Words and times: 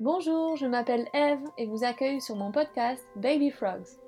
Bonjour, 0.00 0.56
je 0.56 0.64
m'appelle 0.64 1.06
Eve 1.12 1.44
et 1.58 1.66
vous 1.66 1.84
accueille 1.84 2.22
sur 2.22 2.34
mon 2.34 2.50
podcast 2.50 3.04
Baby 3.16 3.50
Frogs. 3.50 3.98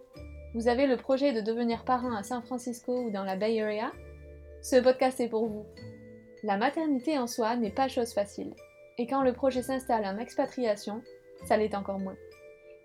Vous 0.55 0.67
avez 0.67 0.87
le 0.87 0.97
projet 0.97 1.35
de 1.35 1.43
devenir 1.43 1.85
parent 1.85 2.17
à 2.17 2.23
San 2.23 2.43
Francisco 2.43 2.99
ou 3.03 3.11
dans 3.11 3.25
la 3.25 3.37
Bay 3.37 3.61
Area? 3.61 3.93
Ce 4.63 4.77
podcast 4.77 5.21
est 5.21 5.29
pour 5.29 5.47
vous. 5.49 5.67
La 6.45 6.57
maternité 6.57 7.19
en 7.19 7.27
soi 7.27 7.57
n'est 7.57 7.75
pas 7.75 7.89
chose 7.89 8.15
facile, 8.15 8.55
et 8.97 9.07
quand 9.07 9.23
le 9.23 9.35
projet 9.35 9.61
s'installe 9.61 10.07
en 10.07 10.17
expatriation, 10.17 11.03
ça 11.45 11.59
l'est 11.59 11.75
encore 11.75 11.99
moins. 11.99 12.17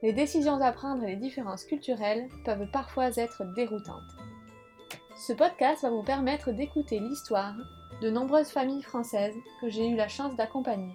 Les 0.04 0.12
décisions 0.12 0.60
à 0.60 0.74
prendre 0.74 1.06
et 1.06 1.12
les 1.12 1.16
différences 1.16 1.64
culturelles 1.64 2.28
peuvent 2.44 2.70
parfois 2.74 3.12
être 3.16 3.46
déroutantes. 3.56 4.18
Ce 5.16 5.32
podcast 5.32 5.84
va 5.84 5.92
vous 5.92 6.04
permettre 6.04 6.52
d'écouter 6.52 7.00
l'histoire 7.00 7.56
de 8.02 8.10
nombreuses 8.10 8.50
familles 8.50 8.84
françaises 8.84 9.38
que 9.62 9.70
j'ai 9.70 9.88
eu 9.88 9.96
la 9.96 10.10
chance 10.10 10.36
d'accompagner 10.36 10.92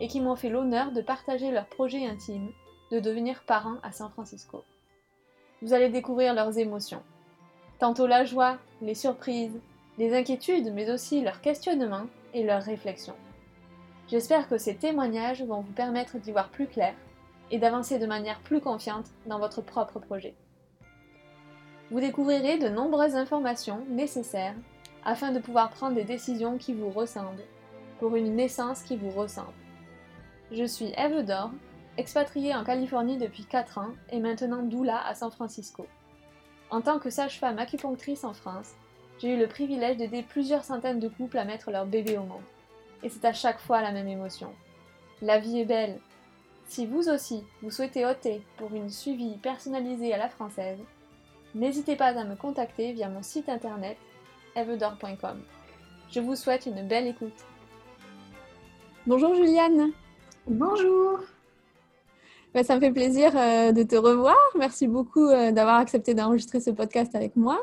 et 0.00 0.08
qui 0.08 0.20
m'ont 0.20 0.36
fait 0.36 0.48
l'honneur 0.48 0.92
de 0.92 1.00
partager 1.00 1.50
leur 1.50 1.66
projet 1.66 2.06
intime 2.06 2.50
de 2.90 3.00
devenir 3.00 3.42
parents 3.44 3.78
à 3.82 3.92
San 3.92 4.10
Francisco. 4.10 4.64
Vous 5.62 5.72
allez 5.72 5.88
découvrir 5.88 6.34
leurs 6.34 6.58
émotions. 6.58 7.02
Tantôt 7.78 8.06
la 8.06 8.24
joie, 8.24 8.58
les 8.80 8.94
surprises, 8.94 9.58
les 9.98 10.16
inquiétudes, 10.16 10.72
mais 10.72 10.90
aussi 10.90 11.20
leurs 11.20 11.40
questionnements 11.40 12.06
et 12.32 12.44
leurs 12.44 12.62
réflexions. 12.62 13.16
J'espère 14.08 14.48
que 14.48 14.56
ces 14.56 14.76
témoignages 14.76 15.42
vont 15.42 15.60
vous 15.60 15.72
permettre 15.72 16.18
d'y 16.18 16.32
voir 16.32 16.48
plus 16.48 16.66
clair 16.66 16.94
et 17.50 17.58
d'avancer 17.58 17.98
de 17.98 18.06
manière 18.06 18.40
plus 18.40 18.60
confiante 18.60 19.06
dans 19.26 19.38
votre 19.38 19.60
propre 19.60 19.98
projet. 19.98 20.34
Vous 21.90 22.00
découvrirez 22.00 22.58
de 22.58 22.68
nombreuses 22.68 23.16
informations 23.16 23.84
nécessaires 23.88 24.54
afin 25.04 25.32
de 25.32 25.38
pouvoir 25.38 25.70
prendre 25.70 25.94
des 25.94 26.04
décisions 26.04 26.58
qui 26.58 26.74
vous 26.74 26.90
ressemblent, 26.90 27.44
pour 27.98 28.14
une 28.14 28.36
naissance 28.36 28.82
qui 28.82 28.96
vous 28.96 29.10
ressemble. 29.10 29.52
Je 30.50 30.64
suis 30.64 30.92
Eve 30.96 31.24
Dor, 31.24 31.50
expatriée 31.98 32.54
en 32.54 32.64
Californie 32.64 33.18
depuis 33.18 33.44
4 33.44 33.78
ans 33.78 33.90
et 34.10 34.18
maintenant 34.18 34.62
doula 34.62 35.06
à 35.06 35.14
San 35.14 35.30
Francisco. 35.30 35.86
En 36.70 36.80
tant 36.80 36.98
que 36.98 37.10
sage-femme 37.10 37.58
acupunctrice 37.58 38.24
en 38.24 38.32
France, 38.32 38.72
j'ai 39.18 39.34
eu 39.34 39.38
le 39.38 39.46
privilège 39.46 39.98
d'aider 39.98 40.22
plusieurs 40.22 40.64
centaines 40.64 41.00
de 41.00 41.08
couples 41.08 41.36
à 41.36 41.44
mettre 41.44 41.70
leur 41.70 41.84
bébé 41.84 42.16
au 42.16 42.22
monde. 42.22 42.42
Et 43.02 43.10
c'est 43.10 43.26
à 43.26 43.34
chaque 43.34 43.60
fois 43.60 43.82
la 43.82 43.92
même 43.92 44.08
émotion. 44.08 44.50
La 45.20 45.38
vie 45.38 45.60
est 45.60 45.66
belle. 45.66 45.98
Si 46.66 46.86
vous 46.86 47.08
aussi, 47.10 47.44
vous 47.62 47.70
souhaitez 47.70 48.06
ôter 48.06 48.42
pour 48.56 48.74
une 48.74 48.90
suivi 48.90 49.36
personnalisée 49.36 50.14
à 50.14 50.18
la 50.18 50.28
française, 50.28 50.78
n'hésitez 51.54 51.96
pas 51.96 52.18
à 52.18 52.24
me 52.24 52.36
contacter 52.36 52.92
via 52.92 53.08
mon 53.08 53.22
site 53.22 53.48
internet 53.50 53.98
evedor.com. 54.56 55.42
Je 56.10 56.20
vous 56.20 56.36
souhaite 56.36 56.64
une 56.66 56.86
belle 56.86 57.06
écoute. 57.06 57.44
Bonjour 59.06 59.34
Juliane. 59.34 59.92
Bonjour. 60.50 61.20
Bah, 62.54 62.64
ça 62.64 62.74
me 62.74 62.80
fait 62.80 62.90
plaisir 62.90 63.32
euh, 63.36 63.72
de 63.72 63.82
te 63.82 63.96
revoir. 63.96 64.38
Merci 64.56 64.86
beaucoup 64.86 65.26
euh, 65.26 65.52
d'avoir 65.52 65.76
accepté 65.76 66.14
d'enregistrer 66.14 66.60
ce 66.60 66.70
podcast 66.70 67.14
avec 67.14 67.36
moi. 67.36 67.60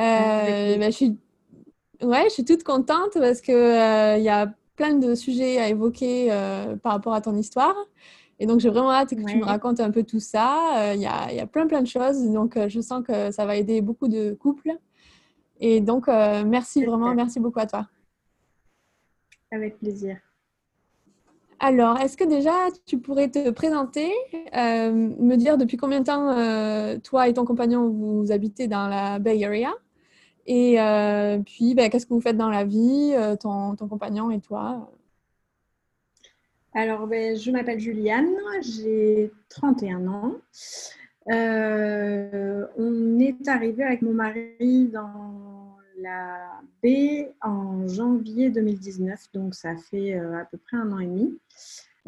Euh, 0.00 0.76
bah, 0.76 0.86
je, 0.86 0.90
suis... 0.90 1.16
ouais, 2.02 2.24
je 2.24 2.30
suis 2.30 2.44
toute 2.44 2.64
contente 2.64 3.12
parce 3.14 3.40
qu'il 3.40 3.54
il 3.54 4.24
y 4.24 4.28
a 4.28 4.52
plein 4.74 4.94
de 4.94 5.14
sujets 5.14 5.58
à 5.58 5.68
évoquer 5.68 6.30
par 6.82 6.92
rapport 6.92 7.14
à 7.14 7.20
ton 7.20 7.36
histoire. 7.36 7.76
Et 8.40 8.46
donc, 8.46 8.58
j'ai 8.58 8.70
vraiment 8.70 8.90
hâte 8.90 9.10
que 9.10 9.24
tu 9.24 9.36
me 9.36 9.44
racontes 9.44 9.78
un 9.78 9.92
peu 9.92 10.02
tout 10.02 10.18
ça. 10.18 10.92
Il 10.94 11.00
y, 11.00 11.06
a, 11.06 11.32
y, 11.32 11.38
a, 11.38 11.46
plein, 11.46 11.68
plein 11.68 11.80
de 11.80 11.86
choses. 11.86 12.28
Donc, 12.32 12.58
je 12.66 12.80
sens 12.80 13.04
que 13.06 13.30
ça 13.30 13.46
va 13.46 13.54
aider 13.54 13.80
beaucoup 13.80 14.08
de 14.08 14.34
couples. 14.34 14.72
Et 15.60 15.80
donc, 15.80 16.08
merci 16.08 16.84
vraiment, 16.84 17.14
merci 17.14 17.38
beaucoup 17.38 17.60
à 17.60 17.66
toi. 17.66 17.86
Avec 19.52 19.78
plaisir. 19.78 20.16
Alors, 21.66 21.98
est-ce 21.98 22.18
que 22.18 22.24
déjà 22.24 22.52
tu 22.84 22.98
pourrais 22.98 23.30
te 23.30 23.48
présenter, 23.48 24.12
euh, 24.54 24.92
me 24.92 25.34
dire 25.36 25.56
depuis 25.56 25.78
combien 25.78 26.00
de 26.00 26.04
temps 26.04 26.36
euh, 26.36 26.98
toi 26.98 27.26
et 27.26 27.32
ton 27.32 27.46
compagnon 27.46 27.88
vous 27.88 28.30
habitez 28.30 28.68
dans 28.68 28.86
la 28.86 29.18
Bay 29.18 29.42
Area? 29.42 29.72
Et 30.44 30.78
euh, 30.78 31.38
puis, 31.38 31.74
ben, 31.74 31.88
qu'est-ce 31.88 32.04
que 32.04 32.12
vous 32.12 32.20
faites 32.20 32.36
dans 32.36 32.50
la 32.50 32.64
vie, 32.64 33.14
ton, 33.40 33.76
compagnon 33.76 34.30
et 34.30 34.40
toi? 34.40 34.92
Alors, 36.74 37.06
ben, 37.06 37.34
je 37.34 37.50
m'appelle 37.50 37.80
Juliane, 37.80 38.28
j'ai 38.60 39.32
31 39.48 40.06
ans. 40.06 40.32
on 41.28 43.18
est 43.20 43.48
arrivé 43.48 43.84
avec 43.84 44.02
mon 44.02 44.12
mari 44.12 44.90
dans 44.92 45.53
la 46.04 46.60
B 46.82 47.26
en 47.40 47.88
janvier 47.88 48.50
2019, 48.50 49.32
donc 49.32 49.54
ça 49.54 49.76
fait 49.76 50.14
euh, 50.14 50.38
à 50.38 50.44
peu 50.44 50.58
près 50.58 50.76
un 50.76 50.92
an 50.92 51.00
et 51.00 51.06
demi. 51.06 51.38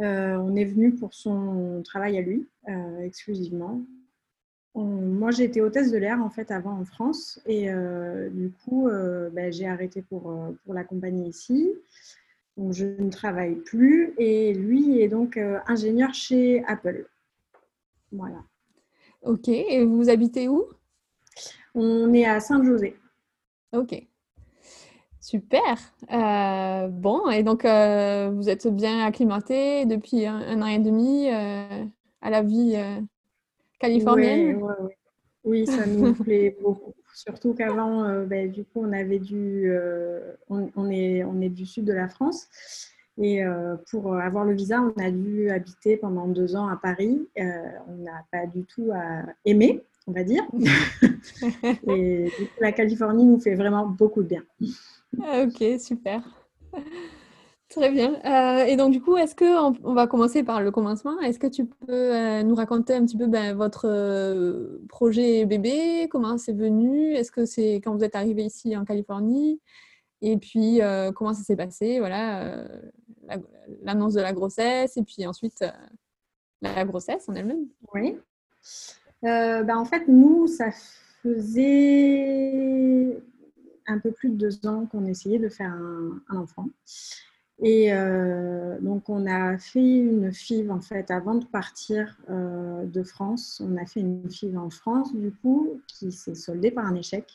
Euh, 0.01 0.37
on 0.37 0.55
est 0.55 0.67
venu 0.67 0.95
pour 0.95 1.15
son 1.15 1.83
travail 1.83 2.19
à 2.19 2.21
lui, 2.21 2.47
euh, 2.69 3.01
exclusivement. 3.01 3.81
moi, 4.75 5.31
j'ai 5.31 5.45
été 5.45 5.63
hôtesse 5.63 5.91
de 5.91 5.97
l'air 5.97 6.21
en 6.23 6.29
fait 6.29 6.51
avant 6.51 6.79
en 6.79 6.85
France 6.85 7.41
et 7.47 7.71
du 8.31 8.53
coup, 8.63 8.91
ben, 9.33 9.51
j'ai 9.51 9.67
arrêté 9.67 10.03
pour, 10.03 10.23
pour 10.65 10.75
l'accompagner 10.75 11.27
ici. 11.27 11.73
Donc, 12.59 12.75
je 12.75 12.85
ne 12.85 13.11
travaille 13.11 13.57
plus 13.57 14.13
et 14.19 14.53
lui 14.53 15.01
est 15.01 15.09
donc 15.09 15.39
ingénieur 15.67 16.13
chez 16.13 16.63
Apple. 16.67 17.07
Voilà. 18.13 18.45
Ok, 19.23 19.49
et 19.49 19.83
vous 19.83 20.11
habitez 20.11 20.47
où? 20.47 20.67
On 21.75 22.13
est 22.13 22.27
à 22.27 22.39
Saint-José. 22.41 22.97
Ok. 23.73 24.07
Super. 25.27 25.77
Euh, 26.13 26.87
bon, 26.87 27.29
et 27.31 27.43
donc 27.43 27.65
euh, 27.65 28.31
vous 28.33 28.49
êtes 28.49 28.69
bien 28.69 29.05
acclimaté 29.05 29.85
depuis 29.85 30.25
un, 30.25 30.63
an 30.63 30.67
et 30.67 30.79
demi 30.79 31.29
euh, 31.29 31.85
à 32.23 32.31
la 32.31 32.43
vie 32.43 32.77
californienne? 33.81 34.63
Oui, 35.43 35.67
ça 35.67 35.85
nous 35.85 36.15
plaît 36.25 36.57
beaucoup. 36.63 36.95
Surtout 37.13 37.55
qu'avant, 37.55 38.25
ben, 38.25 38.53
du 38.53 38.63
coup, 38.63 38.83
on 38.85 38.93
avait 38.93 39.19
dû, 39.19 39.73
on, 40.49 40.91
est, 40.91 41.25
on 41.25 41.41
est 41.41 41.49
du 41.49 41.67
sud 41.67 41.87
de 41.87 41.93
la 41.93 42.09
France. 42.09 42.47
Et 43.19 43.43
pour 43.91 44.15
avoir 44.15 44.45
le 44.45 44.53
visa, 44.53 44.81
on 44.81 45.03
a 45.03 45.11
dû 45.11 45.51
habiter 45.51 45.97
pendant 45.97 46.29
deux 46.29 46.55
ans 46.55 46.69
à 46.69 46.77
Paris. 46.77 47.27
on 47.37 47.97
n'a 47.97 48.25
pas 48.31 48.47
du 48.47 48.63
tout 48.65 48.93
aimé 49.45 49.83
on 50.07 50.13
va 50.13 50.25
dire. 50.25 50.45
et 51.89 52.31
la 52.61 52.73
Californie 52.73 53.25
nous 53.25 53.41
fait 53.41 53.55
vraiment 53.55 53.87
beaucoup 53.87 54.23
de 54.23 54.29
bien. 54.29 54.45
Ah, 55.23 55.43
ok, 55.43 55.81
super. 55.81 56.23
Très 57.69 57.91
bien. 57.91 58.15
Euh, 58.25 58.65
et 58.65 58.77
donc, 58.77 58.93
du 58.93 59.01
coup, 59.01 59.17
est-ce 59.17 59.35
qu'on 59.35 59.77
on 59.83 59.93
va 59.93 60.07
commencer 60.07 60.45
par 60.45 60.63
le 60.63 60.71
commencement 60.71 61.21
Est-ce 61.21 61.39
que 61.41 61.49
tu 61.49 61.67
peux 61.67 62.15
euh, 62.15 62.43
nous 62.45 62.55
raconter 62.55 62.95
un 62.95 63.05
petit 63.05 63.17
peu 63.17 63.27
ben, 63.27 63.57
votre 63.57 63.89
euh, 63.89 64.79
projet 64.89 65.45
bébé? 65.47 66.09
Comment 66.09 66.39
c'est 66.39 66.53
venu? 66.53 67.13
Est-ce 67.15 67.33
que 67.33 67.45
c'est 67.45 67.77
quand 67.77 67.97
vous 67.97 68.05
êtes 68.05 68.15
arrivé 68.15 68.45
ici 68.45 68.77
en 68.77 68.85
Californie? 68.85 69.61
Et 70.23 70.37
puis, 70.39 70.81
comment 71.15 71.35
ça 71.35 71.43
s'est 71.43 71.57
passé? 71.57 71.99
Voilà, 71.99 72.65
l'annonce 73.83 74.15
de 74.15 74.23
la 74.23 74.33
grossesse 74.33 74.97
et 74.97 75.03
puis 75.03 75.27
ensuite 75.27 75.63
la 76.63 76.85
grossesse 76.87 77.29
en 77.29 77.35
elle-même. 77.35 77.67
Oui. 77.93 78.17
Euh, 79.27 79.63
bah, 79.65 79.77
en 79.77 79.85
fait, 79.85 80.09
nous, 80.09 80.47
ça 80.47 80.71
faisait 81.23 82.43
un 83.87 83.99
peu 83.99 84.13
plus 84.13 84.31
de 84.31 84.37
deux 84.37 84.67
ans 84.67 84.87
qu'on 84.87 85.05
essayait 85.07 85.39
de 85.39 85.49
faire 85.49 85.73
un, 85.73 86.23
enfant. 86.37 86.69
Et 87.63 87.93
euh, 87.93 88.79
donc, 88.81 89.09
on 89.09 89.27
a 89.27 89.59
fait 89.59 89.99
une 89.99 90.33
FIV, 90.33 90.71
en 90.71 90.81
fait, 90.81 91.11
avant 91.11 91.35
de 91.37 91.47
partir 91.47 92.19
euh, 92.31 92.85
de 92.85 93.03
France. 93.03 93.63
On 93.65 93.77
a 93.77 93.87
fait 93.87 94.01
une 94.01 94.31
FIV 94.31 94.59
en 94.59 94.71
France, 94.71 95.15
du 95.15 95.33
coup, 95.33 95.81
qui 95.89 96.13
s'est 96.13 96.35
soldée 96.35 96.71
par 96.71 96.87
un 96.87 96.95
échec. 96.95 97.27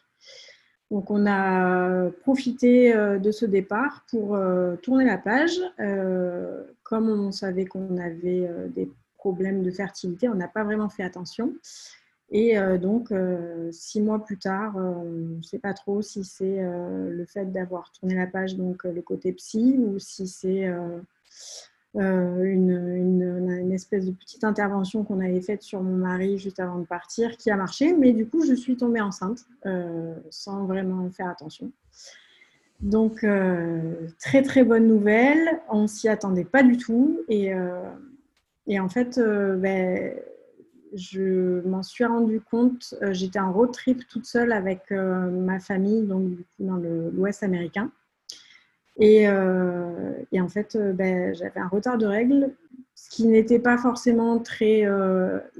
Donc, 0.91 1.09
on 1.09 1.25
a 1.25 2.09
profité 2.21 2.93
de 2.93 3.31
ce 3.31 3.45
départ 3.45 4.05
pour 4.09 4.37
tourner 4.81 5.05
la 5.05 5.17
page. 5.17 5.57
comme 6.83 7.09
on 7.09 7.31
savait 7.31 7.65
qu'on 7.65 7.97
avait 7.97 8.49
des 8.75 8.91
problème 9.21 9.61
de 9.61 9.69
fertilité, 9.69 10.27
on 10.29 10.35
n'a 10.35 10.47
pas 10.47 10.63
vraiment 10.63 10.89
fait 10.89 11.03
attention. 11.03 11.53
Et 12.31 12.57
euh, 12.57 12.77
donc, 12.77 13.11
euh, 13.11 13.69
six 13.71 14.01
mois 14.01 14.23
plus 14.23 14.37
tard, 14.37 14.77
euh, 14.77 14.93
on 14.95 15.37
ne 15.37 15.41
sait 15.43 15.59
pas 15.59 15.73
trop 15.73 16.01
si 16.01 16.23
c'est 16.23 16.61
le 16.63 17.25
fait 17.25 17.51
d'avoir 17.51 17.91
tourné 17.91 18.15
la 18.15 18.27
page, 18.27 18.55
donc 18.55 18.85
le 18.85 19.01
côté 19.01 19.33
psy, 19.33 19.75
ou 19.77 19.99
si 19.99 20.27
c'est 20.27 20.65
une, 21.93 22.71
une, 22.71 23.71
espèce 23.73 24.05
de 24.05 24.11
petite 24.11 24.45
intervention 24.45 25.03
qu'on 25.03 25.19
avait 25.19 25.41
faite 25.41 25.61
sur 25.61 25.83
mon 25.83 25.97
mari 25.97 26.37
juste 26.37 26.59
avant 26.61 26.79
de 26.79 26.85
partir, 26.85 27.35
qui 27.35 27.51
a 27.51 27.57
marché. 27.57 27.93
Mais 27.93 28.13
du 28.13 28.25
coup, 28.25 28.45
je 28.45 28.53
suis 28.53 28.77
tombée 28.77 29.01
enceinte 29.01 29.45
sans 30.29 30.65
vraiment 30.65 31.09
faire 31.11 31.27
attention. 31.27 31.71
Donc, 32.79 33.25
très 34.19 34.41
très 34.41 34.63
bonne 34.63 34.87
nouvelle. 34.87 35.61
On 35.69 35.87
s'y 35.87 36.07
attendait 36.07 36.45
pas 36.45 36.63
du 36.63 36.77
tout. 36.77 37.19
Et 37.27 37.53
et 38.71 38.79
en 38.79 38.87
fait, 38.87 39.17
euh, 39.17 39.57
ben, 39.57 40.13
je 40.93 41.59
m'en 41.67 41.83
suis 41.83 42.05
rendu 42.05 42.39
compte. 42.39 42.95
Euh, 43.01 43.11
j'étais 43.11 43.37
en 43.37 43.51
road 43.51 43.73
trip 43.73 44.07
toute 44.07 44.25
seule 44.25 44.53
avec 44.53 44.83
euh, 44.93 45.29
ma 45.29 45.59
famille, 45.59 46.03
donc 46.03 46.31
dans 46.57 46.77
l'Ouest 46.77 47.43
américain. 47.43 47.91
Et, 48.97 49.27
en 49.27 50.47
fait, 50.47 50.77
ben, 50.77 51.35
j'avais 51.35 51.59
un 51.59 51.67
retard 51.67 51.97
de 51.97 52.05
règles 52.05 52.51
ce 52.93 53.09
qui 53.09 53.25
n'était 53.25 53.59
pas 53.59 53.77
forcément 53.77 54.37
très 54.37 54.85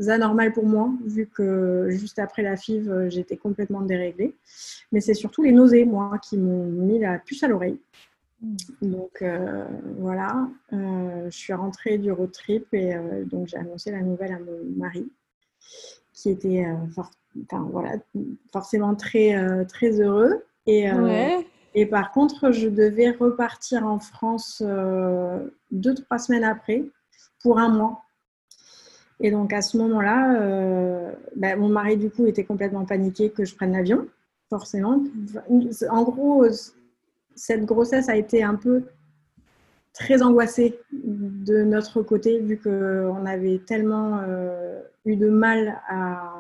anormal 0.07 0.53
pour 0.53 0.65
moi, 0.65 0.91
vu 1.05 1.25
que 1.25 1.87
juste 1.89 2.19
après 2.19 2.43
la 2.43 2.55
FIV, 2.55 3.09
j'étais 3.09 3.35
complètement 3.35 3.81
déréglée. 3.81 4.35
Mais 4.91 5.01
c'est 5.01 5.15
surtout 5.15 5.41
les 5.41 5.51
nausées, 5.51 5.83
moi, 5.85 6.19
qui 6.19 6.37
m'ont 6.37 6.65
mis 6.65 6.99
la 6.99 7.17
puce 7.17 7.43
à 7.43 7.47
l'oreille. 7.47 7.79
Donc 8.81 9.23
voilà, 9.99 10.47
je 10.71 11.29
suis 11.29 11.53
rentrée 11.53 11.97
du 11.97 12.11
road 12.11 12.31
trip 12.31 12.73
et 12.73 12.95
donc 13.25 13.47
j'ai 13.47 13.57
annoncé 13.57 13.91
la 13.91 14.01
nouvelle 14.01 14.33
à 14.33 14.39
mon 14.39 14.63
mari, 14.77 15.11
qui 16.13 16.29
était 16.29 16.65
enfin, 16.87 17.67
voilà, 17.71 17.97
forcément 18.51 18.95
très, 18.95 19.65
très 19.65 20.01
heureux. 20.01 20.43
Et, 20.65 20.89
et 21.75 21.85
par 21.85 22.11
contre, 22.11 22.51
je 22.51 22.67
devais 22.67 23.11
repartir 23.11 23.85
en 23.85 23.99
France 23.99 24.63
deux, 25.71 25.93
trois 25.93 26.17
semaines 26.17 26.43
après 26.43 26.83
pour 27.43 27.59
un 27.59 27.69
mois. 27.69 28.01
Et 29.23 29.29
donc 29.29 29.53
à 29.53 29.61
ce 29.61 29.77
moment-là, 29.77 30.41
euh, 30.41 31.11
bah, 31.35 31.55
mon 31.55 31.69
mari 31.69 31.95
du 31.95 32.09
coup 32.09 32.25
était 32.25 32.43
complètement 32.43 32.85
paniqué 32.85 33.29
que 33.29 33.45
je 33.45 33.55
prenne 33.55 33.73
l'avion, 33.73 34.07
forcément. 34.49 35.03
En 35.89 36.03
gros, 36.03 36.45
cette 37.35 37.65
grossesse 37.65 38.09
a 38.09 38.15
été 38.15 38.43
un 38.43 38.55
peu 38.55 38.83
très 39.93 40.21
angoissée 40.21 40.79
de 40.93 41.63
notre 41.63 42.01
côté, 42.01 42.39
vu 42.39 42.57
qu'on 42.57 43.25
avait 43.25 43.59
tellement 43.65 44.19
euh, 44.19 44.81
eu 45.05 45.15
de 45.15 45.29
mal 45.29 45.81
à, 45.89 46.33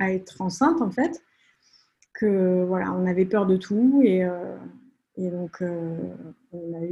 être 0.00 0.42
enceinte 0.42 0.82
en 0.82 0.90
fait, 0.90 1.22
que 2.12 2.64
voilà, 2.64 2.92
on 2.92 3.06
avait 3.06 3.24
peur 3.24 3.46
de 3.46 3.56
tout 3.56 4.02
et, 4.04 4.24
euh, 4.24 4.56
donc 5.16 5.62
on 6.52 6.74
a 6.74 6.84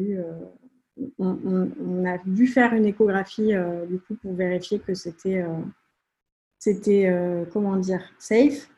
on, 1.18 2.04
a 2.04 2.18
dû 2.18 2.46
faire 2.46 2.72
une 2.74 2.86
échographie 2.86 3.54
euh, 3.54 3.86
du 3.86 3.98
coup 3.98 4.14
pour 4.14 4.34
vérifier 4.34 4.78
que 4.78 4.94
c'était, 4.94 5.42
euh, 5.42 5.60
c'était 6.58 7.08
euh, 7.08 7.44
comment 7.52 7.76
dire, 7.76 8.02
safe 8.18 8.70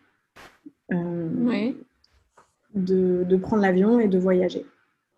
de, 2.77 3.37
prendre 3.37 3.63
l'avion 3.63 3.99
et 3.99 4.09
de 4.09 4.19
voyager. 4.19 4.65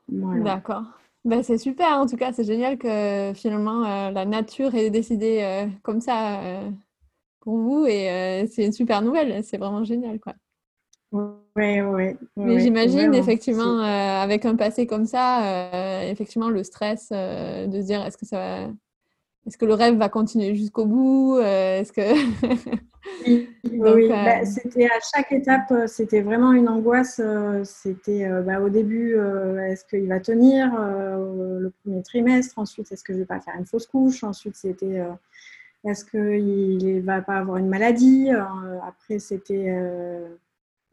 D'accord. 0.08 0.84
Ben, 1.24 1.42
c'est 1.42 1.58
super, 1.58 1.98
en 1.98 2.06
tout 2.06 2.16
cas, 2.16 2.32
c'est 2.32 2.44
génial 2.44 2.78
que 2.78 3.32
finalement 3.34 4.10
la 4.10 4.24
nature 4.24 4.74
ait 4.74 4.88
décidé 4.88 5.66
comme 5.82 6.00
ça 6.00 6.40
pour 7.40 7.58
vous 7.58 7.84
et 7.86 8.46
c'est 8.50 8.64
une 8.64 8.72
super 8.72 9.02
nouvelle, 9.02 9.44
c'est 9.44 9.58
vraiment 9.58 9.84
génial 9.84 10.18
quoi. 10.20 10.34
Ouais, 11.10 11.80
ouais. 11.82 12.16
Mais 12.36 12.60
j'imagine 12.60 13.14
effectivement 13.14 13.80
euh, 13.80 14.22
avec 14.22 14.44
un 14.44 14.56
passé 14.56 14.86
comme 14.86 15.06
ça, 15.06 15.72
euh, 15.72 16.10
effectivement 16.10 16.50
le 16.50 16.62
stress 16.62 17.08
euh, 17.12 17.66
de 17.66 17.80
se 17.80 17.86
dire 17.86 18.04
est-ce 18.04 18.18
que 18.18 18.26
ça 18.26 18.68
est-ce 19.48 19.58
que 19.58 19.64
le 19.64 19.74
rêve 19.74 19.96
va 19.96 20.08
continuer 20.08 20.54
jusqu'au 20.54 20.86
bout 20.86 21.40
Est-ce 21.40 21.92
que 21.92 22.02
oui, 23.26 24.08
bah, 24.08 24.44
c'était 24.44 24.86
à 24.86 24.98
chaque 25.14 25.32
étape, 25.32 25.72
c'était 25.86 26.20
vraiment 26.20 26.52
une 26.52 26.68
angoisse. 26.68 27.20
C'était 27.64 28.28
bah, 28.42 28.60
au 28.60 28.68
début, 28.68 29.16
est-ce 29.66 29.84
qu'il 29.84 30.06
va 30.06 30.20
tenir 30.20 30.70
le 30.78 31.72
premier 31.82 32.02
trimestre 32.02 32.58
Ensuite, 32.58 32.92
est-ce 32.92 33.02
que 33.02 33.14
je 33.14 33.20
vais 33.20 33.24
pas 33.24 33.40
faire 33.40 33.54
une 33.58 33.66
fausse 33.66 33.86
couche 33.86 34.22
Ensuite, 34.22 34.54
c'était 34.56 35.02
est-ce 35.84 36.04
qu'il 36.04 36.96
ne 36.96 37.00
va 37.00 37.22
pas 37.22 37.38
avoir 37.38 37.56
une 37.56 37.68
maladie 37.68 38.30
Après, 38.30 39.18
c'était 39.18 39.74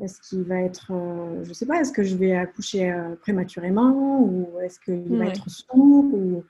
est-ce 0.02 0.22
qu'il 0.22 0.44
va 0.44 0.62
être, 0.62 0.92
euh, 0.92 1.44
je 1.44 1.50
ne 1.50 1.54
sais 1.54 1.66
pas, 1.66 1.80
est-ce 1.80 1.94
que 1.94 2.04
je 2.04 2.16
vais 2.16 2.36
accoucher 2.36 2.92
euh, 2.92 3.16
prématurément 3.16 4.20
ou 4.22 4.60
est-ce 4.62 4.80
qu'il 4.80 5.18
va 5.18 5.28
être 5.28 5.50
sourd 5.50 6.06
ou... 6.14 6.44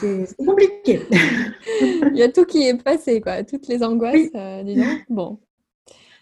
C'est 0.00 0.36
compliqué. 0.36 1.00
Il 1.80 2.16
y 2.16 2.22
a 2.22 2.30
tout 2.30 2.44
qui 2.44 2.66
est 2.66 2.82
passé, 2.82 3.20
quoi. 3.20 3.42
Toutes 3.44 3.66
les 3.68 3.82
angoisses, 3.82 4.30
euh, 4.34 4.62
disons. 4.62 4.98
Bon. 5.08 5.38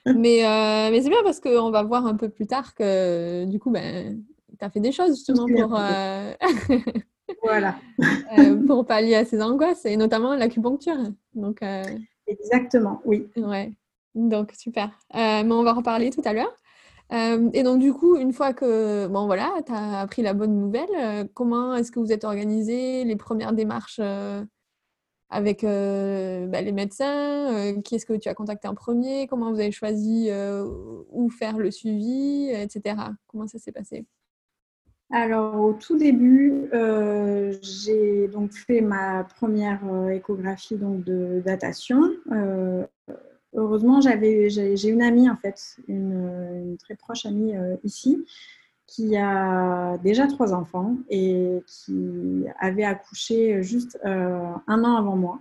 Mais, 0.07 0.43
mais 0.91 1.03
c'est 1.03 1.11
bien 1.11 1.23
parce 1.23 1.41
qu'on 1.41 1.71
va 1.71 1.83
voir 1.83 2.07
un 2.07 2.15
peu 2.15 2.29
plus 2.29 2.47
tard 2.47 2.75
que 2.75 3.45
du 3.45 3.59
coup, 3.59 3.71
ben, 3.71 4.23
tu 4.59 4.65
as 4.65 4.71
fait 4.71 4.81
des 4.81 4.93
choses 4.93 5.11
justement 5.11 5.47
pour, 5.47 5.79
voilà. 7.43 7.77
pour 8.67 8.87
pallier 8.87 9.17
à 9.17 9.25
ces 9.25 9.43
angoisses 9.43 9.85
et 9.85 9.97
notamment 9.97 10.35
l'acupuncture. 10.35 10.97
Donc, 11.35 11.61
Exactement, 12.29 13.01
oui. 13.05 13.27
Ouais. 13.37 13.73
Donc, 14.15 14.53
super. 14.53 14.91
Euh, 15.15 15.43
mais 15.45 15.53
on 15.53 15.63
va 15.63 15.73
en 15.73 15.77
reparler 15.77 16.11
tout 16.11 16.23
à 16.25 16.33
l'heure. 16.33 16.55
Euh, 17.13 17.51
et 17.55 17.63
donc, 17.63 17.79
du 17.81 17.93
coup, 17.93 18.17
une 18.17 18.33
fois 18.33 18.53
que 18.53 19.07
bon, 19.07 19.27
voilà, 19.27 19.53
tu 19.67 19.73
as 19.73 20.01
appris 20.01 20.23
la 20.23 20.35
bonne 20.35 20.59
nouvelle, 20.59 20.89
euh, 20.97 21.25
comment 21.35 21.75
est-ce 21.75 21.91
que 21.91 22.01
vous 22.01 22.13
êtes 22.13 22.25
organisé 22.25 23.05
Les 23.05 23.17
premières 23.17 23.53
démarches 23.53 24.01
avec 25.31 25.63
bah, 25.63 26.61
les 26.61 26.73
médecins 26.73 27.81
Qui 27.85 27.97
est-ce 27.97 28.07
que 28.07 28.17
tu 28.17 28.29
as 28.29 28.35
contacté 28.35 28.69
en 28.69 28.75
premier 28.75 29.27
Comment 29.27 29.51
vous 29.51 29.61
avez 29.61 29.73
choisi 29.73 30.31
où 31.11 31.31
faire 31.31 31.59
le 31.59 31.71
suivi, 31.71 32.51
etc. 32.51 32.97
Comment 33.27 33.47
ça 33.47 33.59
s'est 33.59 33.73
passé? 33.73 34.07
Alors 35.11 35.59
au 35.59 35.73
tout 35.73 35.97
début, 35.97 36.71
j'ai 37.63 38.29
donc 38.29 38.53
fait 38.53 38.83
ma 38.83 39.25
première 39.25 39.81
échographie 40.11 40.77
donc 40.77 41.05
de 41.05 41.43
datation 41.45 42.03
heureusement, 43.55 44.01
j'avais, 44.01 44.51
j'ai, 44.51 44.89
une 44.89 45.03
amie, 45.03 45.29
en 45.29 45.37
fait, 45.37 45.77
une, 45.89 46.77
très 46.79 46.95
proche 46.95 47.27
amie 47.27 47.57
euh, 47.57 47.77
ici, 47.85 48.25
qui 48.87 49.17
a 49.17 49.99
déjà 49.99 50.27
trois 50.27 50.55
enfants 50.55 50.97
et 51.11 51.63
qui 51.67 52.45
avait 52.59 52.85
accouché 52.85 53.63
juste 53.63 53.99
euh, 54.05 54.51
un 54.67 54.85
an 54.85 54.97
avant 54.97 55.17
moi. 55.17 55.41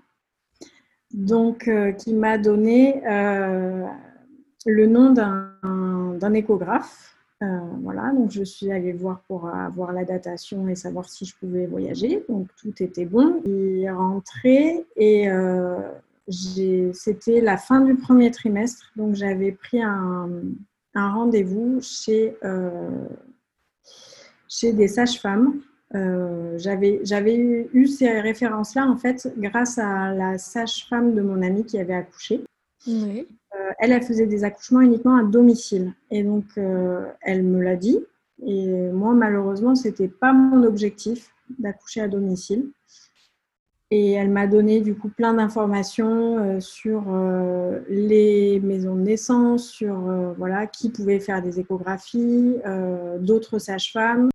Donc, 1.13 1.67
euh, 1.67 1.93
qui 1.93 2.13
m'a 2.13 2.37
donné 2.37 3.01
le 4.65 4.85
nom 4.85 5.11
d'un, 5.11 6.33
échographe. 6.33 7.15
voilà, 7.39 8.11
donc 8.11 8.31
je 8.31 8.43
suis 8.43 8.69
allée 8.69 8.91
voir 8.91 9.21
pour 9.27 9.47
avoir 9.47 9.93
la 9.93 10.03
datation 10.03 10.67
et 10.67 10.75
savoir 10.75 11.07
si 11.07 11.23
je 11.23 11.33
pouvais 11.37 11.67
voyager. 11.67 12.25
Donc 12.27 12.49
tout 12.57 12.73
était 12.83 13.05
bon. 13.05 13.41
Il 13.45 13.83
est 13.83 13.91
rentré 13.91 14.85
et 14.97 15.29
c'était 16.29 17.41
la 17.41 17.57
fin 17.57 17.81
du 17.81 17.95
premier 17.95 18.31
trimestre, 18.31 18.91
donc 18.95 19.15
j'avais 19.15 19.51
pris 19.51 19.81
un, 19.81 20.29
rendez-vous 20.93 21.79
chez, 21.81 22.35
euh, 22.43 23.07
chez 24.49 24.73
des 24.73 24.87
sages-femmes. 24.87 25.61
Euh, 25.95 26.57
j'avais 26.57 27.35
eu, 27.35 27.69
eu, 27.71 27.87
ces 27.87 28.19
références-là 28.19 28.85
en 28.87 28.97
fait 28.97 29.31
grâce 29.37 29.77
à 29.77 30.13
la 30.13 30.37
sage-femme 30.37 31.15
de 31.15 31.21
mon 31.21 31.41
amie 31.41 31.63
qui 31.63 31.79
avait 31.79 31.93
accouché. 31.93 32.43
Euh, 32.87 33.23
elle, 33.79 33.91
elle 33.91 34.03
faisait 34.03 34.27
des 34.27 34.43
accouchements 34.43 34.81
uniquement 34.81 35.15
à 35.15 35.23
domicile 35.23 35.93
et 36.11 36.23
donc 36.23 36.45
elle 37.21 37.43
me 37.43 37.61
l'a 37.61 37.75
dit. 37.75 37.99
Et 38.45 38.91
moi, 38.91 39.13
malheureusement, 39.13 39.75
c'était 39.75 40.07
pas 40.07 40.33
mon 40.33 40.63
objectif 40.63 41.31
d'accoucher 41.57 42.01
à 42.01 42.07
domicile. 42.07 42.69
Et 43.89 44.11
elle 44.11 44.29
m'a 44.29 44.47
donné 44.47 44.81
du 44.81 44.95
coup 44.95 45.07
plein 45.07 45.33
d'informations 45.33 46.39
euh, 46.39 46.59
sur 46.59 47.05
euh, 47.07 47.79
les 47.87 48.59
maisons 48.59 48.95
de 48.95 49.01
naissance, 49.01 49.69
sur 49.69 50.09
euh, 50.09 50.33
voilà, 50.37 50.67
qui 50.67 50.89
pouvait 50.89 51.21
faire 51.21 51.41
des 51.41 51.61
échographies, 51.61 52.57
d'autres 53.19 53.59
sages-femmes. 53.59 54.29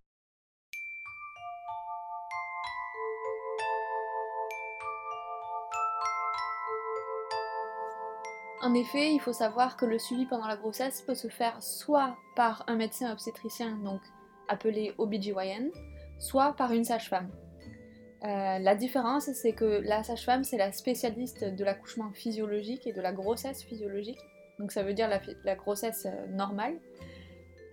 En 8.61 8.73
effet, 8.73 9.13
il 9.13 9.19
faut 9.19 9.33
savoir 9.33 9.77
que 9.77 9.85
le 9.85 9.99
suivi 9.99 10.25
pendant 10.25 10.47
la 10.47 10.55
grossesse 10.55 11.01
peut 11.01 11.15
se 11.15 11.27
faire 11.27 11.61
soit 11.61 12.15
par 12.35 12.63
un 12.67 12.75
médecin 12.75 13.11
obstétricien, 13.11 13.77
donc 13.83 14.01
appelé 14.47 14.93
OBGYN, 14.97 15.69
soit 16.17 16.53
par 16.53 16.71
une 16.71 16.85
sage-femme. 16.85 17.29
Euh, 18.23 18.57
la 18.59 18.75
différence, 18.75 19.25
c'est 19.33 19.51
que 19.51 19.81
la 19.83 20.03
sage-femme, 20.03 20.43
c'est 20.45 20.57
la 20.57 20.71
spécialiste 20.71 21.43
de 21.43 21.65
l'accouchement 21.65 22.11
physiologique 22.13 22.87
et 22.87 22.93
de 22.93 23.01
la 23.01 23.11
grossesse 23.11 23.63
physiologique. 23.63 24.19
Donc 24.59 24.71
ça 24.71 24.83
veut 24.83 24.93
dire 24.93 25.09
la, 25.43 25.55
grossesse 25.55 26.05
euh, 26.05 26.27
normale. 26.27 26.75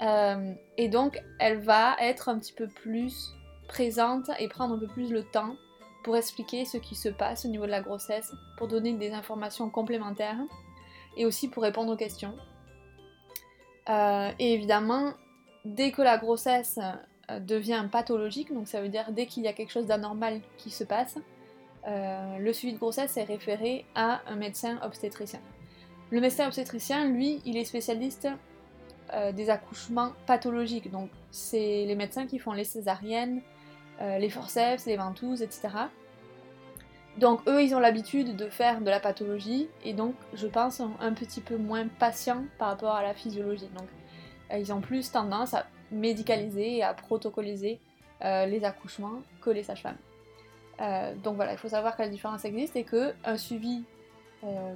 Euh, 0.03 0.53
et 0.77 0.89
donc, 0.89 1.23
elle 1.39 1.59
va 1.59 1.95
être 2.01 2.29
un 2.29 2.39
petit 2.39 2.53
peu 2.53 2.67
plus 2.67 3.33
présente 3.69 4.29
et 4.41 4.49
prendre 4.49 4.75
un 4.75 4.79
peu 4.79 4.89
plus 4.89 5.13
le 5.13 5.23
temps 5.23 5.55
pour 6.03 6.17
expliquer 6.17 6.65
ce 6.65 6.79
qui 6.79 6.97
se 6.97 7.11
passe 7.11 7.45
au 7.45 7.49
niveau 7.49 7.67
de 7.67 7.71
la 7.71 7.83
grossesse, 7.83 8.33
pour 8.57 8.67
donner 8.67 8.95
des 8.95 9.13
informations 9.13 9.71
complémentaires 9.71 10.41
et 11.17 11.27
aussi 11.27 11.49
pour 11.49 11.63
répondre 11.63 11.93
aux 11.93 11.97
questions. 11.97 12.35
et 13.89 14.55
évidemment, 14.55 15.13
dès 15.65 15.93
que 15.93 16.01
la 16.01 16.17
grossesse 16.17 16.79
devient 17.39 17.85
pathologique, 17.91 18.53
donc 18.53 18.67
ça 18.67 18.81
veut 18.81 18.89
dire 18.89 19.13
dès 19.13 19.27
qu'il 19.27 19.43
y 19.43 19.49
a 19.49 19.53
quelque 19.53 19.71
chose 19.71 19.87
d'anormal 19.87 20.41
qui 20.57 20.71
se 20.71 20.85
passe, 20.85 21.19
euh, 21.87 22.39
le 22.39 22.53
suivi 22.53 22.75
de 22.75 22.79
grossesse 22.79 23.17
est 23.17 23.25
référé 23.25 23.85
à 23.95 24.21
un 24.27 24.37
médecin 24.37 24.79
obstétricien. 24.83 25.41
Le 26.11 26.21
médecin 26.21 26.47
obstétricien, 26.47 27.07
lui, 27.07 27.41
il 27.45 27.57
est 27.57 27.65
spécialiste 27.65 28.29
euh, 29.15 29.33
des 29.33 29.51
accouchements 29.51 30.13
pathologiques, 30.27 30.91
donc 30.91 31.11
c'est 31.31 31.85
les 31.87 31.95
médecins 31.95 32.27
qui 32.27 32.39
font 32.39 32.53
les 32.53 32.65
césariennes, 32.65 33.41
les 34.19 34.31
forceps, 34.31 34.87
les 34.87 34.97
ventouses, 34.97 35.43
etc. 35.43 35.69
Donc 37.19 37.41
eux, 37.49 37.63
ils 37.63 37.75
ont 37.75 37.81
l'habitude 37.81 38.37
de 38.37 38.49
faire 38.49 38.81
de 38.81 38.89
la 38.89 39.01
pathologie 39.01 39.69
et 39.85 39.93
donc 39.93 40.15
je 40.35 40.47
pense 40.47 40.81
un 40.81 41.13
petit 41.13 41.41
peu 41.41 41.57
moins 41.57 41.87
patients 41.87 42.45
par 42.59 42.69
rapport 42.69 42.95
à 42.95 43.03
la 43.03 43.15
physiologie. 43.15 43.69
Donc 43.77 43.89
euh, 44.53 44.59
ils 44.59 44.73
ont 44.73 44.81
plus 44.81 45.11
tendance 45.11 45.55
à 45.55 45.67
médicaliser 45.91 46.77
et 46.77 46.83
à 46.83 46.95
protocoliser 46.95 47.81
euh, 48.23 48.47
les 48.47 48.65
accouchements 48.65 49.23
que 49.41 49.51
les 49.51 49.63
sages-femmes. 49.63 49.99
Euh, 50.81 51.15
donc 51.17 51.37
voilà, 51.37 51.53
il 51.53 51.59
faut 51.59 51.69
savoir 51.69 51.97
que 51.97 52.03
la 52.03 52.09
différence 52.09 52.45
existe 52.45 52.77
et 52.77 52.85
qu'un 52.85 53.37
suivi 53.37 53.83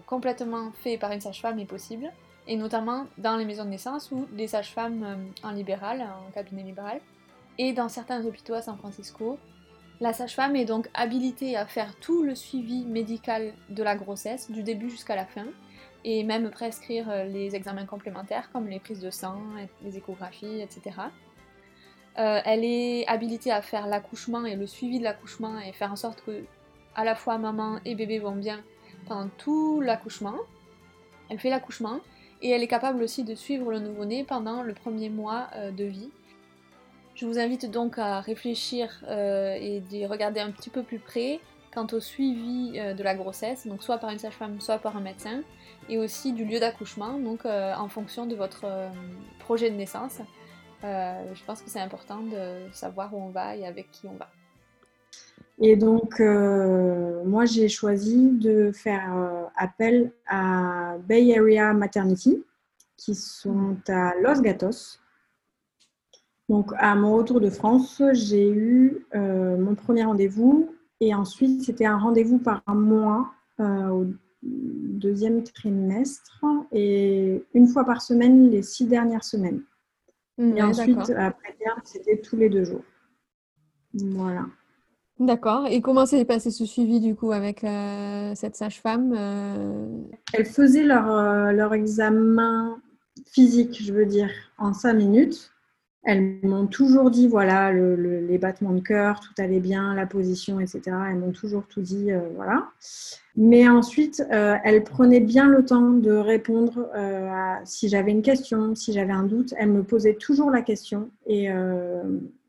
complètement 0.04 0.72
fait 0.72 0.98
par 0.98 1.10
une 1.12 1.22
sage-femme 1.22 1.58
est 1.58 1.64
possible, 1.64 2.12
et 2.46 2.54
notamment 2.54 3.06
dans 3.16 3.38
les 3.38 3.46
maisons 3.46 3.64
de 3.64 3.70
naissance 3.70 4.10
ou 4.12 4.26
les 4.34 4.46
sages-femmes 4.46 5.32
en 5.42 5.50
libéral, 5.52 6.02
en 6.02 6.30
cabinet 6.32 6.64
libéral, 6.64 7.00
et 7.56 7.72
dans 7.72 7.88
certains 7.88 8.22
hôpitaux 8.26 8.52
à 8.52 8.60
San 8.60 8.76
Francisco, 8.76 9.38
la 10.00 10.12
sage-femme 10.12 10.56
est 10.56 10.64
donc 10.64 10.88
habilitée 10.92 11.56
à 11.56 11.66
faire 11.66 11.94
tout 11.96 12.24
le 12.24 12.34
suivi 12.34 12.84
médical 12.84 13.54
de 13.70 13.82
la 13.82 13.94
grossesse, 13.94 14.50
du 14.50 14.62
début 14.62 14.90
jusqu'à 14.90 15.14
la 15.14 15.24
fin, 15.24 15.46
et 16.04 16.22
même 16.22 16.50
prescrire 16.50 17.10
euh, 17.10 17.24
les 17.24 17.56
examens 17.56 17.86
complémentaires 17.86 18.50
comme 18.52 18.68
les 18.68 18.78
prises 18.78 19.00
de 19.00 19.10
sang, 19.10 19.40
les 19.82 19.96
échographies, 19.96 20.60
etc. 20.60 20.96
Euh, 22.18 22.40
elle 22.44 22.64
est 22.64 23.06
habilitée 23.08 23.50
à 23.50 23.62
faire 23.62 23.86
l'accouchement 23.86 24.44
et 24.44 24.54
le 24.54 24.66
suivi 24.66 24.98
de 24.98 25.04
l'accouchement 25.04 25.58
et 25.58 25.72
faire 25.72 25.90
en 25.90 25.96
sorte 25.96 26.22
que 26.24 26.44
à 26.94 27.04
la 27.04 27.14
fois 27.14 27.38
maman 27.38 27.80
et 27.84 27.94
bébé 27.94 28.18
vont 28.18 28.36
bien 28.36 28.62
pendant 29.06 29.28
tout 29.38 29.80
l'accouchement. 29.80 30.36
Elle 31.30 31.38
fait 31.38 31.50
l'accouchement 31.50 32.00
et 32.42 32.50
elle 32.50 32.62
est 32.62 32.68
capable 32.68 33.02
aussi 33.02 33.24
de 33.24 33.34
suivre 33.34 33.70
le 33.70 33.80
nouveau-né 33.80 34.24
pendant 34.24 34.62
le 34.62 34.74
premier 34.74 35.08
mois 35.08 35.48
euh, 35.56 35.70
de 35.70 35.84
vie 35.84 36.10
je 37.16 37.26
vous 37.26 37.38
invite 37.38 37.70
donc 37.70 37.96
à 37.96 38.20
réfléchir 38.20 39.04
et 39.08 39.78
d'y 39.88 40.04
regarder 40.04 40.40
un 40.40 40.50
petit 40.50 40.68
peu 40.68 40.82
plus 40.82 40.98
près 40.98 41.38
quant 41.74 41.86
au 41.92 42.00
suivi 42.00 42.78
euh, 42.78 42.94
de 42.94 43.02
la 43.02 43.14
grossesse, 43.14 43.66
donc 43.66 43.82
soit 43.82 43.98
par 43.98 44.10
une 44.10 44.18
sage-femme, 44.18 44.60
soit 44.60 44.78
par 44.78 44.96
un 44.96 45.00
médecin, 45.00 45.42
et 45.88 45.98
aussi 45.98 46.32
du 46.32 46.44
lieu 46.44 46.60
d'accouchement, 46.60 47.18
donc 47.18 47.44
euh, 47.44 47.74
en 47.74 47.88
fonction 47.88 48.26
de 48.26 48.34
votre 48.36 48.66
projet 49.40 49.70
de 49.70 49.76
naissance. 49.76 50.18
je 50.82 51.44
pense 51.46 51.62
que 51.62 51.70
c'est 51.70 51.80
important 51.80 52.20
de 52.20 52.72
savoir 52.72 53.12
où 53.14 53.18
on 53.18 53.30
va 53.30 53.56
et 53.56 53.66
avec 53.66 53.90
qui 53.90 54.06
on 54.06 54.16
va. 54.16 54.28
Et 55.60 55.76
donc, 55.76 56.20
moi, 56.20 57.44
j'ai 57.44 57.68
choisi 57.68 58.30
de 58.32 58.72
faire 58.72 59.14
appel 59.56 60.12
à 60.26 60.96
Bay 61.06 61.38
Area 61.38 61.72
Maternity, 61.72 62.44
qui 62.96 63.14
sont 63.14 63.76
à 63.88 64.14
Los 64.20 64.40
Gatos, 64.40 65.00
donc, 66.48 66.72
à 66.76 66.94
mon 66.94 67.16
retour 67.16 67.40
de 67.40 67.48
France, 67.48 68.02
j'ai 68.12 68.50
eu 68.50 69.06
euh, 69.14 69.56
mon 69.56 69.74
premier 69.74 70.04
rendez-vous 70.04 70.73
et 71.00 71.14
ensuite, 71.14 71.62
c'était 71.62 71.86
un 71.86 71.98
rendez-vous 71.98 72.38
par 72.38 72.62
mois 72.68 73.32
euh, 73.60 73.88
au 73.88 74.06
deuxième 74.42 75.42
trimestre 75.42 76.44
et 76.72 77.42
une 77.54 77.66
fois 77.66 77.84
par 77.84 78.02
semaine 78.02 78.50
les 78.50 78.62
six 78.62 78.86
dernières 78.86 79.24
semaines. 79.24 79.62
et 80.38 80.62
ensuite, 80.62 81.10
après 81.16 81.56
c'était 81.84 82.20
tous 82.20 82.36
les 82.36 82.48
deux 82.48 82.64
jours. 82.64 82.84
Voilà. 83.94 84.46
D'accord. 85.18 85.66
Et 85.68 85.80
comment 85.80 86.04
s'est 86.04 86.24
passé 86.24 86.50
ce 86.50 86.66
suivi 86.66 87.00
du 87.00 87.14
coup 87.14 87.32
avec 87.32 87.62
euh, 87.64 88.32
cette 88.34 88.56
sage-femme 88.56 89.14
Elle 90.32 90.44
faisait 90.44 90.82
leur, 90.82 91.06
leur 91.52 91.72
examen 91.72 92.82
physique, 93.26 93.82
je 93.82 93.92
veux 93.92 94.06
dire, 94.06 94.30
en 94.58 94.72
cinq 94.72 94.94
minutes. 94.94 95.53
Elles 96.04 96.38
m'ont 96.42 96.66
toujours 96.66 97.10
dit, 97.10 97.28
voilà, 97.28 97.72
les 97.72 98.38
battements 98.38 98.74
de 98.74 98.80
cœur, 98.80 99.20
tout 99.20 99.32
allait 99.38 99.60
bien, 99.60 99.94
la 99.94 100.06
position, 100.06 100.60
etc. 100.60 100.82
Elles 101.08 101.16
m'ont 101.16 101.32
toujours 101.32 101.66
tout 101.66 101.80
dit, 101.80 102.12
euh, 102.12 102.20
voilà. 102.36 102.68
Mais 103.36 103.66
ensuite, 103.68 104.22
euh, 104.30 104.56
elles 104.64 104.84
prenaient 104.84 105.20
bien 105.20 105.48
le 105.48 105.64
temps 105.64 105.90
de 105.90 106.12
répondre 106.12 106.90
euh, 106.94 107.28
à, 107.30 107.60
si 107.64 107.88
j'avais 107.88 108.10
une 108.10 108.20
question, 108.20 108.74
si 108.74 108.92
j'avais 108.92 109.14
un 109.14 109.22
doute. 109.22 109.54
Elles 109.56 109.70
me 109.70 109.82
posaient 109.82 110.14
toujours 110.14 110.50
la 110.50 110.60
question. 110.60 111.10
Et 111.26 111.48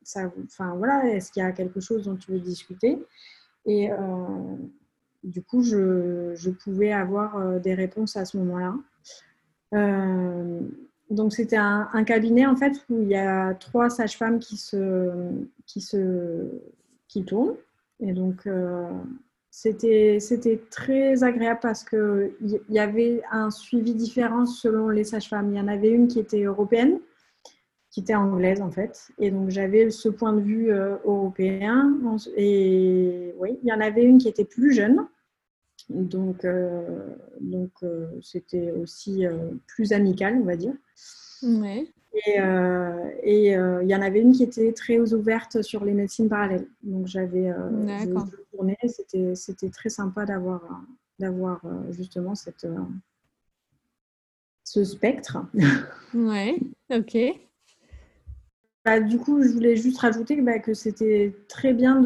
ça, 0.04 0.32
enfin 0.44 0.76
voilà, 0.76 1.06
est-ce 1.10 1.32
qu'il 1.32 1.42
y 1.42 1.46
a 1.46 1.52
quelque 1.54 1.80
chose 1.80 2.04
dont 2.04 2.16
tu 2.16 2.32
veux 2.32 2.40
discuter? 2.40 3.00
Et 3.66 3.90
du 5.24 5.42
coup, 5.42 5.64
je, 5.64 6.34
je, 6.36 6.52
pouvais 6.52 6.92
avoir 6.92 7.60
des 7.60 7.74
réponses 7.74 8.16
à 8.18 8.26
ce 8.26 8.38
moment-là 8.38 8.76
donc 11.10 11.34
c'était 11.34 11.58
un, 11.58 12.04
cabinet 12.04 12.46
en 12.46 12.56
fait 12.56 12.74
où 12.90 13.02
il 13.02 13.10
y 13.10 13.16
a 13.16 13.54
trois 13.54 13.90
sages-femmes 13.90 14.40
qui 14.40 14.58
se 14.58 15.12
qui 15.66 15.82
se 15.82 16.50
qui 17.08 17.24
tournent 17.24 17.56
et 18.00 18.14
donc 18.14 18.48
euh, 18.48 18.90
c'était 19.52 20.20
c'était 20.20 20.60
très 20.70 21.24
agréable 21.24 21.60
parce 21.62 21.84
que 21.84 22.36
il 22.42 22.60
y, 22.70 22.80
avait 22.80 23.22
un 23.32 23.52
suivi 23.52 23.94
différent 23.96 24.46
selon 24.46 24.90
les 24.90 25.06
sages-femmes. 25.06 25.52
Il 25.52 25.58
y 25.58 25.62
en 25.62 25.70
avait 25.70 25.92
une 25.92 26.10
qui 26.10 26.20
était 26.20 26.44
européenne, 26.44 27.00
qui 27.90 28.02
était 28.02 28.16
anglaise 28.16 28.62
en 28.62 28.70
fait, 28.70 29.08
et 29.18 29.32
donc 29.32 29.52
j'avais 29.52 29.92
ce 29.92 30.10
point 30.10 30.34
de 30.34 30.42
vue 30.42 30.72
euh, 30.72 30.98
européen. 31.06 31.98
Et 32.36 33.34
oui, 33.40 33.58
il 33.64 33.70
y 33.70 33.72
en 33.72 33.80
avait 33.80 34.04
une 34.04 34.18
qui 34.18 34.28
était 34.28 34.44
plus 34.44 34.74
jeune 34.74 35.08
donc, 35.90 36.46
euh, 36.46 37.16
donc 37.40 37.72
euh, 37.84 38.08
c'était 38.22 38.72
aussi 38.72 39.26
euh, 39.26 39.52
plus 39.68 39.94
amical, 39.94 40.38
on 40.42 40.46
va 40.46 40.56
dire. 40.56 40.74
Et 43.24 43.52
il 43.52 43.90
y 43.90 43.96
en 43.96 44.02
avait 44.02 44.22
une 44.22 44.32
qui 44.32 44.44
était 44.44 44.72
très 44.72 45.14
ouverte 45.14 45.62
sur 45.62 45.86
les 45.86 45.94
médecines 45.94 46.30
parallèles. 46.30 46.68
Donc 46.84 47.08
j'avais 47.08 47.54
tourné, 48.52 48.78
c'était, 48.88 49.36
c'était 49.36 49.70
très 49.70 49.90
sympa 49.90 50.26
d'avoir, 50.26 50.62
d'avoir 51.20 51.62
justement 51.90 52.34
cette, 52.34 52.68
ce 54.64 54.84
spectre. 54.84 55.38
Ouais, 56.14 56.58
ok. 56.90 57.18
Bah, 58.86 59.00
du 59.00 59.18
coup, 59.18 59.42
je 59.42 59.50
voulais 59.50 59.76
juste 59.76 59.98
rajouter 59.98 60.40
bah, 60.42 60.60
que 60.60 60.76
c'était 60.76 61.34
très 61.48 61.74
bien 61.74 62.04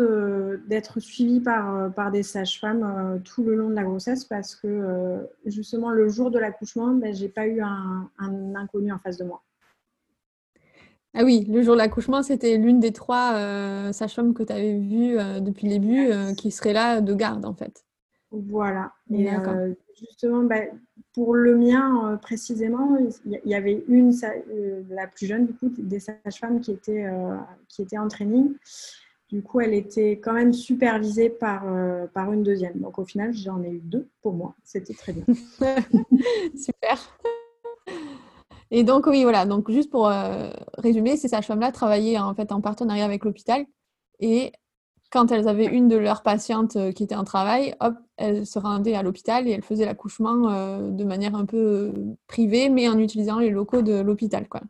d'être 0.68 1.02
suivi 1.02 1.42
par, 1.42 1.76
euh, 1.76 1.90
par 1.90 2.10
des 2.10 2.24
sages-femmes 2.24 2.84
euh, 2.84 3.20
tout 3.20 3.44
le 3.44 3.54
long 3.54 3.70
de 3.70 3.76
la 3.76 3.84
grossesse 3.84 4.24
parce 4.24 4.56
que 4.56 4.68
euh, 4.68 5.18
justement 5.46 5.90
le 5.90 6.08
jour 6.08 6.32
de 6.32 6.40
l'accouchement, 6.40 6.94
bah, 6.94 7.12
je 7.12 7.24
n'ai 7.24 7.30
pas 7.30 7.48
eu 7.48 7.60
un, 7.60 8.10
inconnu 8.56 8.94
en 8.94 8.98
face 8.98 9.18
de 9.18 9.26
moi. 9.26 9.44
Ah 11.14 11.26
oui, 11.26 11.46
le 11.50 11.62
jour 11.64 11.74
de 11.74 11.80
l'accouchement, 11.80 12.24
c'était 12.24 12.56
l'une 12.56 12.80
des 12.80 12.94
trois 12.94 13.34
sages-femmes 13.92 14.34
que 14.34 14.44
tu 14.44 14.54
avais 14.54 14.80
vues 14.80 15.18
depuis 15.42 15.68
le 15.68 15.74
début 15.74 16.36
qui 16.36 16.52
serait 16.52 16.72
là 16.72 17.02
de 17.02 17.14
garde 17.16 17.46
en 17.46 17.56
fait. 17.56 17.84
Voilà. 18.30 18.94
Et 19.12 19.28
justement, 19.98 20.48
pour 21.20 21.36
le 21.36 21.58
mien 21.58 22.14
euh, 22.14 22.16
précisément, 22.16 22.98
il 23.26 23.42
y 23.44 23.54
avait 23.54 23.84
une, 23.90 24.14
euh, 24.24 24.84
la 24.90 25.06
plus 25.06 25.26
jeune 25.26 25.48
du 25.48 25.54
coup, 25.54 25.70
des 25.78 26.00
sages-femmes 26.00 26.62
qui 26.62 26.72
était, 26.72 27.04
euh, 27.04 27.36
qui 27.68 27.86
en 27.98 28.08
training. 28.08 28.54
Du 29.28 29.42
coup, 29.42 29.60
elle 29.60 29.74
était 29.74 30.12
quand 30.12 30.32
même 30.32 30.54
supervisée 30.54 31.30
par, 31.30 31.66
par 32.14 32.32
une 32.32 32.42
deuxième. 32.42 32.80
Donc 32.80 33.00
au 33.00 33.06
final, 33.06 33.34
j'en 33.34 33.62
ai 33.62 33.70
eu 33.70 33.82
deux 33.84 34.08
pour 34.22 34.32
moi. 34.32 34.56
C'était 34.64 34.94
très 34.94 35.12
bien. 35.12 35.26
Super. 36.56 36.98
Et 38.72 38.86
donc 38.86 39.06
oui, 39.06 39.24
voilà. 39.24 39.46
Donc 39.46 39.70
juste 39.70 39.92
pour 39.92 40.10
résumer, 40.78 41.18
ces 41.18 41.28
sages-femmes-là 41.28 41.74
travaillaient 41.74 42.18
en 42.18 42.34
fait 42.34 42.54
en 42.54 42.62
partenariat 42.62 43.04
avec 43.04 43.26
l'hôpital 43.26 43.66
et 44.22 44.54
quand 45.12 45.32
elles 45.34 45.50
avaient 45.50 45.66
une 45.66 45.90
de 45.90 45.98
leurs 45.98 46.24
patientes 46.24 46.78
qui 46.94 47.04
était 47.04 47.16
en 47.16 47.26
travail, 47.26 47.76
hop, 47.82 47.96
elles 48.20 48.46
se 48.46 48.60
rendaient 48.60 48.96
à 48.96 49.04
l'hôpital 49.04 49.48
et 49.48 49.52
elles 49.52 49.64
faisaient 49.64 49.86
l'accouchement 49.86 50.50
euh, 50.50 50.90
de 50.92 51.04
manière 51.04 51.36
un 51.36 51.46
peu 51.46 51.58
euh, 51.58 51.92
privée, 52.28 52.70
mais 52.70 52.88
en 52.88 52.98
utilisant 53.00 53.40
les 53.40 53.50
locaux 53.50 53.82
de 53.82 54.02
l'hôpital. 54.02 54.48
Quoi. 54.48 54.62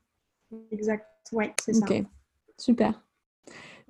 Exact, 0.72 1.06
oui, 1.34 1.46
c'est 1.62 1.74
ça. 1.74 1.86
Ok, 1.86 2.03
super. 2.58 3.01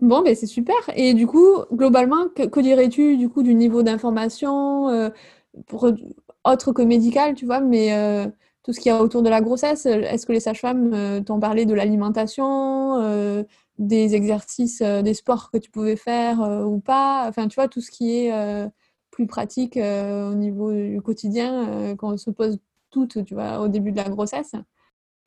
Bon, 0.02 0.22
ben 0.22 0.34
c'est 0.34 0.48
super. 0.48 0.78
Et 0.96 1.14
du 1.14 1.28
coup, 1.28 1.64
globalement, 1.74 2.30
que, 2.30 2.60
dirais-tu 2.60 3.18
du 3.18 3.28
coup 3.30 3.44
du 3.44 3.54
niveau 3.54 3.84
d'information 3.84 5.12
autre 6.46 6.72
que 6.72 6.82
médical, 6.82 7.36
tu 7.36 7.46
vois, 7.46 7.60
mais 7.60 7.92
tout 8.64 8.72
ce 8.72 8.80
qu'il 8.80 8.92
y 8.92 8.96
a 8.96 9.04
autour 9.04 9.24
de 9.24 9.30
la 9.30 9.42
grossesse 9.42 9.86
Est-ce 9.86 10.26
que 10.26 10.32
les 10.32 10.40
sages-femmes 10.40 11.22
t'ont 11.26 11.42
parlé 11.42 11.66
de 11.66 11.74
l'alimentation, 11.74 13.46
des 13.80 14.14
exercices, 14.14 14.82
euh, 14.82 15.02
des 15.02 15.14
sports 15.14 15.50
que 15.52 15.58
tu 15.58 15.72
pouvais 15.72 15.96
faire 15.96 16.42
euh, 16.42 16.64
ou 16.64 16.80
pas? 16.80 17.26
Enfin, 17.28 17.48
tu 17.48 17.56
vois, 17.56 17.68
tout 17.68 17.82
ce 17.82 17.90
qui 17.90 18.18
est 18.18 18.34
euh, 18.34 18.68
plus 19.20 19.28
pratique 19.28 19.76
au 19.78 20.34
niveau 20.34 20.72
du 20.72 21.02
quotidien, 21.02 21.96
quand 21.98 22.14
on 22.14 22.18
se 22.18 22.30
pose 22.30 22.58
toutes, 22.90 23.26
tu 23.26 23.34
vois, 23.34 23.60
au 23.60 23.68
début 23.68 23.92
de 23.92 23.98
la 23.98 24.10
grossesse? 24.10 24.56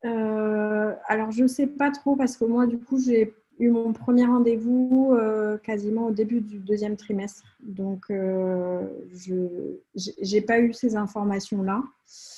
alors, 0.04 1.30
je 1.30 1.42
ne 1.42 1.48
sais 1.48 1.66
pas 1.66 1.90
trop 1.90 2.16
parce 2.16 2.38
que 2.38 2.46
moi, 2.46 2.66
du 2.66 2.78
coup, 2.78 2.98
j'ai 2.98 3.34
eu 3.58 3.70
mon 3.70 3.92
premier 3.92 4.24
rendez-vous 4.24 5.12
euh, 5.12 5.58
quasiment 5.58 6.06
au 6.06 6.10
début 6.10 6.40
du 6.40 6.58
deuxième 6.58 6.96
trimestre. 6.96 7.44
Donc, 7.60 8.10
euh, 8.10 8.86
je 9.14 10.34
n'ai 10.34 10.40
pas 10.40 10.58
eu 10.58 10.72
ces 10.72 10.96
informations-là. 10.96 11.82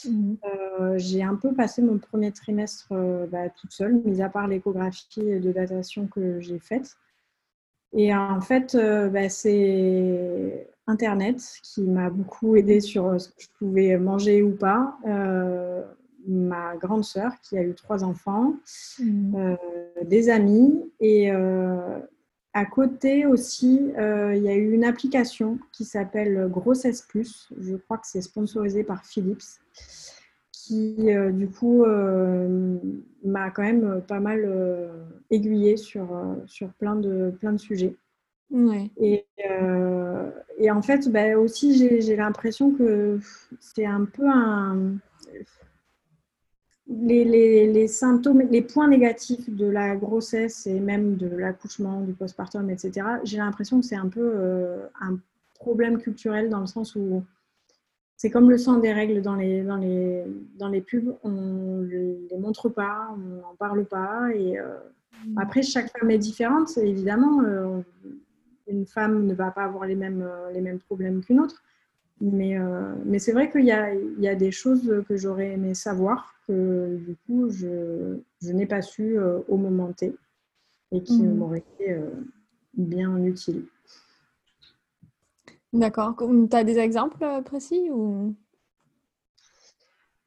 Euh, 0.07 0.99
j'ai 0.99 1.23
un 1.23 1.37
peu 1.37 1.55
passé 1.55 1.83
mon 1.83 1.99
premier 1.99 2.33
trimestre 2.33 2.93
bah, 3.31 3.49
toute 3.49 3.73
seule, 3.73 4.01
mis 4.05 4.23
à 4.23 4.29
part 4.29 4.49
l'échographie 4.49 5.41
de 5.41 5.53
datation 5.53 6.07
que 6.07 6.41
j'ai 6.41 6.59
faite. 6.59 6.97
Et 7.97 8.15
en 8.15 8.41
fait, 8.41 8.77
bah, 8.77 9.29
c'est 9.29 10.69
Internet 10.87 11.43
qui 11.63 11.83
m'a 11.83 12.11
beaucoup 12.11 12.57
aidé 12.57 12.81
sur 12.81 13.21
ce 13.21 13.29
que 13.29 13.35
je 13.41 13.49
pouvais 13.59 13.97
manger 13.97 14.43
ou 14.43 14.53
pas. 14.53 14.99
ma 16.27 16.77
grande 16.77 17.05
sœur 17.05 17.33
qui 17.43 17.59
a 17.59 17.63
eu 17.63 17.75
trois 17.75 18.03
enfants, 18.03 18.55
mmh. 18.99 19.57
des 20.05 20.31
amis 20.31 20.91
et 21.01 21.31
à 21.31 22.65
côté 22.67 23.27
aussi, 23.27 23.93
il 23.97 24.43
y 24.43 24.49
a 24.49 24.55
eu 24.55 24.73
une 24.73 24.85
application 24.85 25.59
qui 25.73 25.85
s'appelle 25.85 26.49
Grossesse 26.51 27.03
Plus. 27.03 27.49
Je 27.59 27.77
crois 27.77 27.99
que 27.99 28.07
c'est 28.07 28.23
sponsorisé 28.23 28.85
par 28.85 29.05
Philips 29.05 29.61
qui 30.67 31.15
euh, 31.15 31.31
du 31.31 31.49
coup 31.49 31.85
euh, 31.85 32.79
m'a 33.23 33.51
quand 33.51 33.63
même 33.63 33.85
euh, 33.85 34.01
pas 34.01 34.21
mal 34.21 34.49
aiguillé 35.31 35.77
sur, 35.77 36.09
sur 36.47 36.73
plein, 36.75 36.97
de, 36.97 37.33
plein 37.39 37.53
de 37.53 37.59
sujets. 37.59 37.97
Et, 39.01 39.27
et, 40.59 40.71
en 40.71 40.83
fait, 40.83 41.09
bah, 41.11 41.37
aussi, 41.37 41.77
j'ai 42.01 42.17
l'impression 42.17 42.73
que 42.73 43.19
c'est 43.61 43.87
un 43.87 44.05
peu 44.05 44.29
un. 44.29 44.97
Les, 46.87 47.25
les, 47.25 47.73
les, 47.73 47.89
symptômes, 47.89 48.43
les 48.51 48.61
points 48.61 48.89
négatifs 48.89 49.49
de 49.49 49.67
la 49.67 49.97
grossesse 49.97 50.67
et 50.67 50.81
même 50.81 51.17
de 51.17 51.27
l'accouchement, 51.27 52.03
du 52.03 52.13
postpartum, 52.13 52.69
etc., 52.69 53.07
j'ai 53.25 53.39
l'impression 53.39 53.81
que 53.81 53.87
c'est 53.87 53.97
un 53.97 54.09
peu 54.09 54.83
un 55.01 55.19
problème 55.55 55.99
culturel 55.99 56.51
dans 56.51 56.61
le 56.61 56.67
sens 56.67 56.95
où 56.95 57.23
c'est 58.17 58.31
comme 58.31 58.49
le 58.49 58.59
sang 58.59 58.79
des 58.79 58.93
règles 58.93 59.23
dans 59.23 59.35
les, 59.35 59.63
dans 59.63 59.77
les, 59.77 60.25
dans 60.57 60.69
les 60.69 60.81
pubs, 60.81 61.15
on 61.25 61.31
ne 61.31 62.27
les 62.31 62.39
montre 62.39 62.69
pas, 62.69 63.09
on 63.13 63.17
n'en 63.19 63.55
parle 63.59 63.85
pas. 63.85 64.31
Et 64.35 64.59
euh, 64.59 64.77
mm. 65.27 65.39
après, 65.39 65.63
chaque 65.63 65.91
femme 65.91 66.11
est 66.11 66.19
différente, 66.19 66.77
évidemment. 66.79 67.43
Euh, 67.43 67.81
une 68.67 68.87
femme 68.87 69.27
ne 69.27 69.35
va 69.35 69.51
pas 69.51 69.65
avoir 69.65 69.87
les 69.87 69.95
mêmes, 69.95 70.23
euh, 70.23 70.51
les 70.53 70.61
mêmes 70.61 70.79
problèmes 70.79 71.23
qu'une 71.23 71.41
autre. 71.41 71.63
Mais, 72.21 72.57
mais 73.05 73.19
c'est 73.19 73.33
vrai 73.33 73.51
qu'il 73.51 73.65
y 73.65 73.73
a, 73.73 73.93
il 73.93 74.21
y 74.21 74.29
a 74.29 74.37
des 74.37 74.53
choses 74.53 75.03
que 75.09 75.17
j'aurais 75.17 75.55
aimé 75.55 75.75
savoir, 75.75 76.33
que 76.47 76.97
du 77.05 77.17
coup, 77.27 77.51
je, 77.51 78.19
je 78.41 78.53
n'ai 78.53 78.67
pas 78.67 78.83
su 78.83 79.19
au 79.49 79.57
moment 79.57 79.93
T 79.93 80.15
et 80.93 81.03
qui 81.03 81.21
mm. 81.21 81.35
m'auraient 81.35 81.65
été 81.77 81.99
bien 82.77 83.17
utiles. 83.25 83.67
D'accord. 85.75 86.15
Tu 86.17 86.57
as 86.57 86.65
des 86.65 86.79
exemples 86.79 87.23
euh, 87.25 87.43
précis 87.43 87.91
ou... 87.91 88.35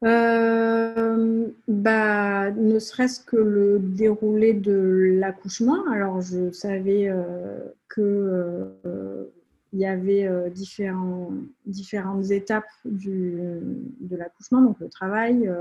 Euh, 0.04 1.48
bah, 1.68 2.52
ne 2.52 2.78
serait-ce 2.78 3.20
que 3.20 3.36
le 3.36 3.80
déroulé 3.80 4.54
de 4.54 5.16
l'accouchement. 5.20 5.90
Alors, 5.90 6.22
je 6.22 6.52
savais 6.52 7.10
euh, 7.10 7.60
que 7.88 8.72
il 9.74 9.80
y 9.80 9.86
avait 9.86 10.50
différents, 10.50 11.32
différentes 11.66 12.32
étapes 12.32 12.70
de 12.86 14.16
l'accouchement, 14.16 14.62
donc 14.62 14.80
le 14.80 14.88
travail, 14.88 15.52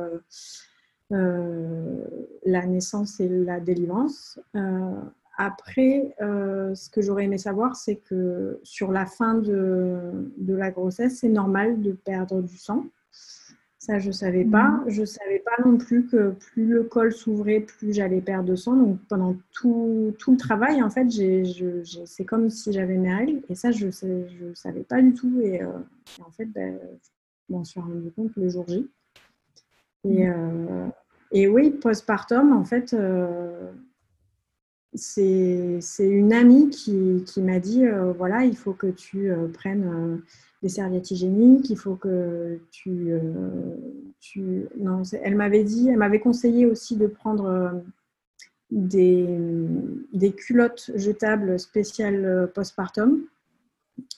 la 1.10 2.66
naissance 2.66 3.18
et 3.20 3.28
la 3.28 3.58
délivrance. 3.58 4.38
Après, 5.38 6.14
euh, 6.22 6.74
ce 6.74 6.88
que 6.88 7.02
j'aurais 7.02 7.24
aimé 7.24 7.36
savoir, 7.36 7.76
c'est 7.76 7.96
que 7.96 8.58
sur 8.62 8.90
la 8.90 9.04
fin 9.04 9.34
de, 9.34 10.26
la 10.48 10.70
grossesse, 10.70 11.18
c'est 11.20 11.28
normal 11.28 11.82
de 11.82 11.92
perdre 11.92 12.40
du 12.40 12.56
sang. 12.56 12.86
Ça, 13.86 14.00
je 14.00 14.08
ne 14.08 14.12
savais 14.12 14.44
pas. 14.44 14.68
Mhm. 14.68 14.90
Je 14.90 15.00
ne 15.02 15.06
savais 15.06 15.38
pas 15.38 15.62
non 15.64 15.78
plus 15.78 16.06
que 16.06 16.32
plus 16.32 16.66
le 16.66 16.82
col 16.82 17.12
s'ouvrait, 17.12 17.60
plus 17.60 17.92
j'allais 17.94 18.20
perdre 18.20 18.48
de 18.48 18.56
sang. 18.56 18.74
Donc, 18.74 18.98
pendant 19.08 19.36
tout, 19.52 20.12
le 20.26 20.36
travail, 20.36 20.82
en 20.82 20.90
fait, 20.90 21.06
c'est 22.04 22.24
comme 22.24 22.50
si 22.50 22.72
j'avais 22.72 22.96
mes 22.96 23.14
règles. 23.14 23.42
Et 23.48 23.54
ça, 23.54 23.70
je 23.70 23.86
ne 23.86 24.54
savais 24.54 24.82
pas 24.82 25.00
du 25.00 25.14
tout. 25.14 25.40
Et, 25.40 25.62
euh, 25.62 25.68
en 26.20 26.32
fait, 26.32 26.46
ben, 26.46 26.76
je 27.48 27.54
m'en 27.54 27.62
suis 27.62 27.78
rendu 27.78 28.10
compte 28.10 28.34
le 28.34 28.48
jour 28.48 28.64
J. 28.66 28.90
Et, 30.02 30.26
mhm. 30.26 30.34
euh, 30.34 30.88
et 31.30 31.46
oui, 31.46 31.70
postpartum, 31.70 32.52
en 32.52 32.64
fait 32.64 32.92
c'est 34.96 35.80
une 36.00 36.32
amie 36.32 36.70
qui, 36.70 37.24
m'a 37.38 37.58
dit 37.58 37.84
euh, 37.84 38.12
voilà, 38.12 38.44
il 38.44 38.56
faut 38.56 38.72
que 38.72 38.86
tu 38.88 39.30
euh, 39.30 39.48
prennes 39.48 39.84
euh, 39.84 40.16
des 40.62 40.68
serviettes 40.68 41.10
hygiéniques, 41.10 41.70
il 41.70 41.76
faut 41.76 41.96
que 41.96 42.58
tu. 42.70 43.12
tu... 44.20 44.66
Non, 44.78 45.02
elle 45.22 45.36
m'avait 45.36 45.64
dit, 45.64 45.88
elle 45.88 45.98
m'avait 45.98 46.20
conseillé 46.20 46.66
aussi 46.66 46.96
de 46.96 47.06
prendre 47.06 47.82
des, 48.70 49.26
des, 50.12 50.32
culottes 50.32 50.90
jetables 50.94 51.58
spéciales 51.58 52.50
postpartum. 52.54 53.22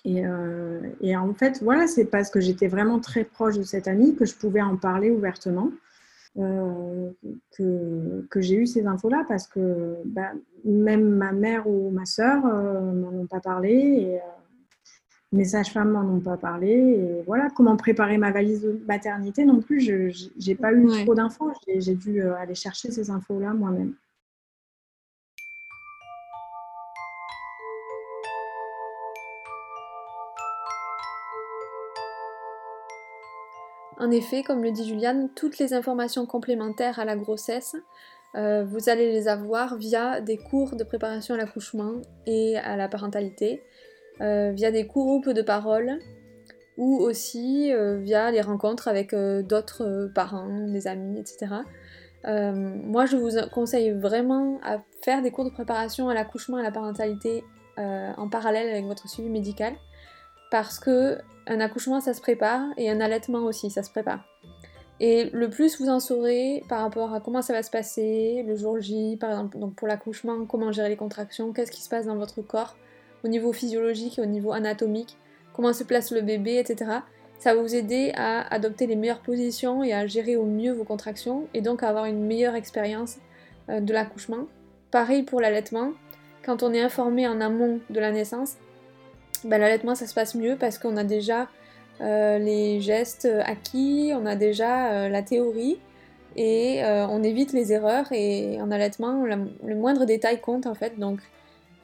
Et, 0.04 0.22
et 1.00 1.16
en 1.16 1.34
fait, 1.34 1.60
voilà, 1.62 1.86
c'est 1.86 2.06
parce 2.06 2.30
que 2.30 2.40
j'étais 2.40 2.68
vraiment 2.68 3.00
très 3.00 3.24
proche 3.24 3.58
de 3.58 3.62
cette 3.62 3.88
amie 3.88 4.14
que 4.14 4.24
je 4.24 4.34
pouvais 4.34 4.62
en 4.62 4.76
parler 4.76 5.10
ouvertement. 5.10 5.70
Euh, 6.38 7.10
que, 7.56 8.24
que 8.30 8.40
j'ai 8.40 8.54
eu 8.54 8.66
ces 8.66 8.86
infos-là 8.86 9.24
parce 9.26 9.48
que 9.48 9.96
bah, 10.04 10.30
même 10.64 11.08
ma 11.08 11.32
mère 11.32 11.66
ou 11.66 11.90
ma 11.90 12.04
soeur 12.04 12.46
euh, 12.46 12.80
m'en 12.92 13.08
ont 13.08 13.26
pas 13.26 13.40
parlé 13.40 14.20
euh, 14.22 14.37
mes 15.32 15.44
sages-femmes 15.44 15.90
m'en 15.90 16.00
ont 16.00 16.20
pas 16.20 16.36
parlé. 16.36 16.70
Et 16.70 17.22
voilà, 17.26 17.48
comment 17.54 17.76
préparer 17.76 18.18
ma 18.18 18.30
valise 18.30 18.62
de 18.62 18.80
maternité 18.86 19.44
non 19.44 19.60
plus, 19.60 19.80
je 19.80 20.28
n'ai 20.46 20.54
pas 20.54 20.72
eu 20.72 20.86
trop 21.04 21.14
d'infos. 21.14 21.52
J'ai 21.66 21.94
dû 21.94 22.22
aller 22.22 22.54
chercher 22.54 22.90
ces 22.90 23.10
infos-là 23.10 23.54
moi-même. 23.54 23.94
En 34.00 34.12
effet, 34.12 34.44
comme 34.44 34.62
le 34.62 34.70
dit 34.70 34.86
Juliane, 34.86 35.28
toutes 35.34 35.58
les 35.58 35.74
informations 35.74 36.24
complémentaires 36.24 37.00
à 37.00 37.04
la 37.04 37.16
grossesse, 37.16 37.74
euh, 38.36 38.64
vous 38.64 38.88
allez 38.88 39.10
les 39.10 39.26
avoir 39.26 39.76
via 39.76 40.20
des 40.20 40.36
cours 40.36 40.76
de 40.76 40.84
préparation 40.84 41.34
à 41.34 41.38
l'accouchement 41.38 42.02
et 42.24 42.56
à 42.58 42.76
la 42.76 42.88
parentalité, 42.88 43.60
euh, 43.60 43.87
via 44.20 44.70
des 44.70 44.84
groupes 44.84 45.28
de 45.28 45.42
parole 45.42 45.98
ou 46.76 46.98
aussi 46.98 47.72
euh, 47.72 47.98
via 47.98 48.30
les 48.30 48.40
rencontres 48.40 48.88
avec 48.88 49.14
d'autres 49.14 50.10
parents, 50.14 50.66
des 50.68 50.86
amis, 50.86 51.20
etc. 51.20 51.54
moi, 52.24 53.06
je 53.06 53.16
vous 53.16 53.30
conseille 53.52 53.90
vraiment 53.90 54.60
à 54.62 54.78
faire 55.02 55.22
des 55.22 55.30
cours 55.30 55.44
de 55.44 55.50
préparation 55.50 56.08
à 56.08 56.14
l'accouchement 56.14 56.58
et 56.58 56.60
à 56.60 56.64
la 56.64 56.72
parentalité 56.72 57.44
en 57.76 58.28
parallèle 58.28 58.68
avec 58.68 58.86
votre 58.86 59.08
suivi 59.08 59.28
médical 59.28 59.74
parce 60.50 60.78
que 60.78 61.18
un 61.46 61.60
accouchement 61.60 62.00
ça 62.00 62.14
se 62.14 62.20
prépare 62.20 62.62
et 62.76 62.90
un 62.90 63.00
allaitement 63.00 63.44
aussi 63.44 63.70
ça 63.70 63.82
se 63.82 63.90
prépare. 63.90 64.24
Et 65.00 65.30
le 65.30 65.48
plus 65.48 65.80
vous 65.80 65.88
en 65.88 66.00
saurez 66.00 66.64
par 66.68 66.82
rapport 66.82 67.14
à 67.14 67.20
comment 67.20 67.42
ça 67.42 67.52
va 67.52 67.62
se 67.62 67.70
passer 67.70 68.44
le 68.46 68.56
jour 68.56 68.80
J, 68.80 69.16
par 69.16 69.30
exemple, 69.30 69.58
donc 69.58 69.74
pour 69.76 69.86
l'accouchement, 69.86 70.44
comment 70.44 70.72
gérer 70.72 70.88
les 70.88 70.96
contractions, 70.96 71.52
qu'est-ce 71.52 71.70
qui 71.70 71.82
se 71.82 71.88
passe 71.88 72.06
dans 72.06 72.16
votre 72.16 72.42
corps 72.42 72.76
au 73.24 73.28
niveau 73.28 73.52
physiologique 73.52 74.18
et 74.18 74.22
au 74.22 74.26
niveau 74.26 74.52
anatomique, 74.52 75.16
comment 75.52 75.72
se 75.72 75.84
place 75.84 76.10
le 76.12 76.20
bébé, 76.20 76.58
etc. 76.58 76.90
Ça 77.38 77.54
va 77.54 77.62
vous 77.62 77.74
aider 77.74 78.12
à 78.16 78.52
adopter 78.52 78.86
les 78.86 78.96
meilleures 78.96 79.22
positions 79.22 79.84
et 79.84 79.92
à 79.92 80.06
gérer 80.06 80.36
au 80.36 80.44
mieux 80.44 80.72
vos 80.72 80.84
contractions 80.84 81.46
et 81.54 81.60
donc 81.60 81.82
à 81.82 81.88
avoir 81.88 82.06
une 82.06 82.24
meilleure 82.24 82.54
expérience 82.54 83.16
euh, 83.68 83.80
de 83.80 83.92
l'accouchement. 83.92 84.46
Pareil 84.90 85.22
pour 85.22 85.40
l'allaitement, 85.40 85.92
quand 86.44 86.62
on 86.62 86.72
est 86.72 86.80
informé 86.80 87.28
en 87.28 87.40
amont 87.40 87.80
de 87.90 88.00
la 88.00 88.10
naissance, 88.10 88.56
bah, 89.44 89.58
l'allaitement 89.58 89.94
ça 89.94 90.06
se 90.06 90.14
passe 90.14 90.34
mieux 90.34 90.56
parce 90.56 90.78
qu'on 90.78 90.96
a 90.96 91.04
déjà 91.04 91.48
euh, 92.00 92.38
les 92.38 92.80
gestes 92.80 93.28
acquis, 93.44 94.12
on 94.14 94.24
a 94.26 94.36
déjà 94.36 94.92
euh, 94.92 95.08
la 95.08 95.22
théorie 95.22 95.78
et 96.36 96.84
euh, 96.84 97.06
on 97.08 97.22
évite 97.22 97.52
les 97.52 97.72
erreurs 97.72 98.06
et 98.12 98.60
en 98.60 98.70
allaitement 98.70 99.24
le 99.24 99.74
moindre 99.74 100.04
détail 100.04 100.40
compte 100.40 100.66
en 100.66 100.74
fait 100.74 100.98
donc 100.98 101.18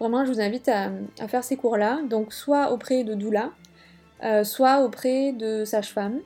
vraiment 0.01 0.25
je 0.25 0.33
vous 0.33 0.41
invite 0.41 0.69
à, 0.69 0.91
faire 1.29 1.45
ces 1.45 1.57
cours 1.57 1.77
là 1.77 2.01
donc 2.09 2.33
soit 2.33 2.73
auprès 2.73 3.05
de 3.05 3.15
doula 3.15 3.51
soit 4.43 4.83
auprès 4.83 5.33
de 5.33 5.65
sage-femme 5.65 6.21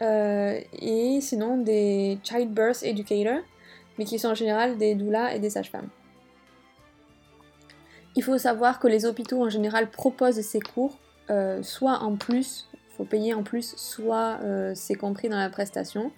et 0.00 1.18
sinon 1.20 1.58
des 1.58 2.18
childbirth 2.22 2.82
educators 2.82 3.42
mais 3.98 4.04
qui 4.04 4.18
sont 4.18 4.28
en 4.28 4.34
général 4.34 4.78
des 4.78 4.94
doulas 4.94 5.34
et 5.34 5.40
des 5.40 5.50
sages-femmes. 5.50 5.88
Il 8.16 8.22
faut 8.22 8.38
savoir 8.38 8.78
que 8.78 8.88
les 8.88 9.04
hôpitaux 9.04 9.42
en 9.42 9.50
général 9.50 9.90
proposent 9.90 10.40
ces 10.40 10.60
cours, 10.60 10.96
euh, 11.30 11.62
soit 11.62 11.98
en 12.02 12.16
plus, 12.16 12.68
il 12.72 12.96
faut 12.96 13.04
payer 13.04 13.34
en 13.34 13.42
plus, 13.42 13.74
soit 13.76 14.38
euh, 14.42 14.72
c'est 14.74 14.94
compris 14.94 15.28
dans 15.28 15.38
la 15.38 15.50
prestation. 15.50 16.12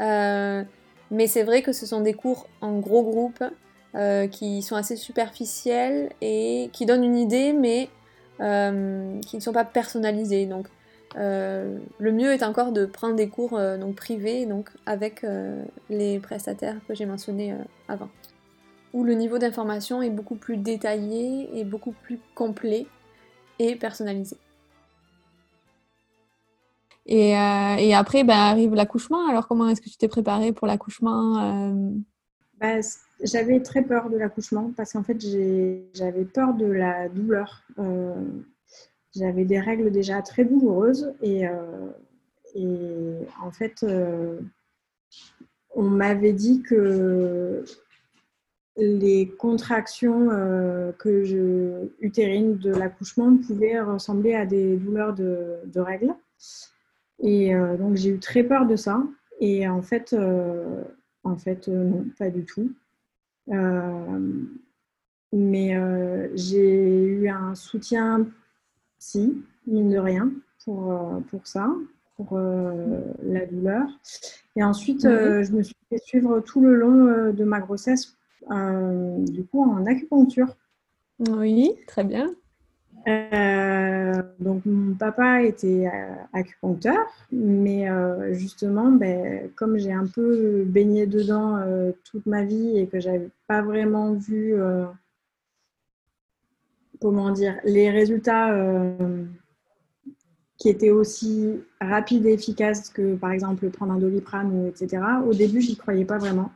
Euh, 0.00 0.62
mais 1.10 1.26
c'est 1.26 1.42
vrai 1.42 1.62
que 1.62 1.72
ce 1.72 1.86
sont 1.86 2.00
des 2.00 2.14
cours 2.14 2.48
en 2.60 2.78
gros 2.78 3.02
groupe 3.02 3.42
qui 4.30 4.62
sont 4.62 4.76
assez 4.76 4.96
superficiels 4.96 6.10
et 6.20 6.70
qui 6.72 6.86
donnent 6.86 7.04
une 7.04 7.16
idée, 7.16 7.52
mais 7.52 7.88
qui 8.38 9.36
ne 9.36 9.40
sont 9.40 9.52
pas 9.52 9.64
personnalisés. 9.64 10.46
Donc 10.46 10.66
le 11.16 12.12
mieux 12.12 12.32
est 12.32 12.42
encore 12.42 12.72
de 12.72 12.86
prendre 12.86 13.14
des 13.14 13.28
cours 13.28 13.58
donc, 13.78 13.94
privés 13.94 14.46
donc, 14.46 14.70
avec 14.86 15.26
les 15.90 16.18
prestataires 16.20 16.76
que 16.88 16.94
j'ai 16.94 17.06
mentionnés 17.06 17.54
avant 17.88 18.08
où 18.92 19.04
le 19.04 19.14
niveau 19.14 19.38
d'information 19.38 20.02
est 20.02 20.10
beaucoup 20.10 20.34
plus 20.34 20.56
détaillé 20.56 21.48
et 21.58 21.64
beaucoup 21.64 21.92
plus 22.02 22.18
complet 22.34 22.86
et 23.58 23.76
personnalisé. 23.76 24.36
Et, 27.06 27.34
après, 27.94 28.22
ben, 28.24 28.36
arrive 28.36 28.74
l'accouchement. 28.74 29.28
Alors, 29.28 29.48
comment 29.48 29.68
est-ce 29.68 29.80
que 29.80 29.88
tu 29.88 29.96
t'es 29.96 30.08
préparée 30.08 30.52
pour 30.52 30.66
l'accouchement 30.66 31.74
bah, 32.60 32.80
J'avais 33.22 33.60
très 33.60 33.82
peur 33.82 34.10
de 34.10 34.16
l'accouchement 34.16 34.72
parce 34.76 34.92
qu'en 34.92 35.02
fait, 35.02 35.20
j'avais 35.94 36.24
peur 36.24 36.54
de 36.54 36.66
la 36.66 37.08
douleur. 37.08 37.62
j'avais 39.14 39.44
des 39.44 39.60
règles 39.60 39.90
déjà 39.90 40.22
très 40.22 40.44
douloureuses 40.44 41.12
et, 41.22 41.44
et 42.54 43.14
en 43.42 43.50
fait, 43.52 43.84
on 45.74 45.82
m'avait 45.82 46.32
dit 46.32 46.62
que 46.62 47.64
les 48.76 49.28
contractions 49.28 50.30
euh, 50.30 50.92
que 50.92 51.90
utérines 52.00 52.56
de 52.56 52.70
l'accouchement 52.70 53.36
pouvaient 53.36 53.80
ressembler 53.80 54.34
à 54.34 54.46
des 54.46 54.76
douleurs 54.76 55.14
de, 55.14 55.80
règles. 55.80 56.14
Et 57.20 57.54
euh, 57.54 57.76
donc 57.76 57.96
j'ai 57.96 58.10
eu 58.10 58.18
très 58.18 58.42
peur 58.42 58.66
de 58.66 58.76
ça. 58.76 59.02
Et 59.40 59.68
en 59.68 59.82
fait, 59.82 60.12
euh, 60.12 60.82
en 61.24 61.36
fait 61.36 61.68
non, 61.68 62.06
pas 62.18 62.30
du 62.30 62.44
tout. 62.44 62.72
Mais 65.32 65.76
j'ai 66.34 67.04
eu 67.04 67.28
un 67.28 67.54
soutien 67.54 68.26
psy, 68.98 69.42
mine 69.66 69.90
de 69.90 69.98
rien, 69.98 70.30
pour, 70.64 71.22
pour 71.30 71.46
ça, 71.46 71.68
pour 72.16 72.38
la 72.38 73.46
douleur. 73.46 73.86
Et 74.56 74.62
ensuite, 74.62 75.02
je 75.02 75.52
me 75.52 75.62
suis 75.62 75.76
fait 75.88 75.98
suivre 75.98 76.40
tout 76.40 76.60
le 76.60 76.74
long 76.74 77.32
de 77.32 77.44
ma 77.44 77.60
grossesse 77.60 78.16
euh, 78.50 79.24
du 79.24 79.44
coup 79.44 79.62
en 79.62 79.86
acupuncture. 79.86 80.56
Oui, 81.20 81.72
très 81.86 82.04
bien. 82.04 82.34
Euh, 83.08 84.22
donc 84.38 84.64
mon 84.64 84.94
papa 84.94 85.42
était 85.42 85.88
euh, 85.92 86.14
acupuncteur, 86.32 87.06
mais 87.32 87.86
justement, 88.32 88.90
ben, 88.90 89.50
comme 89.56 89.78
j'ai 89.78 89.92
un 89.92 90.06
peu 90.06 90.64
baigné 90.64 91.06
dedans 91.06 91.58
toute 92.04 92.26
ma 92.26 92.44
vie 92.44 92.78
et 92.78 92.86
que 92.86 93.00
j'avais 93.00 93.28
pas 93.48 93.62
vraiment 93.62 94.12
vu, 94.12 94.54
comment 97.00 97.30
dire, 97.30 97.58
les 97.64 97.90
résultats 97.90 98.54
qui 100.62 100.68
était 100.68 100.90
aussi 100.90 101.60
rapide 101.80 102.24
et 102.24 102.34
efficace 102.34 102.88
que 102.88 103.16
par 103.16 103.32
exemple 103.32 103.68
prendre 103.70 103.94
un 103.94 103.98
doliprane 103.98 104.52
ou 104.52 104.68
etc. 104.68 105.02
Au 105.26 105.34
début, 105.34 105.60
j'y 105.60 105.76
croyais 105.76 106.04
pas 106.04 106.18
vraiment. 106.18 106.52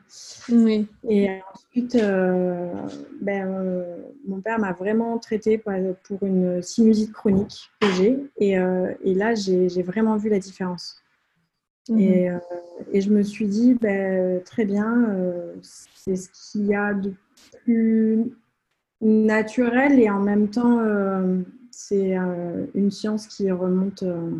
Oui. 0.48 0.86
Et 1.08 1.28
ensuite, 1.52 1.96
euh, 1.96 2.72
ben, 3.20 3.48
euh, 3.48 3.96
mon 4.28 4.40
père 4.40 4.60
m'a 4.60 4.70
vraiment 4.70 5.18
traité 5.18 5.58
pour 5.58 6.22
une 6.22 6.62
sinusite 6.62 7.12
chronique 7.12 7.68
que 7.80 7.88
j'ai. 7.94 8.16
Et, 8.38 8.56
euh, 8.56 8.94
et, 9.02 9.12
là, 9.12 9.34
j'ai 9.34 9.82
vraiment 9.82 10.16
vu 10.16 10.28
la 10.28 10.38
différence. 10.38 11.02
Mhm. 11.88 11.98
Et, 11.98 12.30
et, 12.92 13.00
je 13.00 13.10
me 13.10 13.24
suis 13.24 13.48
dit, 13.48 13.74
ben, 13.74 14.40
très 14.44 14.66
bien, 14.66 15.16
c'est 15.60 16.14
ce 16.14 16.28
qu'il 16.30 16.66
y 16.66 16.76
a 16.76 16.94
de 16.94 17.12
plus 17.64 18.36
naturel 19.00 19.98
et 19.98 20.08
en 20.08 20.20
même 20.20 20.48
temps 20.48 20.78
c'est 21.76 22.16
euh, 22.16 22.64
une 22.74 22.90
science 22.90 23.26
qui 23.26 23.50
remonte 23.50 24.02
euh, 24.02 24.30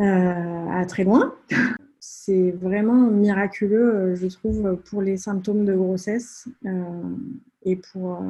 euh, 0.00 0.68
à 0.68 0.84
très 0.84 1.04
loin. 1.04 1.34
C'est 2.02 2.50
vraiment 2.52 3.10
miraculeux, 3.10 4.14
je 4.14 4.26
trouve, 4.26 4.76
pour 4.86 5.02
les 5.02 5.16
symptômes 5.16 5.64
de 5.66 5.74
grossesse 5.74 6.48
et 7.62 7.76
pour, 7.76 8.22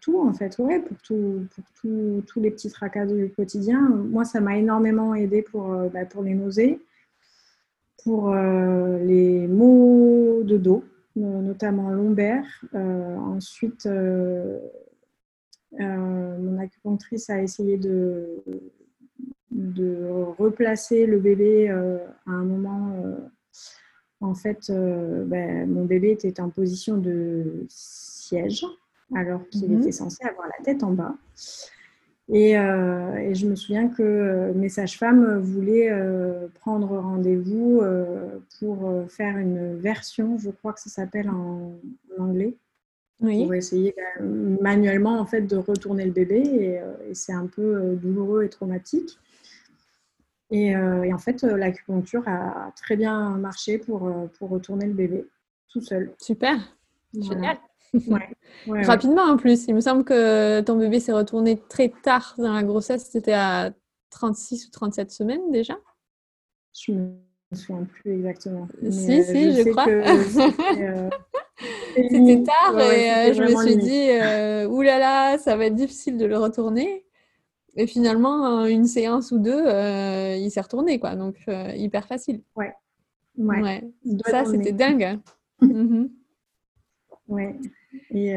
tout, 0.00 0.20
en 0.20 0.32
fait, 0.32 0.56
pour, 0.56 1.02
tout, 1.02 1.46
pour 1.54 2.22
tous 2.26 2.40
les 2.40 2.50
petits 2.52 2.70
tracas 2.70 3.06
du 3.06 3.30
quotidien. 3.30 3.80
Moi, 3.80 4.24
ça 4.24 4.40
m'a 4.40 4.56
énormément 4.56 5.16
aidé 5.16 5.42
pour, 5.42 5.66
bah, 5.92 6.04
les 6.22 6.34
nausées, 6.34 6.80
pour 8.04 8.32
les 8.34 9.48
maux 9.48 10.42
de 10.44 10.56
dos, 10.56 10.84
notamment 11.16 11.90
lombaires. 11.90 12.64
ensuite, 12.72 13.86
euh, 13.86 14.60
mon 15.78 16.58
acupunctrice 16.58 17.30
a 17.30 17.42
essayé 17.42 17.76
de, 17.76 18.42
de 19.50 20.06
replacer 20.38 21.06
le 21.06 21.18
bébé 21.18 21.70
euh, 21.70 21.98
à 22.26 22.32
un 22.32 22.44
moment. 22.44 22.92
Euh, 23.04 23.16
en 24.22 24.34
fait, 24.34 24.70
ben, 24.70 25.66
mon 25.70 25.86
bébé 25.86 26.10
était 26.10 26.42
en 26.42 26.50
position 26.50 26.98
de 26.98 27.64
siège 27.70 28.66
alors 29.14 29.40
qu'il 29.48 29.70
mhm. 29.70 29.80
était 29.80 29.92
censé 29.92 30.22
avoir 30.24 30.46
la 30.46 30.62
tête 30.62 30.82
en 30.82 30.90
bas. 30.90 31.14
Et, 32.28 32.50
et, 32.50 33.34
je 33.34 33.46
me 33.46 33.56
souviens 33.56 33.88
que 33.88 34.52
mes 34.54 34.68
sages-femmes 34.68 35.38
voulaient 35.38 35.90
prendre 36.60 36.98
rendez-vous 36.98 37.80
pour 38.58 38.92
faire 39.08 39.38
une 39.38 39.76
version, 39.78 40.36
je 40.36 40.50
crois 40.50 40.74
que 40.74 40.80
ça 40.80 40.90
s'appelle 40.90 41.30
en, 41.30 41.72
anglais, 42.18 42.54
oui. 43.20 43.44
pour 43.44 43.54
essayer 43.54 43.94
manuellement 44.20 45.18
en 45.18 45.26
fait 45.26 45.42
de 45.42 45.56
retourner 45.56 46.04
le 46.04 46.12
bébé 46.12 46.38
et, 46.38 46.78
euh, 46.80 46.92
c'est 47.12 47.32
un 47.32 47.46
peu 47.46 47.62
euh, 47.62 47.94
douloureux 47.94 48.44
et 48.44 48.48
traumatique. 48.48 49.18
Et, 50.52 50.74
euh, 50.74 51.04
et 51.04 51.12
en 51.12 51.18
fait, 51.18 51.44
l'acupuncture 51.44 52.24
a 52.26 52.72
très 52.74 52.96
bien 52.96 53.36
marché 53.36 53.78
pour, 53.78 54.10
pour 54.36 54.48
retourner 54.48 54.86
le 54.86 54.94
bébé 54.94 55.24
tout 55.68 55.80
seul. 55.80 56.12
Super, 56.20 56.56
génial. 57.14 57.58
Rapidement 58.66 59.22
en 59.22 59.36
plus, 59.36 59.66
il 59.68 59.74
me 59.74 59.80
semble 59.80 60.04
que 60.04 60.60
ton 60.62 60.76
bébé 60.76 60.98
s'est 60.98 61.12
retourné 61.12 61.60
très 61.68 61.92
tard 62.02 62.34
dans 62.38 62.52
la 62.52 62.64
grossesse, 62.64 63.08
c'était 63.10 63.32
à 63.32 63.72
36 64.10 64.66
ou 64.66 64.70
37 64.70 65.10
semaines 65.12 65.52
déjà? 65.52 65.78
Je 66.72 66.92
me 66.92 67.16
souviens 67.52 67.84
plus 67.84 68.12
exactement. 68.12 68.68
si, 68.90 69.24
si, 69.24 69.52
je, 69.54 69.70
crois. 69.70 69.86
C'était 71.94 72.42
tard 72.42 72.80
et 72.80 73.10
euh, 73.10 73.34
je 73.34 73.42
me 73.42 73.66
suis 73.66 73.76
dit, 73.76 74.10
euh, 74.10 74.66
oulala, 74.66 75.38
ça 75.38 75.56
va 75.56 75.66
être 75.66 75.74
difficile 75.74 76.16
de 76.16 76.26
le 76.26 76.38
retourner. 76.38 77.04
Et 77.76 77.86
finalement, 77.86 78.64
une 78.66 78.86
séance 78.86 79.30
ou 79.30 79.38
deux, 79.38 79.66
euh, 79.66 80.36
il 80.36 80.50
s'est 80.50 80.60
retourné, 80.60 80.98
quoi. 80.98 81.14
Donc, 81.14 81.36
hyper 81.76 82.06
facile. 82.06 82.42
Ouais. 82.56 82.74
Ouais. 83.38 83.82
Ça, 84.26 84.44
c'était 84.44 84.72
dingue. 84.72 85.04
Hein. 85.04 85.20
Mhm. 85.62 86.08
Ouais. 87.28 87.54
Et 88.12 88.34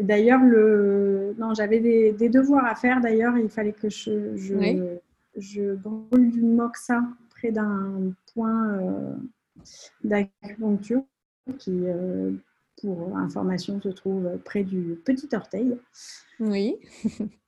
d'ailleurs, 0.00 0.40
le... 0.40 1.34
non, 1.36 1.52
j'avais 1.52 1.80
des, 1.80 2.28
devoirs 2.28 2.64
à 2.64 2.76
faire. 2.76 3.00
D'ailleurs, 3.00 3.36
il 3.36 3.48
fallait 3.48 3.72
que 3.72 3.90
je, 3.90 4.36
je, 4.36 4.96
je 5.36 5.74
brûle 5.74 6.30
du 6.30 6.42
moxa 6.42 7.02
près 7.28 7.50
d'un 7.50 8.12
point 8.32 8.78
d'acupuncture 10.04 11.02
qui, 11.58 11.84
pour 12.80 13.16
information, 13.16 13.80
se 13.80 13.88
trouve 13.88 14.38
près 14.44 14.64
du 14.64 15.00
petit 15.04 15.28
orteil. 15.34 15.76
Oui. 16.40 16.76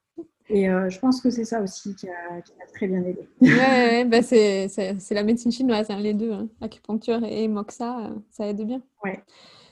Et 0.49 0.69
euh, 0.69 0.89
je 0.89 0.99
pense 1.01 1.21
que 1.21 1.29
c'est 1.31 1.45
ça 1.45 1.61
aussi 1.61 1.95
qui 1.97 2.09
a, 2.09 2.41
très 2.73 2.87
bien 2.87 3.03
aidé. 3.03 3.29
Ouais, 3.41 4.05
bah 4.05 4.23
c'est, 4.23 4.69
la 5.11 5.25
médecine 5.25 5.51
chinoise, 5.51 5.91
hein, 5.91 5.99
les 5.99 6.15
deux, 6.15 6.33
hein. 6.33 6.49
acupuncture 6.61 7.25
et 7.25 7.49
moxa, 7.49 8.07
euh, 8.07 8.15
ça 8.31 8.47
aide 8.47 8.65
bien. 8.65 8.81
Ouais. 9.03 9.25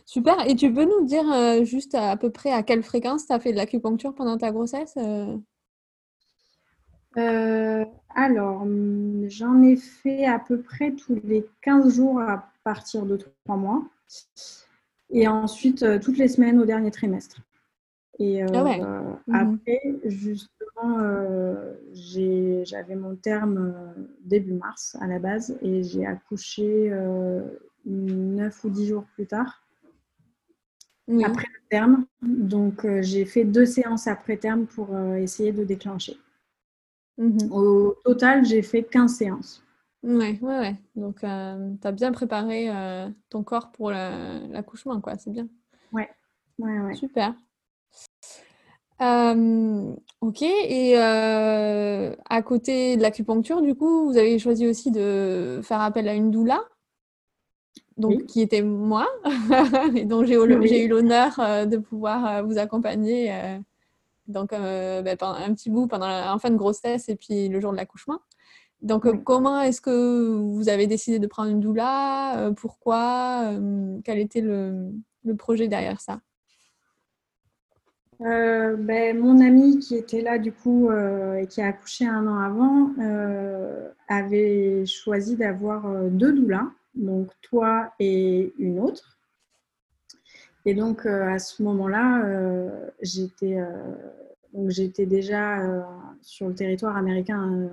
Super. 0.04 0.48
Et 0.48 0.56
tu 0.56 0.72
peux 0.72 0.84
nous 0.84 1.04
dire 1.06 1.30
euh, 1.32 1.64
juste 1.64 1.94
à, 1.94 2.16
peu 2.16 2.30
près 2.30 2.50
à 2.50 2.62
quelle 2.62 2.82
fréquence 2.82 3.26
tu 3.26 3.32
as 3.32 3.38
fait 3.38 3.52
de 3.52 3.56
l'acupuncture 3.56 4.14
pendant 4.14 4.36
ta 4.36 4.50
grossesse 4.50 4.98
Alors, 7.16 8.66
j'en 9.28 9.62
ai 9.62 9.76
fait 9.76 10.26
à 10.26 10.40
peu 10.40 10.60
près 10.60 10.90
tous 10.92 11.20
les 11.24 11.46
15 11.62 11.94
jours 11.94 12.20
à 12.20 12.50
partir 12.64 13.06
de 13.06 13.16
3 13.16 13.56
mois. 13.56 13.84
Et 15.10 15.28
ensuite, 15.28 15.82
euh, 15.82 15.98
toutes 15.98 16.18
les 16.18 16.28
semaines 16.28 16.58
au 16.58 16.64
dernier 16.64 16.90
trimestre. 16.90 17.40
Et 18.18 18.44
euh, 18.44 18.46
ah 18.52 19.14
mhm. 19.26 19.58
après, 19.58 19.80
justement, 20.04 21.00
euh, 21.00 21.72
j'avais 21.92 22.94
mon 22.94 23.16
terme 23.16 23.74
début 24.20 24.52
mars 24.52 24.96
à 25.00 25.06
la 25.08 25.18
base 25.18 25.56
et 25.62 25.82
j'ai 25.82 26.06
accouché 26.06 26.92
neuf 27.84 28.64
ou 28.64 28.70
dix 28.70 28.86
jours 28.86 29.04
plus 29.14 29.26
tard. 29.26 29.62
Après 31.24 31.48
le 31.52 31.68
terme. 31.68 32.06
Donc, 32.22 32.86
j'ai 33.00 33.24
fait 33.24 33.44
deux 33.44 33.66
séances 33.66 34.06
après 34.06 34.36
terme 34.36 34.66
pour 34.66 34.96
essayer 35.16 35.52
de 35.52 35.64
déclencher. 35.64 36.16
Mhm. 37.18 37.50
Au 37.50 37.96
total, 38.04 38.44
j'ai 38.44 38.62
fait 38.62 38.84
15 38.84 39.16
séances. 39.16 39.63
Ouais, 40.04 40.38
ouais, 40.42 40.58
ouais. 40.58 40.76
Donc, 40.96 41.24
euh, 41.24 41.72
tu 41.80 41.88
as 41.88 41.92
bien 41.92 42.12
préparé 42.12 42.68
euh, 42.68 43.08
ton 43.30 43.42
corps 43.42 43.72
pour 43.72 43.90
l'accouchement, 43.90 45.00
quoi. 45.00 45.16
C'est 45.16 45.30
bien. 45.30 45.48
Ouais, 45.92 46.10
ouais, 46.58 46.78
ouais. 46.80 46.94
Super. 46.94 47.34
Euh, 49.00 49.94
ok. 50.20 50.42
Et 50.42 50.98
à 50.98 52.42
côté 52.42 52.98
de 52.98 53.02
l'acupuncture, 53.02 53.62
du 53.62 53.74
coup, 53.74 54.04
vous 54.04 54.18
avez 54.18 54.38
choisi 54.38 54.66
aussi 54.66 54.90
de 54.90 55.60
faire 55.62 55.80
appel 55.80 56.06
à 56.06 56.12
une 56.12 56.30
doula, 56.30 56.62
donc 57.96 58.26
qui 58.26 58.42
était 58.42 58.62
moi, 58.62 59.08
et 59.96 60.04
dont 60.04 60.22
j'ai 60.22 60.34
eu 60.84 60.88
l'honneur 60.88 61.66
de 61.66 61.78
pouvoir 61.78 62.44
vous 62.44 62.58
accompagner. 62.58 63.32
donc, 64.26 64.50
ben, 64.50 65.16
un 65.22 65.54
petit 65.54 65.70
bout 65.70 65.86
pendant 65.86 66.30
en 66.30 66.38
fin 66.38 66.50
de 66.50 66.56
grossesse 66.56 67.08
et 67.08 67.16
puis 67.16 67.48
le 67.48 67.58
jour 67.58 67.72
de 67.72 67.78
l'accouchement. 67.78 68.20
Donc, 68.84 69.24
comment 69.24 69.62
est-ce 69.62 69.80
que 69.80 70.36
vous 70.36 70.68
avez 70.68 70.86
décidé 70.86 71.18
de 71.18 71.26
prendre 71.26 71.50
une 71.50 71.60
doula 71.60 72.52
Pourquoi 72.58 73.50
Quel 74.04 74.18
était 74.18 74.42
le, 74.42 74.92
projet 75.38 75.68
derrière 75.68 76.00
ça? 76.02 76.20
Ben, 78.20 79.18
mon 79.18 79.40
ami 79.40 79.78
qui 79.78 79.96
était 79.96 80.20
là 80.20 80.38
du 80.38 80.52
coup 80.52 80.90
et 80.92 81.46
qui 81.46 81.62
a 81.62 81.68
accouché 81.68 82.06
un 82.06 82.26
an 82.26 82.38
avant 82.38 82.90
avait 84.06 84.84
choisi 84.84 85.36
d'avoir 85.36 86.10
deux 86.10 86.34
doulas, 86.34 86.68
donc 86.94 87.30
toi 87.40 87.90
et 87.98 88.52
une 88.58 88.80
autre. 88.80 89.18
Et 90.66 90.74
donc 90.74 91.06
à 91.06 91.38
ce 91.38 91.62
moment-là, 91.62 92.22
j'étais 93.00 93.58
j'étais 94.68 95.06
déjà 95.06 95.86
sur 96.20 96.48
le 96.48 96.54
territoire 96.54 96.98
américain 96.98 97.70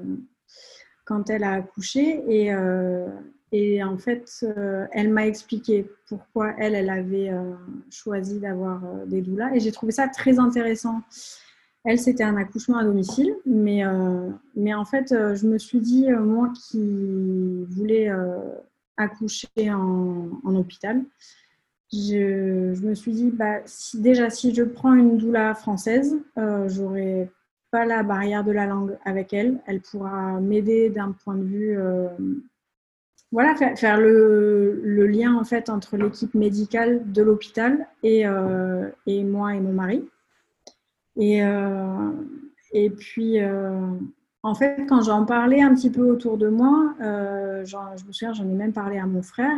quand 1.12 1.30
elle 1.30 1.44
a 1.44 1.52
accouché 1.56 2.24
et, 2.30 2.54
euh, 2.54 3.06
en 3.84 3.98
fait, 3.98 4.30
euh, 4.44 4.88
elle 4.94 5.10
m'a 5.10 5.28
expliqué 5.28 5.86
pourquoi 6.08 6.54
elle, 6.58 6.90
avait 6.90 7.30
euh, 7.30 7.52
choisi 7.90 8.40
d'avoir 8.40 8.82
des 9.08 9.20
doulas 9.20 9.54
et 9.54 9.60
j'ai 9.60 9.74
trouvé 9.74 9.92
ça 9.92 10.08
très 10.08 10.40
intéressant. 10.40 11.02
Elle, 11.84 12.00
c'était 12.00 12.24
un 12.24 12.38
accouchement 12.38 12.78
à 12.78 12.86
domicile, 12.86 13.36
mais, 13.46 13.84
mais 14.56 14.74
en 14.74 14.86
fait, 14.86 15.08
je 15.10 15.48
me 15.48 15.58
suis 15.58 15.80
dit, 15.80 16.10
moi 16.12 16.54
qui 16.54 17.66
voulais 17.70 18.10
accoucher 18.98 19.48
en, 19.72 20.30
hôpital, 20.46 21.02
je, 21.92 22.80
me 22.86 22.94
suis 22.94 23.12
dit, 23.14 23.32
bah, 23.32 23.58
si, 23.66 24.00
déjà, 24.00 24.30
si 24.30 24.54
je 24.54 24.62
prends 24.62 24.94
une 24.94 25.18
doula 25.18 25.56
française, 25.56 26.16
j'aurais 26.68 27.32
pas 27.72 27.86
la 27.86 28.04
barrière 28.04 28.44
de 28.44 28.52
la 28.52 28.66
langue 28.66 28.98
avec 29.06 29.34
elle. 29.34 29.60
Elle 29.66 29.82
pourra 29.82 30.40
m'aider 30.40 30.90
d'un 30.90 31.14
point 31.14 31.36
de 31.36 31.44
vue, 31.44 31.78
euh, 31.78 32.08
voilà, 33.32 33.56
faire, 33.56 34.00
le, 34.00 35.08
lien 35.08 35.36
en 35.36 35.44
fait 35.44 35.70
entre 35.70 35.98
l'équipe 35.98 36.34
médicale 36.34 37.12
de 37.12 37.24
l'hôpital 37.24 37.88
et, 38.04 38.28
euh, 38.28 38.90
moi 39.08 39.56
et 39.56 39.60
mon 39.62 39.74
mari. 39.74 40.08
Et, 41.18 41.44
euh, 41.44 42.12
puis, 42.98 43.38
en 44.44 44.56
fait, 44.56 44.86
quand 44.88 45.02
j'en 45.04 45.26
parlais 45.26 45.62
un 45.62 45.74
petit 45.74 45.90
peu 45.90 46.04
autour 46.04 46.38
de 46.38 46.50
moi, 46.50 46.94
je 47.00 48.06
me 48.06 48.12
souviens, 48.12 48.34
j'en 48.34 48.50
ai 48.50 48.54
même 48.54 48.74
parlé 48.74 48.98
à 48.98 49.06
mon 49.06 49.22
frère 49.22 49.58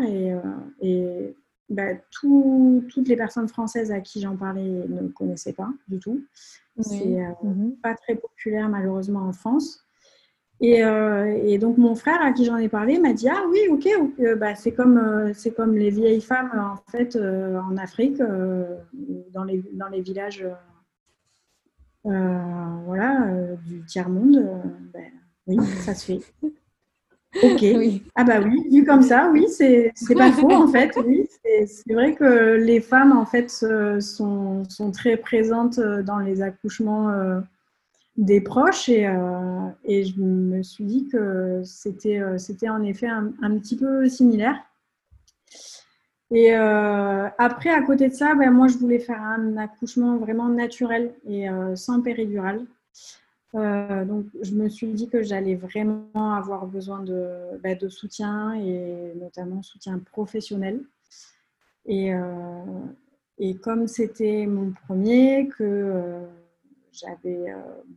et 0.82 1.36
bah, 1.70 1.94
toutes 2.12 3.08
les 3.08 3.16
personnes 3.16 3.48
françaises 3.48 3.92
à 3.92 4.02
qui 4.02 4.22
j'en 4.22 4.36
parlais 4.36 4.86
ne 4.88 5.08
connaissaient 5.08 5.54
pas 5.54 5.70
du 5.88 6.00
tout. 6.00 6.22
C'est 6.80 7.20
euh, 7.20 7.30
mhm. 7.44 7.76
pas 7.82 7.96
très 7.96 8.16
populaire 8.16 8.70
malheureusement 8.70 9.22
en 9.22 9.34
France. 9.34 9.80
Euh, 10.62 11.26
et, 11.44 11.58
donc 11.58 11.78
mon 11.78 11.94
frère 11.94 12.22
à 12.22 12.32
qui 12.32 12.46
j'en 12.46 12.56
ai 12.56 12.70
parlé 12.70 12.98
m'a 12.98 13.12
dit 13.12 13.28
ah 13.28 13.44
oui 13.50 13.60
ok, 13.70 13.88
euh, 14.20 14.36
bah, 14.36 14.56
c'est 14.56 14.72
comme 14.72 15.34
c'est 15.34 15.54
comme 15.54 15.76
les 15.76 15.90
vieilles 15.90 16.22
femmes 16.22 16.52
en 16.58 16.78
fait 16.90 17.18
en 17.18 17.76
Afrique 17.76 18.20
dans 18.20 19.44
les 19.44 19.62
dans 19.74 19.90
les 19.90 20.02
villages 20.02 20.46
voilà 22.06 23.28
du 23.66 23.84
tiers 23.86 24.10
monde 24.10 24.42
ben, 24.94 25.12
oui 25.48 25.58
ça 25.82 25.96
se 25.96 26.06
fait 26.06 26.22
Ok. 27.42 27.64
Ah 28.16 28.24
bah 28.24 28.40
oui, 28.44 28.68
vu 28.70 28.86
comme 28.86 29.02
ça, 29.02 29.30
oui, 29.32 29.48
c'est 29.50 29.92
pas 30.16 30.32
faux 30.32 30.52
en 30.52 30.68
fait. 30.68 30.92
Oui, 31.04 31.28
c'est 31.44 31.94
vrai 31.94 32.14
que 32.14 32.56
les 32.58 32.80
femmes 32.80 33.12
en 33.12 33.26
fait 33.26 33.50
sont, 33.50 34.64
sont, 34.70 34.92
très 34.92 35.18
présentes 35.18 35.80
euh, 35.80 36.04
dans 36.04 36.20
les 36.20 36.42
accouchements 36.42 37.10
euh, 37.10 37.40
des 38.18 38.40
proches 38.40 38.90
et, 38.90 39.08
euh, 39.08 39.68
et, 39.84 40.04
je 40.04 40.20
me 40.20 40.62
suis 40.62 40.84
dit 40.84 41.08
que 41.12 41.62
c'était 41.66 42.22
c'était 42.38 42.70
en 42.70 42.84
effet 42.84 43.08
un, 43.08 43.32
un, 43.42 43.58
petit 43.58 43.76
peu 43.76 44.08
similaire. 44.08 44.58
Et 46.30 46.54
après, 46.54 47.70
à 47.70 47.82
côté 47.84 48.10
de 48.10 48.14
ça, 48.14 48.34
ben, 48.34 48.50
moi, 48.50 48.68
je 48.68 48.78
voulais 48.78 48.98
faire 48.98 49.22
un 49.22 49.56
accouchement 49.58 50.18
vraiment 50.18 50.50
naturel 50.50 51.14
et 51.28 51.46
sans 51.76 52.02
péridurale. 52.02 52.66
Euh, 53.56 54.06
donc, 54.06 54.26
je 54.42 54.54
me 54.56 54.68
suis 54.68 54.88
dit 54.88 55.10
que 55.10 55.22
j'allais 55.22 55.56
vraiment 55.56 56.34
avoir 56.36 56.66
besoin 56.66 57.04
de, 57.04 57.58
bah, 57.64 57.78
soutien 57.90 58.54
et 58.54 59.14
notamment 59.16 59.62
soutien 59.62 60.00
professionnel. 60.00 60.82
Et, 61.86 62.14
euh, 62.14 62.24
comme 63.62 63.88
c'était 63.88 64.48
mon 64.48 64.72
premier, 64.88 65.48
que 65.48 65.64
euh, 65.64 66.26
j'avais 66.92 67.54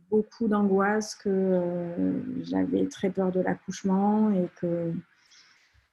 beaucoup 0.09 0.47
d'angoisse, 0.47 1.15
que 1.15 1.61
j'avais 2.41 2.87
très 2.87 3.09
peur 3.09 3.31
de 3.31 3.39
l'accouchement 3.39 4.31
et 4.31 4.49
que, 4.59 4.91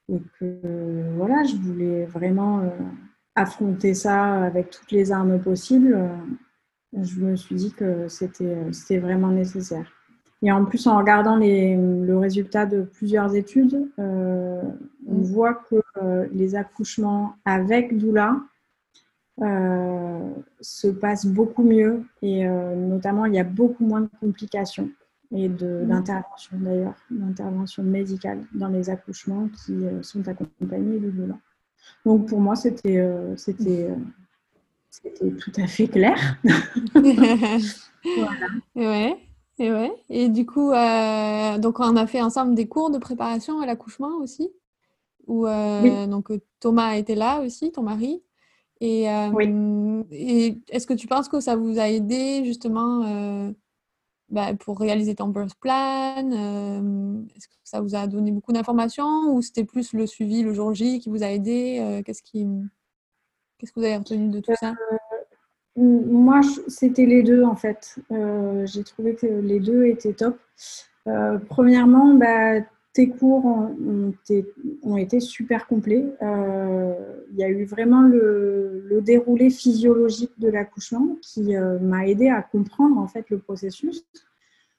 et 0.08 0.20
que 0.38 1.14
voilà, 1.16 1.44
je 1.44 1.56
voulais 1.56 2.06
vraiment 2.06 2.62
affronter 3.34 3.92
ça 3.92 4.42
avec 4.44 4.70
toutes 4.70 4.90
les 4.90 5.12
armes 5.12 5.38
possibles 5.38 5.98
je 7.02 7.20
me 7.20 7.36
suis 7.36 7.54
dit 7.54 7.72
que 7.72 8.08
c'était 8.08 8.98
vraiment 8.98 9.30
nécessaire. 9.30 9.86
Et 10.44 10.52
en 10.52 10.66
plus, 10.66 10.86
en 10.86 10.98
regardant 10.98 11.36
les, 11.36 11.74
le 11.74 12.18
résultat 12.18 12.66
de 12.66 12.82
plusieurs 12.82 13.34
études, 13.34 13.88
euh, 13.98 14.60
on 15.08 15.22
voit 15.22 15.54
que 15.54 15.76
euh, 16.02 16.26
les 16.32 16.54
accouchements 16.54 17.36
avec 17.46 17.96
doula 17.96 18.36
euh, 19.40 20.30
se 20.60 20.88
passent 20.88 21.26
beaucoup 21.26 21.62
mieux 21.62 22.04
et 22.20 22.46
notamment 22.46 23.24
il 23.24 23.34
y 23.34 23.38
a 23.38 23.44
beaucoup 23.44 23.86
moins 23.86 24.02
de 24.02 24.10
complications 24.20 24.90
et 25.32 25.48
mmh. 25.48 25.86
d'intervention 25.86 26.58
d'ailleurs, 26.60 26.94
d'intervention 27.10 27.82
médicale 27.82 28.44
dans 28.52 28.68
les 28.68 28.90
accouchements 28.90 29.48
qui 29.48 29.86
sont 30.02 30.28
accompagnés 30.28 30.98
de 31.00 31.10
doula. 31.10 31.38
Donc 32.04 32.28
pour 32.28 32.40
moi, 32.40 32.54
c'était 32.54 33.02
c'était 35.02 35.30
tout 35.30 35.52
à 35.56 35.66
fait 35.66 35.88
clair. 35.88 36.38
voilà. 36.94 37.58
Et 38.76 38.86
ouais. 38.86 39.16
Et 39.58 39.70
ouais. 39.70 39.92
Et 40.08 40.28
du 40.28 40.46
coup, 40.46 40.70
euh, 40.72 41.58
donc 41.58 41.80
on 41.80 41.96
a 41.96 42.06
fait 42.06 42.20
ensemble 42.20 42.54
des 42.54 42.68
cours 42.68 42.90
de 42.90 42.98
préparation 42.98 43.60
à 43.60 43.66
l'accouchement 43.66 44.16
aussi. 44.20 44.50
Où 45.26 45.46
euh, 45.46 46.06
donc 46.06 46.30
Thomas 46.60 46.92
était 46.94 47.14
là 47.14 47.40
aussi, 47.40 47.72
ton 47.72 47.82
mari. 47.82 48.22
Et, 48.80 49.08
euh, 49.08 49.30
oui. 49.30 49.46
et 50.10 50.58
est-ce 50.68 50.86
que 50.86 50.94
tu 50.94 51.06
penses 51.06 51.28
que 51.28 51.40
ça 51.40 51.56
vous 51.56 51.78
a 51.78 51.88
aidé 51.88 52.44
justement 52.44 53.52
bah, 54.28 54.54
pour 54.54 54.78
réaliser 54.78 55.14
ton 55.14 55.28
birth 55.28 55.54
plan 55.54 56.16
Est-ce 57.34 57.48
que 57.48 57.54
ça 57.64 57.80
vous 57.80 57.94
a 57.94 58.06
donné 58.06 58.30
beaucoup 58.32 58.52
d'informations 58.52 59.34
ou 59.34 59.42
c'était 59.42 59.64
plus 59.64 59.92
le 59.92 60.06
suivi 60.06 60.42
le 60.42 60.52
jour 60.52 60.74
J 60.74 61.00
qui 61.00 61.08
vous 61.08 61.22
a 61.22 61.30
aidé 61.30 62.02
Qu'est-ce 62.04 62.22
qui 62.22 62.46
Qu'est-ce 63.58 63.72
que 63.72 63.80
vous 63.80 63.86
avez 63.86 63.96
retenu 63.96 64.28
de 64.28 64.40
tout 64.40 64.54
ça 64.58 64.70
euh, 64.70 64.96
Moi, 65.76 66.40
c'était 66.68 67.06
les 67.06 67.22
deux 67.22 67.44
en 67.44 67.56
fait. 67.56 67.96
Euh, 68.10 68.66
j'ai 68.66 68.84
trouvé 68.84 69.14
que 69.14 69.26
les 69.26 69.60
deux 69.60 69.84
étaient 69.86 70.12
top. 70.12 70.38
Euh, 71.06 71.38
premièrement, 71.48 72.14
bah, 72.14 72.60
tes 72.92 73.08
cours 73.08 73.44
ont, 73.46 74.96
été 74.96 75.20
super 75.20 75.66
complets. 75.66 76.04
Il 76.20 77.38
y 77.38 77.44
a 77.44 77.48
eu 77.48 77.64
vraiment 77.64 78.02
le, 78.02 79.00
déroulé 79.02 79.50
physiologique 79.50 80.32
de 80.38 80.48
l'accouchement 80.48 81.16
qui 81.20 81.56
m'a 81.80 82.06
aidé 82.06 82.28
à 82.28 82.42
comprendre 82.42 82.98
en 82.98 83.08
fait 83.08 83.28
le 83.30 83.38
processus, 83.38 84.06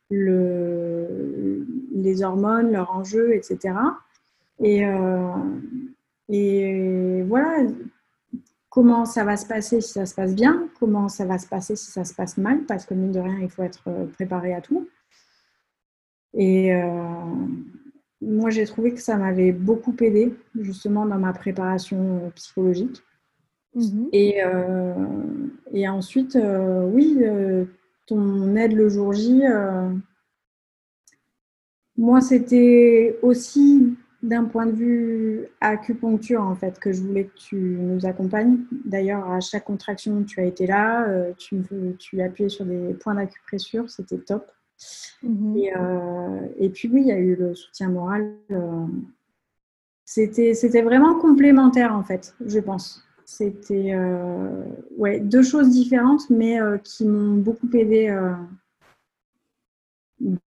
le, 0.10 1.68
les 1.94 2.24
hormones, 2.24 2.72
leurs 2.72 2.92
enjeux, 2.92 3.34
etc. 3.36 3.76
Et, 4.64 4.84
et 6.30 7.22
voilà, 7.24 7.66
comment 8.76 9.06
ça 9.06 9.24
va 9.24 9.38
se 9.38 9.46
passer 9.46 9.80
si 9.80 9.94
ça 9.94 10.06
se 10.06 10.14
passe 10.14 10.36
bien, 10.36 10.68
comment 10.82 11.08
ça 11.08 11.24
va 11.24 11.40
se 11.40 11.48
passer 11.48 11.78
si 11.78 11.90
ça 11.92 12.04
se 12.04 12.14
passe 12.14 12.38
mal, 12.38 12.66
parce 12.66 12.86
que 12.86 12.94
mine 12.94 13.14
de 13.14 13.22
rien, 13.22 13.40
il 13.42 13.50
faut 13.50 13.64
être 13.64 13.84
euh, 13.88 14.06
préparé 14.06 14.54
à 14.54 14.60
tout. 14.60 14.90
Et 16.34 16.76
euh, 16.76 16.90
moi, 18.20 18.50
j'ai 18.50 18.66
trouvé 18.66 18.94
que 18.94 19.00
ça 19.00 19.16
m'avait 19.16 19.54
beaucoup 19.54 19.96
aidé, 20.02 20.36
justement, 20.60 21.06
dans 21.06 21.18
ma 21.18 21.32
préparation 21.32 22.26
euh, 22.26 22.30
psychologique. 22.32 23.02
Mhm. 23.76 24.10
Et, 24.12 24.42
et, 25.74 25.88
ensuite, 25.88 26.38
oui, 26.94 27.20
ton 28.06 28.56
aide 28.56 28.72
le 28.74 28.88
jour 28.88 29.12
J, 29.12 29.42
moi, 31.98 32.22
c'était 32.22 33.20
aussi 33.22 33.98
d'un 34.26 34.46
point 34.46 34.66
de 34.66 34.72
vue 34.72 35.48
acupuncture, 35.62 36.42
en 36.42 36.56
fait, 36.56 36.80
que 36.80 36.92
je 36.92 37.02
voulais 37.02 37.26
que 37.26 37.38
tu 37.38 37.56
nous 37.56 38.06
accompagnes. 38.06 38.60
D'ailleurs, 38.84 39.30
à 39.30 39.40
chaque 39.40 39.66
contraction, 39.66 40.24
tu 40.24 40.40
as 40.40 40.46
été 40.46 40.66
là, 40.66 41.08
euh, 41.08 41.32
tu, 41.38 41.62
tu 42.00 42.22
appuyé 42.22 42.50
sur 42.50 42.66
des 42.66 42.94
points 42.96 43.16
d'acupressure, 43.16 43.90
c'était 43.90 44.18
top. 44.18 44.52
Mhm. 45.24 45.58
Euh, 45.78 46.48
et, 46.58 46.70
puis 46.70 46.90
oui, 46.92 47.02
il 47.02 47.08
y 47.08 47.12
a 47.12 47.20
eu 47.20 47.36
le 47.36 47.56
soutien 47.56 47.90
moral. 47.90 48.34
Euh, 48.52 48.86
c'était, 50.04 50.54
c'était 50.54 50.82
vraiment 50.82 51.16
complémentaire, 51.20 51.94
en 51.96 52.04
fait, 52.04 52.36
je 52.46 52.60
pense. 52.60 53.04
C'était 53.26 53.96
ouais, 54.98 55.20
deux 55.20 55.42
choses 55.42 55.72
différentes, 55.72 56.30
mais 56.30 56.60
qui 56.84 57.06
m'ont 57.08 57.38
beaucoup 57.38 57.68
aidé 57.74 58.16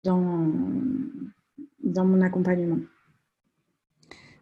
dans, 0.03 0.51
dans 1.85 2.05
mon 2.05 2.21
accompagnement. 2.21 2.79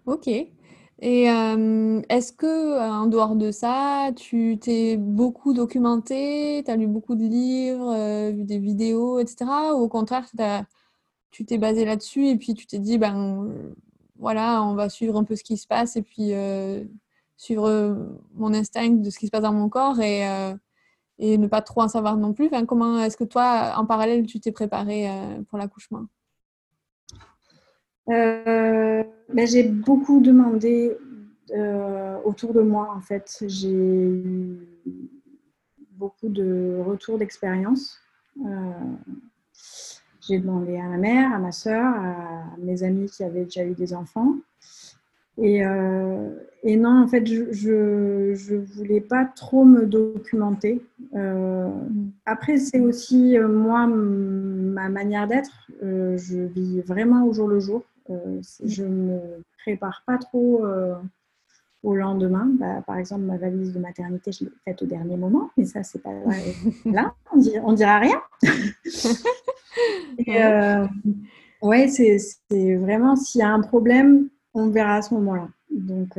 Ok. 0.07 0.29
Et 0.29 1.25
est-ce 1.25 2.33
que 2.33 2.81
en 2.81 3.07
dehors 3.07 3.35
de 3.35 3.51
ça, 3.51 4.11
tu 4.15 4.59
t'es 4.61 4.97
beaucoup 4.97 5.53
documenté, 5.53 6.63
tu 6.65 6.71
as 6.71 6.77
lu 6.77 6.87
beaucoup 6.87 7.17
de 7.17 7.25
livres, 7.25 8.31
vu 8.31 8.45
des 8.45 8.59
vidéos, 8.59 9.19
etc. 9.19 9.45
Ou 9.75 9.81
au 9.81 9.89
contraire, 9.89 10.27
tu 11.33 11.45
t'es 11.45 11.59
basé 11.59 11.85
là-dessus 11.85 12.29
et 12.29 12.37
puis 12.37 12.55
tu 12.55 12.67
t'es 12.67 12.79
dit, 12.79 12.99
ben 12.99 13.49
voilà, 14.17 14.63
on 14.63 14.75
va 14.75 14.89
suivre 14.89 15.17
un 15.17 15.25
peu 15.25 15.35
ce 15.35 15.43
qui 15.43 15.57
se 15.57 15.67
passe 15.67 15.97
et 15.97 16.03
puis 16.03 16.33
suivre 17.37 17.97
mon 18.35 18.55
instinct 18.55 18.91
de 18.91 19.11
ce 19.11 19.19
qui 19.19 19.27
se 19.27 19.33
passe 19.33 19.43
dans 19.43 19.53
mon 19.53 19.69
corps 19.69 20.01
et, 20.01 20.23
et 21.19 21.37
ne 21.37 21.49
pas 21.49 21.63
trop 21.63 21.83
en 21.83 21.89
savoir 21.89 22.17
non 22.17 22.33
plus. 22.33 22.49
Comment 22.69 23.01
est-ce 23.01 23.17
que 23.17 23.25
toi, 23.25 23.75
en 23.77 23.87
parallèle, 23.87 24.25
tu 24.27 24.39
t'es 24.39 24.53
préparé 24.53 25.09
pour 25.49 25.59
l'accouchement? 25.59 26.05
Euh, 28.09 29.05
ben, 29.33 29.47
J'ai 29.47 29.65
beaucoup 29.65 30.21
demandé 30.21 30.97
euh, 31.53 32.19
autour 32.25 32.53
de 32.53 32.61
moi, 32.61 32.93
en 32.97 33.01
fait. 33.01 33.45
J'ai 33.47 33.71
eu 33.71 34.59
beaucoup 35.91 36.29
de 36.29 36.81
retours 36.85 37.19
d'expérience. 37.19 37.99
Euh, 38.45 38.71
j'ai 40.21 40.39
demandé 40.39 40.77
à 40.77 40.85
ma 40.85 40.97
mère, 40.99 41.35
à 41.35 41.39
ma 41.39 41.53
soeur, 41.53 41.85
à 41.85 42.45
mes 42.59 42.83
amis 42.83 43.11
qui 43.11 43.25
avaient 43.25 43.45
déjà 43.45 43.65
eu 43.65 43.75
des 43.75 43.93
enfants. 43.93 44.35
Et, 45.39 45.63
et 46.63 46.77
non, 46.77 47.03
en 47.03 47.09
fait, 47.09 47.27
je 47.27 48.53
ne 48.55 48.59
voulais 48.77 49.01
pas 49.01 49.25
trop 49.25 49.65
me 49.65 49.87
documenter. 49.87 50.81
Après, 52.25 52.59
c'est 52.59 52.81
aussi 52.81 53.37
moi, 53.39 53.87
ma 53.87 54.89
manière 54.91 55.27
d'être. 55.27 55.69
je 55.81 56.47
vis 56.47 56.81
vraiment 56.83 57.27
au 57.27 57.33
jour 57.33 57.49
le 57.49 57.59
jour. 57.59 57.83
Euh, 58.11 58.41
je 58.65 58.85
ne 58.85 58.89
me 58.89 59.21
prépare 59.59 60.03
pas 60.07 60.19
trop 60.19 60.65
euh, 60.65 60.95
au 61.83 61.95
lendemain. 61.95 62.49
Bah, 62.59 62.83
par 62.87 62.99
exemple, 62.99 63.23
ma 63.23 63.37
valise 63.37 63.73
de 63.73 63.79
maternité, 63.79 64.33
je 64.33 64.45
l'ai 64.45 64.51
faite 64.65 64.83
au 64.83 64.87
dernier 64.87 65.17
moment, 65.17 65.51
mais 65.57 65.65
ça, 65.65 65.83
c'est 65.83 66.03
pas 66.03 66.13
là. 66.85 67.15
On 67.33 67.39
dira, 67.39 67.65
on 67.65 67.73
dira 67.73 67.99
rien. 67.99 68.23
Et, 70.19 70.43
euh, 70.43 70.87
ouais, 71.63 71.89
c'est 71.89 72.19
vraiment 72.77 73.17
s'il 73.17 73.41
y 73.41 73.45
a 73.45 73.49
un 73.49 73.61
problème, 73.61 74.29
on 74.55 74.69
verra 74.69 74.97
à 74.97 75.03
ce 75.03 75.15
moment-là. 75.15 75.49
Donc, 75.71 76.19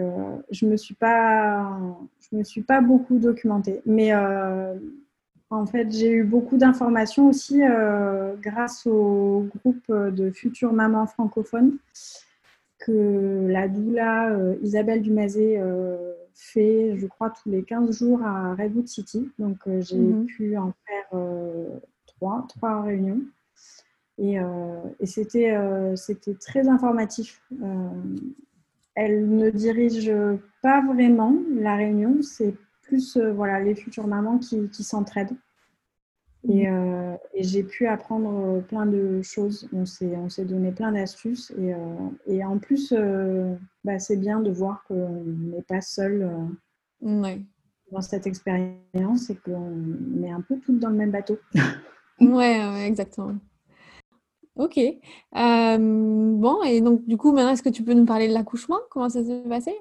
je 0.49 0.65
me 0.65 0.77
suis 0.77 0.95
pas, 0.95 1.79
je 2.19 2.35
me 2.35 2.43
suis 2.43 2.63
pas 2.63 2.81
beaucoup 2.81 3.19
documentée, 3.19 3.81
mais 3.85 4.11
en 5.53 5.65
fait, 5.65 5.91
j'ai 5.91 6.11
eu 6.11 6.23
beaucoup 6.23 6.57
d'informations 6.57 7.29
aussi 7.29 7.63
euh, 7.63 8.35
grâce 8.41 8.87
au 8.87 9.47
groupe 9.55 9.91
de 9.91 10.31
futures 10.31 10.73
mamans 10.73 11.05
francophones 11.05 11.77
que 12.79 13.47
la 13.47 13.67
doula 13.67 14.31
euh, 14.31 14.55
Isabelle 14.61 15.01
Dumazé 15.01 15.57
euh, 15.57 16.13
fait, 16.33 16.97
je 16.97 17.05
crois, 17.05 17.29
tous 17.29 17.49
les 17.49 17.63
15 17.63 17.97
jours 17.97 18.21
à 18.23 18.55
Redwood 18.55 18.87
City. 18.87 19.29
Donc, 19.37 19.57
j'ai 19.79 19.97
mhm. 19.97 20.25
pu 20.25 20.57
en 20.57 20.73
faire 20.87 21.21
trois, 22.05 22.45
trois 22.49 22.81
réunions. 22.81 23.21
Et, 24.17 24.37
et 24.99 25.05
c'était 25.05 25.55
très 26.39 26.67
informatif. 26.67 27.41
elle 28.95 29.29
ne 29.29 29.49
dirige 29.49 30.11
pas 30.61 30.81
vraiment 30.81 31.35
la 31.55 31.75
réunion, 31.75 32.21
c'est 32.21 32.55
plus 32.93 33.17
voilà, 33.17 33.59
les 33.59 33.73
futures 33.73 34.07
mamans 34.07 34.37
qui, 34.37 34.69
qui 34.69 34.83
s'entraident. 34.83 35.35
Et, 36.47 36.67
mhm. 36.67 36.73
euh, 36.73 37.17
et 37.33 37.43
j'ai 37.43 37.63
pu 37.63 37.87
apprendre 37.87 38.29
euh, 38.29 38.61
plein 38.61 38.85
de 38.85 39.21
choses. 39.21 39.69
On 39.73 39.85
s'est 39.85 40.45
donné 40.45 40.71
plein 40.71 40.91
d'astuces. 40.91 41.51
Et, 41.57 41.73
euh, 41.73 41.77
et, 42.27 42.43
en 42.43 42.57
plus, 42.57 42.93
bah, 43.83 43.99
c'est 43.99 44.17
bien 44.17 44.39
de 44.39 44.51
voir 44.51 44.83
qu'on 44.87 45.23
n'est 45.25 45.61
pas 45.61 45.81
seul 45.81 46.29
dans 47.01 48.01
cette 48.01 48.27
expérience 48.27 49.29
et 49.29 49.35
qu'on 49.35 50.23
est 50.23 50.31
un 50.31 50.41
peu 50.41 50.59
toutes 50.59 50.79
dans 50.79 50.89
le 50.89 50.95
même 50.95 51.11
bateau. 51.11 51.37
ouais, 52.19 52.27
ouais, 52.29 52.87
exactement. 52.87 53.35
Ok. 54.55 54.79
bon, 55.33 56.61
et 56.63 56.81
donc 56.81 57.05
du 57.07 57.17
coup, 57.17 57.31
maintenant, 57.31 57.53
est-ce 57.53 57.63
que 57.63 57.69
tu 57.69 57.83
peux 57.83 57.93
nous 57.93 58.05
parler 58.05 58.27
de 58.27 58.33
l'accouchement? 58.33 58.79
Comment 58.89 59.09
ça 59.09 59.23
s'est 59.23 59.43
passé? 59.49 59.73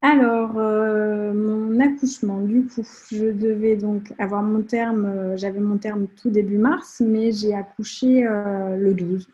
Alors, 0.00 0.52
euh, 0.56 1.32
mon 1.34 1.80
accouchement, 1.80 2.40
du 2.40 2.66
coup, 2.66 2.86
je 3.10 3.32
devais 3.32 3.76
donc 3.76 4.12
avoir 4.18 4.42
mon 4.44 4.62
terme, 4.62 5.06
euh, 5.06 5.36
j'avais 5.36 5.58
mon 5.58 5.76
terme 5.76 6.06
tout 6.06 6.30
début 6.30 6.58
mars, 6.58 7.02
mais 7.04 7.32
j'ai 7.32 7.52
accouché 7.52 8.24
euh, 8.24 8.76
le 8.76 8.94
12. 8.94 9.28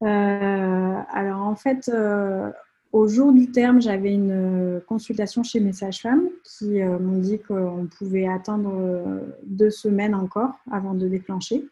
alors, 0.00 1.42
en 1.42 1.54
fait, 1.54 1.90
au 2.92 3.06
jour 3.06 3.32
du 3.32 3.50
terme, 3.52 3.80
j'avais 3.80 4.12
une 4.12 4.80
consultation 4.88 5.44
chez 5.44 5.60
mes 5.60 5.72
sages-femmes 5.72 6.28
qui 6.42 6.82
m'ont 6.82 7.18
dit 7.18 7.38
qu'on 7.38 7.88
pouvait 7.98 8.26
attendre 8.26 9.22
deux 9.44 9.70
semaines 9.70 10.14
encore 10.14 10.54
avant 10.70 10.94
de 10.94 11.08
déclencher. 11.08 11.64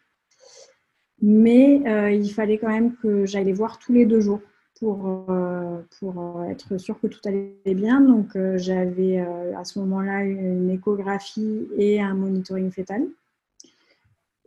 Mais 1.21 1.81
il 2.15 2.29
fallait 2.33 2.57
quand 2.57 2.69
même 2.69 2.95
que 2.95 3.25
j'aille 3.25 3.45
les 3.45 3.53
voir 3.53 3.77
tous 3.79 3.93
les 3.93 4.05
deux 4.05 4.21
jours 4.21 4.41
pour, 4.79 5.25
euh, 5.29 5.81
pour 5.99 6.19
euh, 6.19 6.49
être 6.49 6.77
sûr 6.77 6.99
que 6.99 7.07
tout 7.07 7.19
allait 7.25 7.55
bien. 7.65 8.01
Donc, 8.01 8.35
euh, 8.35 8.57
j'avais 8.57 9.19
à 9.19 9.63
ce 9.63 9.79
moment-là 9.79 10.23
une 10.23 10.69
échographie 10.69 11.67
et 11.77 12.01
un 12.01 12.13
monitoring 12.13 12.71
fœtal. 12.71 13.05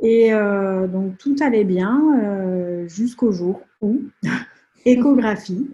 Et 0.00 0.30
donc, 0.30 1.18
tout 1.18 1.34
allait 1.40 1.64
bien 1.64 2.86
jusqu'au 2.86 3.32
jour 3.32 3.60
où, 3.82 4.00
échographie, 4.86 5.68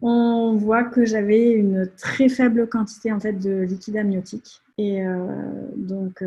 on 0.00 0.56
voit 0.56 0.84
que 0.84 1.04
j'avais 1.04 1.50
une 1.50 1.90
très 1.98 2.30
faible 2.30 2.66
quantité 2.70 3.12
en 3.12 3.20
fait, 3.20 3.34
de 3.34 3.60
liquide 3.60 3.98
amniotique. 3.98 4.62
Et 4.78 5.04
donc, 5.76 6.24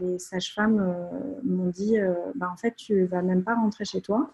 les 0.00 0.18
sages-femmes 0.18 0.96
m'ont 1.44 1.70
dit 1.70 1.94
bah, 2.34 2.50
en 2.52 2.56
fait, 2.56 2.74
tu 2.74 3.04
vas 3.04 3.22
même 3.22 3.44
pas 3.44 3.54
rentrer 3.54 3.84
chez 3.84 4.00
toi 4.00 4.32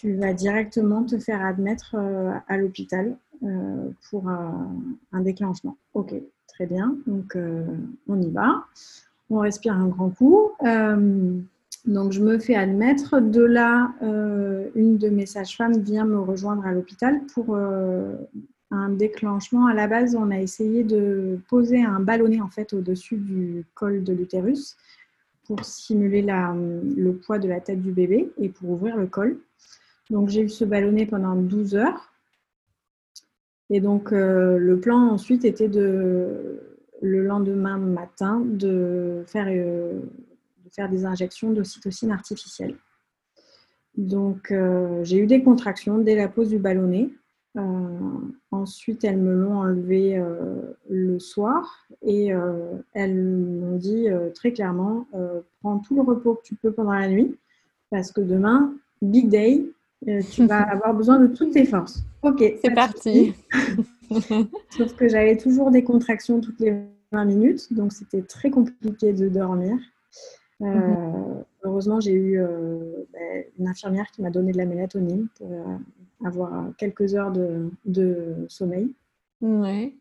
tu 0.00 0.14
vas 0.14 0.32
directement 0.32 1.04
te 1.04 1.18
faire 1.18 1.44
admettre 1.44 1.94
euh, 1.94 2.32
à 2.48 2.56
l'hôpital 2.56 3.16
euh, 3.42 3.90
pour 4.08 4.30
un, 4.30 5.20
déclenchement. 5.20 5.76
Ok, 5.92 6.14
très 6.48 6.64
bien. 6.64 6.96
Donc, 7.06 7.36
euh, 7.36 7.66
on 8.08 8.18
y 8.18 8.30
va. 8.30 8.64
On 9.28 9.40
respire 9.40 9.74
un 9.74 9.88
grand 9.88 10.08
coup. 10.08 10.52
donc, 11.84 12.12
je 12.12 12.22
me 12.22 12.38
fais 12.38 12.54
admettre. 12.54 13.20
De 13.20 13.42
là, 13.42 13.92
une 14.74 14.96
de 14.98 15.08
mes 15.08 15.26
sages-femmes 15.26 15.78
vient 15.78 16.04
me 16.04 16.18
rejoindre 16.18 16.66
à 16.66 16.72
l'hôpital 16.72 17.20
pour 17.32 17.56
un 17.56 18.88
déclenchement. 18.88 19.66
À 19.66 19.74
la 19.74 19.86
base, 19.86 20.16
on 20.16 20.30
a 20.32 20.40
essayé 20.40 20.82
de 20.82 21.38
poser 21.48 21.84
un 21.84 22.00
ballonnet 22.00 22.40
en 22.40 22.48
fait 22.48 22.72
au-dessus 22.72 23.18
du 23.18 23.64
col 23.74 24.02
de 24.02 24.12
l'utérus 24.12 24.76
pour 25.44 25.64
simuler 25.64 26.22
le 26.22 27.12
poids 27.12 27.38
de 27.38 27.48
la 27.48 27.60
tête 27.60 27.82
du 27.82 27.92
bébé 27.92 28.32
et 28.38 28.48
pour 28.48 28.70
ouvrir 28.70 28.96
le 28.96 29.06
col. 29.06 29.38
Donc 30.10 30.28
j'ai 30.28 30.42
eu 30.42 30.48
ce 30.48 30.64
ballonnet 30.64 31.06
pendant 31.06 31.36
12 31.36 31.76
heures. 31.76 32.12
Et 33.70 33.80
donc 33.80 34.12
euh, 34.12 34.58
le 34.58 34.80
plan 34.80 34.98
ensuite 35.10 35.44
était 35.44 35.68
de 35.68 36.60
le 37.00 37.24
lendemain 37.24 37.78
matin 37.78 38.42
de 38.44 39.22
faire, 39.26 39.46
euh, 39.48 40.00
des 40.90 41.04
injections 41.06 41.52
d'ocytocine 41.52 42.10
artificielle. 42.10 42.74
Donc 43.96 44.50
euh, 44.50 45.02
j'ai 45.04 45.18
eu 45.18 45.26
des 45.26 45.42
contractions 45.42 45.98
dès 45.98 46.16
la 46.16 46.28
pose 46.28 46.48
du 46.48 46.58
ballonnet. 46.58 47.08
ensuite, 48.50 49.04
elles 49.04 49.18
me 49.18 49.34
l'ont 49.34 49.58
enlevé 49.58 50.22
le 50.88 51.18
soir 51.18 51.86
et 52.02 52.32
elles 52.94 53.22
m'ont 53.24 53.76
dit 53.76 54.06
très 54.34 54.52
clairement 54.52 55.06
prends 55.60 55.78
tout 55.78 55.96
le 55.96 56.02
repos 56.02 56.34
que 56.34 56.42
tu 56.42 56.54
peux 56.54 56.72
pendant 56.72 56.92
la 56.92 57.08
nuit 57.08 57.36
parce 57.90 58.12
que 58.12 58.20
demain, 58.20 58.72
big 59.02 59.28
day, 59.28 59.64
euh, 60.08 60.20
tu 60.30 60.46
vas 60.46 60.62
avoir 60.70 60.94
besoin 60.94 61.18
de 61.18 61.26
toutes 61.26 61.52
tes 61.52 61.64
forces. 61.64 62.02
Ok, 62.22 62.42
c'est 62.62 62.74
parti. 62.74 63.34
Sauf 64.70 64.94
que 64.96 65.08
j'avais 65.08 65.36
toujours 65.36 65.70
des 65.70 65.84
contractions 65.84 66.40
toutes 66.40 66.60
les 66.60 66.74
20 67.12 67.24
minutes, 67.24 67.72
donc 67.72 67.92
c'était 67.92 68.22
très 68.22 68.50
compliqué 68.50 69.12
de 69.12 69.28
dormir. 69.28 69.76
Euh, 70.62 70.66
mhm. 70.66 71.44
Heureusement, 71.62 72.00
j'ai 72.00 72.12
eu 72.12 72.40
euh, 72.40 73.04
ben, 73.12 73.44
une 73.58 73.68
infirmière 73.68 74.10
qui 74.10 74.22
m'a 74.22 74.30
donné 74.30 74.52
de 74.52 74.58
la 74.58 74.64
mélatonine 74.64 75.28
pour 75.36 75.64
avoir 76.24 76.70
quelques 76.76 77.14
heures 77.14 77.32
de, 77.32 78.34
sommeil. 78.48 78.92
Ouais. 79.40 79.94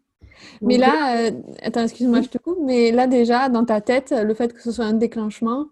mais 0.62 0.78
là, 0.78 1.32
attends, 1.62 1.84
excuse-moi, 1.84 2.22
je 2.22 2.30
te 2.30 2.38
coupe, 2.38 2.60
mais 2.66 2.92
là 2.92 3.08
déjà, 3.08 3.48
dans 3.48 3.64
ta 3.64 3.80
tête, 3.80 4.14
le 4.18 4.34
fait 4.34 4.54
que 4.54 4.62
ce 4.62 4.72
soit 4.72 4.86
un 4.86 4.94
déclenchement, 4.94 5.68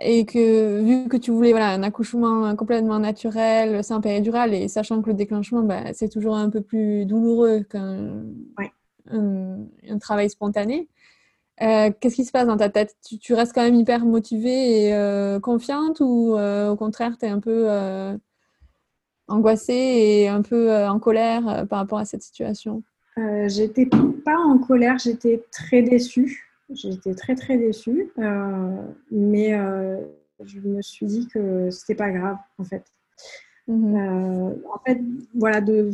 et 0.00 0.24
que 0.24 0.82
vu 0.82 1.08
que 1.08 1.16
tu 1.16 1.30
voulais 1.30 1.50
voilà, 1.50 1.70
un 1.70 1.82
accouchement 1.82 2.54
complètement 2.56 2.98
naturel, 2.98 3.82
sans 3.84 4.00
péridural, 4.00 4.54
et 4.54 4.68
sachant 4.68 5.02
que 5.02 5.08
le 5.08 5.14
déclenchement, 5.14 5.62
bah, 5.62 5.92
c'est 5.94 6.08
toujours 6.08 6.36
un 6.36 6.50
peu 6.50 6.60
plus 6.60 7.06
douloureux 7.06 7.60
qu'un 7.62 8.24
un, 9.10 9.98
travail 10.00 10.30
spontané, 10.30 10.88
Qu'est-ce 11.58 12.14
qui 12.14 12.24
se 12.26 12.32
passe 12.32 12.46
dans 12.46 12.58
ta 12.58 12.68
tête? 12.68 12.96
Tu, 13.20 13.32
restes 13.32 13.54
quand 13.54 13.62
même 13.62 13.76
hyper 13.76 14.04
motivée 14.04 14.88
et 14.88 15.40
confiante 15.40 16.00
ou 16.00 16.36
au 16.36 16.76
contraire, 16.76 17.16
tu 17.18 17.26
es 17.26 17.30
un 17.30 17.40
peu 17.40 17.68
angoissée 19.28 19.72
et 19.72 20.28
un 20.28 20.42
peu 20.42 20.74
en 20.86 20.98
colère 20.98 21.66
par 21.68 21.78
rapport 21.78 21.98
à 21.98 22.04
cette 22.04 22.22
situation? 22.22 22.82
J'étais 23.46 23.86
pas 23.86 24.36
en 24.36 24.58
colère, 24.58 24.98
j'étais 24.98 25.42
très 25.50 25.80
déçue. 25.80 26.45
J'étais 26.70 27.14
très 27.14 27.34
très 27.34 27.56
déçue, 27.58 28.10
mais 29.10 29.52
je 30.44 30.60
me 30.60 30.82
suis 30.82 31.06
dit 31.06 31.28
que 31.28 31.70
c'était 31.70 31.94
pas 31.94 32.10
grave 32.10 32.38
en 32.58 32.64
fait. 32.64 32.84
Mmh 33.68 33.96
en 33.96 34.78
fait, 34.84 35.00
voilà, 35.34 35.60
de, 35.60 35.90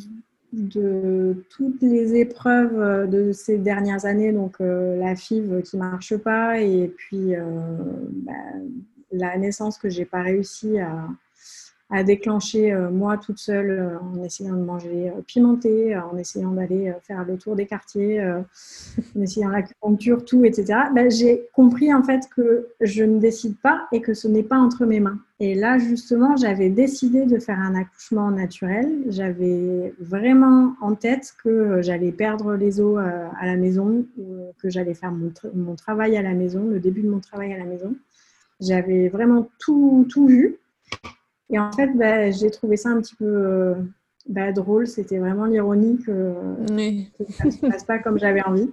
de 0.52 1.44
toutes 1.50 1.80
les 1.80 2.16
épreuves 2.16 2.78
euh, 2.78 3.06
de 3.06 3.32
ces 3.32 3.58
dernières 3.58 4.04
années, 4.04 4.32
donc 4.32 4.56
euh, 4.60 4.96
la 4.98 5.16
FIV 5.16 5.62
qui 5.62 5.76
marche 5.76 6.16
pas 6.16 6.60
et 6.60 6.92
puis 6.94 7.34
euh, 7.34 7.42
bah, 8.24 8.32
la 9.10 9.38
naissance 9.38 9.78
que 9.78 9.88
j'ai 9.88 10.04
pas 10.04 10.22
réussi 10.22 10.78
à, 10.78 11.08
à 11.92 12.02
déclencher 12.02 12.72
euh, 12.72 12.90
moi 12.90 13.18
toute 13.18 13.38
seule 13.38 13.70
euh, 13.70 13.98
en 13.98 14.24
essayant 14.24 14.56
de 14.56 14.64
manger 14.64 15.10
euh, 15.10 15.20
pimenté, 15.26 15.94
en 15.94 16.16
essayant 16.16 16.50
d'aller 16.50 16.92
faire 17.02 17.22
le 17.24 17.36
tour 17.36 17.54
des 17.54 17.66
quartiers, 17.66 18.24
en 18.24 19.20
essayant 19.20 19.50
l'acupuncture, 19.50 20.24
tout, 20.24 20.44
etc. 20.44 20.80
Ben, 20.94 21.10
j'ai 21.10 21.48
compris 21.52 21.92
en 21.92 22.02
fait 22.02 22.22
que 22.34 22.68
je 22.80 23.04
ne 23.04 23.18
décide 23.18 23.56
pas 23.58 23.86
et 23.92 24.00
que 24.00 24.14
ce 24.14 24.26
n'est 24.26 24.42
pas 24.42 24.56
entre 24.56 24.86
mes 24.86 25.00
mains. 25.00 25.18
Et 25.38 25.54
là, 25.54 25.78
justement, 25.78 26.36
j'avais 26.36 26.70
décidé 26.70 27.26
de 27.26 27.38
faire 27.38 27.58
un 27.58 27.74
accouchement 27.74 28.30
naturel. 28.30 28.88
J'avais 29.08 29.92
vraiment 30.00 30.74
en 30.80 30.94
tête 30.94 31.34
que 31.42 31.82
j'allais 31.82 32.12
perdre 32.12 32.54
les 32.54 32.80
os 32.80 32.98
à 32.98 33.46
la 33.46 33.56
maison, 33.56 34.06
que 34.62 34.70
j'allais 34.70 34.94
faire 34.94 35.12
mon, 35.12 35.32
mon, 35.54 35.74
travail 35.74 36.16
à 36.16 36.22
la 36.22 36.32
maison, 36.32 36.64
le 36.64 36.80
début 36.80 37.02
de 37.02 37.10
mon 37.10 37.20
travail 37.20 37.52
à 37.52 37.58
la 37.58 37.64
maison. 37.64 37.94
J'avais 38.60 39.08
vraiment 39.08 39.48
tout, 39.58 40.06
tout 40.08 40.28
vu. 40.28 40.58
Et 41.52 41.58
en 41.58 41.70
fait, 41.70 41.88
bah, 41.94 42.30
j'ai 42.30 42.50
trouvé 42.50 42.78
ça 42.78 42.88
un 42.88 43.00
petit 43.00 43.14
peu 43.14 43.26
euh, 43.26 43.74
bah, 44.26 44.52
drôle. 44.52 44.86
C'était 44.86 45.18
vraiment 45.18 45.44
l'ironie 45.44 45.98
que, 45.98 46.34
ça 47.30 47.44
ne 47.44 47.50
se 47.50 47.60
passe 47.60 47.84
pas 47.84 47.98
comme 47.98 48.18
j'avais 48.18 48.42
envie. 48.42 48.70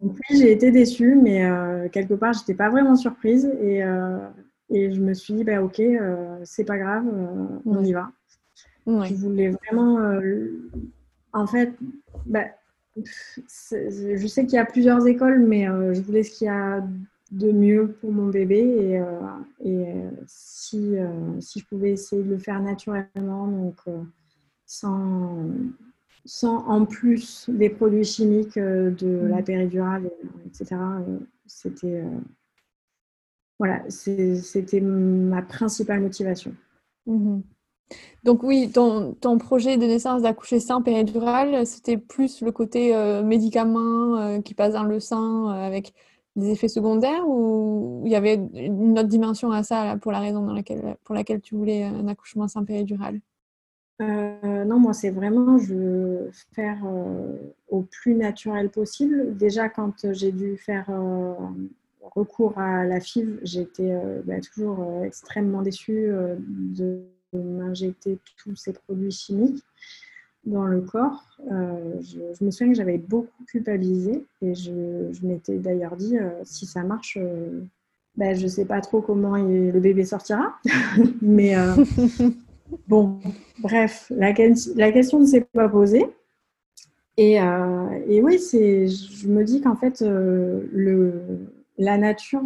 Donc 0.00 0.18
oui, 0.28 0.36
j'ai 0.36 0.50
été 0.50 0.72
déçue, 0.72 1.14
mais 1.14 1.46
euh, 1.46 1.88
quelque 1.88 2.14
part, 2.14 2.32
je 2.32 2.40
n'étais 2.40 2.54
pas 2.54 2.68
vraiment 2.68 2.96
surprise. 2.96 3.48
Et, 3.62 3.84
euh, 3.84 4.18
et, 4.70 4.92
je 4.92 5.00
me 5.00 5.14
suis 5.14 5.34
dit, 5.34 5.44
bah, 5.44 5.62
ok, 5.62 5.80
c'est 6.42 6.64
pas 6.64 6.78
grave, 6.78 7.04
on 7.64 7.84
y 7.84 7.92
va. 7.92 8.10
Je 8.86 9.14
voulais 9.14 9.50
vraiment... 9.50 10.00
en 11.32 11.46
fait, 11.46 11.72
bah, 12.26 12.46
je 12.96 14.26
sais 14.26 14.46
qu'il 14.46 14.54
y 14.54 14.58
a 14.58 14.64
plusieurs 14.64 15.06
écoles, 15.06 15.38
mais 15.38 15.66
je 15.66 16.00
voulais 16.00 16.24
ce 16.24 16.36
qu'il 16.36 16.48
y 16.48 16.50
a 16.50 16.84
de 17.34 17.50
mieux 17.50 17.92
pour 18.00 18.12
mon 18.12 18.28
bébé 18.28 18.58
et, 18.58 19.00
euh, 19.00 19.20
et 19.60 19.76
euh, 19.76 20.10
si, 20.26 20.96
euh, 20.96 21.40
si 21.40 21.60
je 21.60 21.66
pouvais 21.66 21.90
essayer 21.90 22.22
de 22.22 22.30
le 22.30 22.38
faire 22.38 22.62
naturellement, 22.62 23.48
donc 23.48 23.76
sans, 24.66 25.48
sans 26.24 26.58
en 26.68 26.84
plus 26.86 27.50
des 27.50 27.70
produits 27.70 28.04
chimiques 28.04 28.58
de 28.58 29.26
la 29.26 29.40
mmh. 29.40 29.44
péridurale, 29.44 30.10
etc. 30.46 30.76
C'était 31.46 32.04
voilà, 33.58 33.82
c'était 33.88 34.80
ma 34.80 35.42
principale 35.42 36.00
motivation. 36.00 36.54
Mmh 37.06 37.40
donc 38.24 38.42
oui, 38.42 38.70
ton, 38.72 39.12
ton, 39.12 39.36
projet 39.36 39.76
de 39.76 39.84
naissance 39.84 40.22
d'accoucher 40.22 40.58
sans 40.58 40.80
péridurale, 40.80 41.66
c'était 41.66 41.98
plus 41.98 42.40
le 42.40 42.50
côté 42.50 42.96
médicament 43.22 44.40
qui 44.40 44.54
passe 44.54 44.72
dans 44.72 44.84
le 44.84 44.98
sang 45.00 45.48
avec 45.48 45.92
des 46.36 46.50
effets 46.50 46.68
secondaires 46.68 47.28
ou 47.28 48.02
il 48.04 48.10
y 48.12 48.16
avait 48.16 48.34
une 48.54 48.98
autre 48.98 49.08
dimension 49.08 49.50
à 49.52 49.62
ça 49.62 49.96
pour 50.00 50.12
la 50.12 50.20
raison 50.20 50.46
pour 51.04 51.14
laquelle 51.14 51.40
tu 51.40 51.54
voulais 51.54 51.84
un 51.84 52.08
accouchement 52.08 52.48
sans 52.48 52.64
péridurale 52.64 53.20
euh, 54.02 54.64
non, 54.64 54.80
moi, 54.80 54.92
c'est 54.92 55.10
vraiment, 55.10 55.58
je 55.58 55.74
veux 55.74 56.30
faire 56.52 56.78
euh, 56.84 57.36
au 57.68 57.82
plus 57.82 58.14
naturel 58.14 58.70
possible. 58.70 59.36
Déjà, 59.36 59.68
quand 59.68 60.12
j'ai 60.12 60.32
dû 60.32 60.56
faire 60.56 60.86
euh, 60.90 61.34
recours 62.02 62.58
à 62.58 62.84
la 62.84 63.00
FIV, 63.00 63.38
j'étais 63.42 63.96
bah, 64.24 64.40
toujours 64.40 65.04
extrêmement 65.04 65.62
déçue 65.62 66.10
de 66.38 67.02
m'injecter 67.32 68.18
tous 68.36 68.56
ces 68.56 68.72
produits 68.72 69.10
chimiques 69.10 69.64
dans 70.46 70.66
le 70.66 70.80
corps. 70.80 71.22
Euh, 71.50 71.94
je, 72.00 72.44
me 72.44 72.50
souviens 72.50 72.72
que 72.72 72.76
j'avais 72.76 72.98
beaucoup 72.98 73.44
culpabilisé 73.46 74.24
et 74.42 74.54
je, 74.54 74.70
m'étais 75.22 75.58
d'ailleurs 75.58 75.96
dit 75.96 76.18
euh, 76.18 76.30
si 76.44 76.66
ça 76.66 76.82
marche, 76.82 77.18
euh, 77.20 77.62
ben, 78.16 78.36
je 78.36 78.44
ne 78.44 78.48
sais 78.48 78.64
pas 78.64 78.80
trop 78.80 79.00
comment 79.00 79.36
le 79.36 79.78
bébé 79.80 80.04
sortira. 80.04 80.54
Mais 81.22 81.54
bon, 82.88 83.18
bref, 83.60 84.10
la, 84.14 84.32
la 84.76 84.92
question 84.92 85.20
ne 85.20 85.26
s'est 85.26 85.46
pas 85.52 85.68
posée. 85.68 86.06
Et, 87.16 87.34
et 87.34 88.22
oui, 88.22 88.38
je 88.40 89.28
me 89.28 89.44
dis 89.44 89.60
qu'en 89.60 89.76
fait, 89.76 90.00
le, 90.00 91.12
la 91.78 91.96
nature 91.96 92.42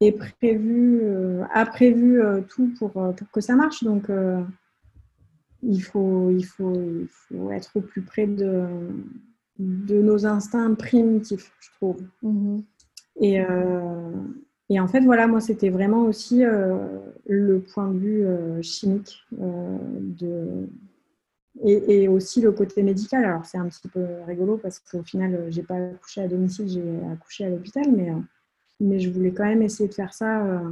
est 0.00 0.12
prévue, 0.12 1.00
a 1.52 1.64
prévu 1.66 2.20
tout 2.48 2.72
pour, 2.76 2.90
pour, 2.90 3.30
que 3.32 3.40
ça 3.40 3.54
marche. 3.54 3.84
Donc, 3.84 4.08
il 5.62 5.80
faut, 5.80 6.30
il 6.30 6.44
faut, 6.44 6.72
il 6.74 7.08
faut 7.08 7.50
être 7.50 7.70
au 7.76 7.80
plus 7.80 8.02
près 8.02 8.26
de, 8.26 8.66
de 9.58 10.00
nos 10.02 10.26
instincts 10.26 10.74
primitifs, 10.74 11.52
je 11.60 11.70
trouve. 11.76 12.02
Mhm. 12.22 12.62
Et, 13.20 13.40
euh, 13.40 14.10
et, 14.68 14.80
en 14.80 14.88
fait, 14.88 15.00
voilà, 15.00 15.26
moi, 15.26 15.40
c'était 15.40 15.70
vraiment 15.70 16.02
aussi 16.02 16.44
euh, 16.44 16.98
le 17.26 17.60
point 17.60 17.88
de 17.88 17.98
vue 17.98 18.26
euh, 18.26 18.62
chimique 18.62 19.24
de, 19.32 20.68
et, 21.62 22.02
et, 22.02 22.08
aussi 22.08 22.40
le 22.40 22.52
côté 22.52 22.82
médical. 22.82 23.24
Alors, 23.24 23.44
c'est 23.44 23.58
un 23.58 23.68
petit 23.68 23.88
peu 23.88 24.04
rigolo 24.26 24.56
parce 24.56 24.78
qu'au 24.78 25.02
final, 25.02 25.46
j'ai 25.50 25.62
pas 25.62 25.76
accouché 25.76 26.22
à 26.22 26.28
domicile, 26.28 26.68
j'ai 26.68 27.12
accouché 27.12 27.44
à 27.44 27.50
l'hôpital, 27.50 27.84
mais, 27.94 28.12
mais 28.80 28.98
je 28.98 29.10
voulais 29.10 29.32
quand 29.32 29.44
même 29.44 29.62
essayer 29.62 29.88
de 29.88 29.94
faire 29.94 30.14
ça 30.14 30.62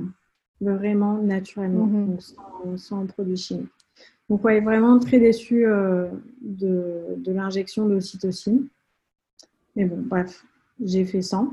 vraiment 0.61 1.18
naturellement, 1.18 1.86
mhm. 1.86 2.18
sans, 2.20 2.76
sans 2.76 3.07
produits 3.07 3.36
chimiques. 3.36 3.70
Donc, 4.31 4.45
ouais, 4.45 4.61
vraiment 4.61 5.01
très 5.01 5.18
déçue 5.18 5.66
euh, 5.66 6.07
de, 6.41 7.16
de 7.16 7.33
l'injection 7.33 7.87
d'ocytocine. 7.87 8.68
Mais 9.74 9.85
bon, 9.85 9.99
bref, 9.99 10.47
j'ai 10.81 11.05
fait 11.05 11.20
100. 11.20 11.53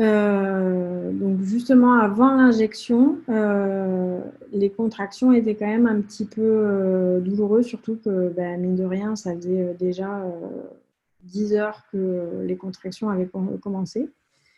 Euh, 0.00 1.12
donc 1.12 1.40
justement, 1.40 1.94
avant 1.94 2.34
l'injection, 2.34 3.18
euh, 3.28 4.20
les 4.52 4.70
contractions 4.70 5.32
étaient 5.32 5.54
quand 5.54 5.66
même 5.66 5.86
un 5.86 6.00
petit 6.00 6.24
peu 6.24 7.20
douloureuses, 7.24 7.66
surtout 7.66 7.96
que, 8.04 8.30
ben, 8.30 8.60
mine 8.60 8.74
de 8.74 8.84
rien, 8.84 9.14
ça 9.14 9.36
faisait 9.36 9.74
déjà 9.78 10.24
10 11.22 11.54
heures 11.54 11.84
que 11.92 12.42
les 12.44 12.56
contractions 12.56 13.08
avaient 13.08 13.30
commencé. 13.60 14.10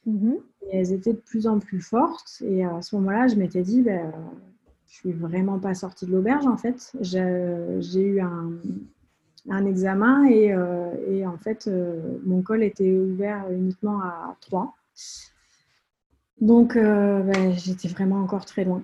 Mm-hmm. 0.09 0.39
Et 0.71 0.79
elles 0.79 0.93
étaient 0.95 1.13
de 1.13 1.19
plus 1.19 1.47
en 1.47 1.59
plus 1.59 1.81
fortes. 1.81 2.43
Et 2.47 2.65
à 2.65 2.81
ce 2.81 2.97
moment-là, 2.97 3.29
je 3.29 3.37
m'étais 3.37 3.63
dit, 3.63 3.83
ben, 3.83 4.11
je 4.91 4.97
suis 4.97 5.13
vraiment 5.13 5.59
pas 5.59 5.75
sortie 5.75 6.05
de 6.05 6.11
l'auberge 6.11 6.47
en 6.47 6.57
fait. 6.57 6.93
J'ai 7.01 8.03
eu 8.03 8.21
un, 8.21 9.67
examen 9.67 10.25
et, 10.25 10.53
euh, 10.53 10.93
et 11.09 11.27
en 11.27 11.39
fait, 11.39 11.67
euh, 11.67 12.19
mon 12.25 12.43
col 12.43 12.63
était 12.63 12.93
ouvert 12.93 13.47
uniquement 13.51 14.01
à 14.01 14.37
3. 14.41 14.75
Donc, 16.41 16.77
euh, 16.77 17.23
ben, 17.23 17.53
j'étais 17.53 17.89
vraiment 17.89 18.17
encore 18.17 18.45
très 18.45 18.65
loin. 18.65 18.83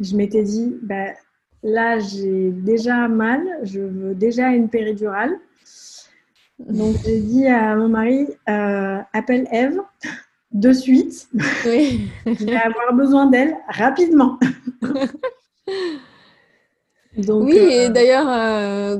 Je 0.00 0.16
m'étais 0.16 0.42
dit, 0.42 0.76
ben, 0.82 1.14
là, 1.62 1.98
j'ai 1.98 2.50
déjà 2.50 3.08
mal, 3.08 3.46
je 3.62 3.80
veux 3.80 4.14
déjà 4.14 4.48
une 4.50 4.68
péridurale. 4.68 5.38
Donc, 6.58 6.96
j'ai 7.04 7.20
dit 7.20 7.46
à 7.46 7.76
mon 7.76 7.88
mari, 7.88 8.28
appelle 8.46 9.46
Eve 9.52 9.80
de 10.54 10.72
suite. 10.72 11.28
Oui. 11.66 12.08
je 12.26 12.44
vais 12.44 12.56
avoir 12.56 12.94
besoin 12.94 13.26
d'elle 13.26 13.56
rapidement. 13.68 14.38
oui, 17.16 17.56
et 17.56 17.86
euh, 17.86 17.88
d'ailleurs, 17.90 18.28
euh, 18.28 18.98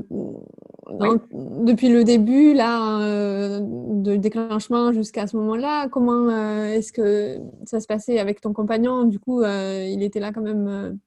depuis 1.65 1.89
le 1.89 2.05
début 2.05 2.53
là, 2.53 3.01
euh, 3.01 3.61
de 3.63 4.17
déclenchement 4.17 4.93
jusqu'à 4.93 5.27
ce 5.27 5.37
moment-là, 5.37 5.89
comment 5.89 6.29
est-ce 6.67 6.93
que 6.93 7.39
ça 7.65 7.81
se 7.81 7.87
passait 7.87 8.19
avec 8.19 8.41
ton 8.41 8.53
compagnon? 8.53 9.05
Du 9.05 9.19
coup, 9.19 9.43
il 9.43 10.03
était 10.03 10.21
là 10.21 10.33
quand 10.33 10.43
même 10.43 10.99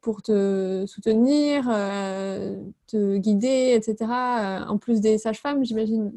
pour 0.00 0.22
te 0.22 0.84
soutenir, 0.86 1.64
te 2.86 3.16
guider, 3.18 3.74
etc. 3.74 4.10
en 4.68 4.78
plus 4.78 5.00
des 5.00 5.18
sages-femmes, 5.18 5.64
j'imagine? 5.64 6.12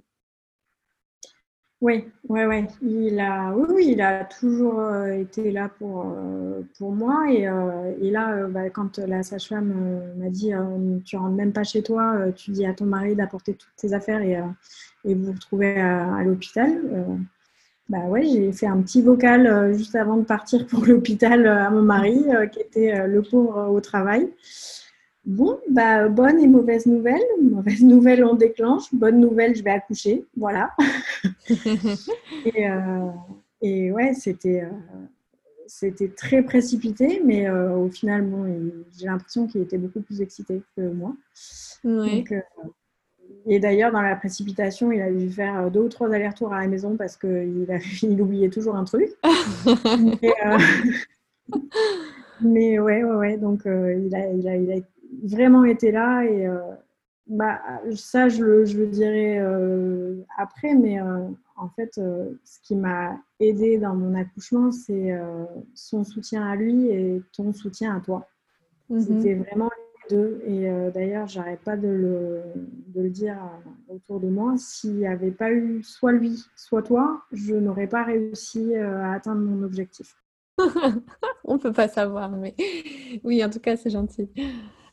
Oui, 1.82 2.03
ouais, 2.27 2.45
ouais. 2.45 2.67
Il 2.82 3.17
a, 3.21 3.53
oui, 3.55 3.91
il 3.93 4.01
a 4.01 4.25
toujours 4.25 4.82
euh, 4.82 5.13
été 5.13 5.49
là 5.49 5.69
pour, 5.69 6.07
euh, 6.07 6.61
pour 6.77 6.91
moi. 6.91 7.32
Et, 7.32 7.47
euh, 7.47 7.93
là, 8.01 8.47
bah, 8.47 8.69
quand 8.69 8.97
la 8.99 9.23
sage-femme 9.23 9.73
m'a 10.17 10.30
dit 10.30 10.51
Tu 11.05 11.15
rentres 11.15 11.36
même 11.36 11.53
pas 11.53 11.63
chez 11.63 11.82
toi, 11.82 12.32
tu 12.36 12.51
dis 12.51 12.65
à 12.65 12.73
ton 12.73 12.86
mari 12.86 13.15
d'apporter 13.15 13.53
toutes 13.53 13.75
tes 13.77 13.93
affaires 13.93 14.21
et, 14.21 14.38
et 15.05 15.15
vous 15.15 15.27
vous 15.27 15.32
retrouvez 15.32 15.80
à, 15.80 16.21
l'hôpital. 16.23 16.82
bah 17.88 18.05
ouais, 18.07 18.23
j'ai 18.25 18.51
fait 18.51 18.67
un 18.67 18.82
petit 18.82 19.01
vocal 19.01 19.73
juste 19.73 19.95
avant 19.95 20.17
de 20.17 20.23
partir 20.23 20.67
pour 20.67 20.86
l'hôpital 20.86 21.47
à 21.47 21.69
mon 21.69 21.82
mari, 21.82 22.25
qui 22.51 22.59
était 22.59 23.07
le 23.07 23.21
pauvre 23.21 23.69
au 23.69 23.80
travail. 23.80 24.30
Bon, 25.30 25.59
bah, 25.69 26.09
bonne 26.09 26.39
et 26.39 26.47
mauvaise 26.47 26.88
nouvelle. 26.88 27.21
Mauvaise 27.43 27.84
nouvelle, 27.84 28.25
on 28.25 28.34
déclenche. 28.34 28.91
Bonne 28.91 29.19
nouvelle, 29.19 29.55
je 29.55 29.63
vais 29.63 29.69
accoucher. 29.69 30.25
Voilà. 30.36 30.71
et, 32.45 32.67
euh, 32.67 33.11
et, 33.61 33.91
ouais, 33.91 34.15
c'était, 34.15 34.63
euh, 34.63 34.71
c'était 35.67 36.07
très 36.07 36.41
précipité, 36.41 37.21
mais 37.23 37.47
euh, 37.47 37.75
au 37.75 37.91
final, 37.91 38.23
bon, 38.23 38.71
j'ai 38.97 39.05
l'impression 39.05 39.45
qu'il 39.45 39.61
était 39.61 39.77
beaucoup 39.77 40.01
plus 40.01 40.19
excité 40.19 40.63
que 40.75 40.82
moi. 40.89 41.13
et 43.45 43.59
d'ailleurs, 43.59 43.91
dans 43.91 44.01
la 44.01 44.15
précipitation, 44.15 44.91
il 44.91 44.99
a 44.99 45.11
dû 45.11 45.30
faire 45.30 45.69
deux 45.69 45.82
ou 45.82 45.89
trois 45.89 46.11
allers-retours 46.11 46.51
à 46.51 46.61
la 46.61 46.67
maison 46.67 46.97
parce 46.97 47.15
qu'il 47.15 47.67
il 48.01 48.19
oubliait 48.19 48.49
toujours 48.49 48.75
un 48.75 48.84
truc. 48.84 49.11
mais, 52.41 52.80
ouais, 52.80 53.03
ouais, 53.03 53.15
ouais. 53.15 53.38
Donc, 53.38 53.61
il, 53.65 54.15
a, 54.15 54.32
il, 54.32 54.47
a, 54.47 54.55
il 54.55 54.71
a 54.71 54.80
vraiment 55.24 55.66
été 55.66 55.91
là 55.91 56.24
et 56.24 56.47
euh, 56.47 56.60
bah, 57.28 57.60
ça, 57.95 58.30
je 58.30 58.43
le, 58.43 58.66
je 58.66 58.78
le 58.78 58.88
dirai 58.88 59.39
euh, 59.39 60.24
après, 60.38 60.74
mais 60.74 60.99
euh, 60.99 61.28
en 61.55 61.70
fait, 61.70 61.95
ce 61.95 62.60
qui 62.64 62.76
m'a 62.76 63.18
aidé 63.39 63.78
dans 63.78 63.93
mon 63.93 64.16
accouchement, 64.16 64.72
c'est 64.72 65.14
son 65.76 66.05
soutien 66.05 66.47
à 66.47 66.55
lui 66.55 66.88
et 66.88 67.22
ton 67.34 67.51
soutien 67.51 67.97
à 67.97 67.99
toi. 67.99 68.28
Mhm. 68.89 69.01
C'était 69.01 69.36
vraiment 69.36 69.70
les 70.10 70.16
deux. 70.16 70.41
Et 70.47 70.72
d'ailleurs, 70.93 71.28
j'arrête 71.28 71.60
pas 71.60 71.76
de 71.76 71.89
le, 71.89 72.41
de 72.88 73.01
le, 73.01 73.10
dire 73.10 73.38
autour 73.89 74.22
de 74.22 74.30
moi. 74.30 74.53
S'il 74.57 74.95
n'y 74.95 75.05
avait 75.05 75.32
pas 75.32 75.51
eu 75.51 75.84
soit 75.84 76.14
lui, 76.14 76.41
soit 76.55 76.82
toi, 76.82 77.24
je 77.34 77.55
n'aurais 77.55 77.88
pas 77.88 78.03
réussi 78.03 78.74
à 78.76 79.12
atteindre 79.12 79.41
mon 79.41 79.62
objectif. 79.64 80.16
On 81.43 81.55
ne 81.55 81.60
peut 81.60 81.74
pas 81.74 81.89
savoir, 81.89 82.32
mais 82.32 82.55
oui, 83.26 83.43
en 83.43 83.49
tout 83.49 83.60
cas, 83.60 83.76
c'est 83.76 83.89
gentil. 83.89 84.30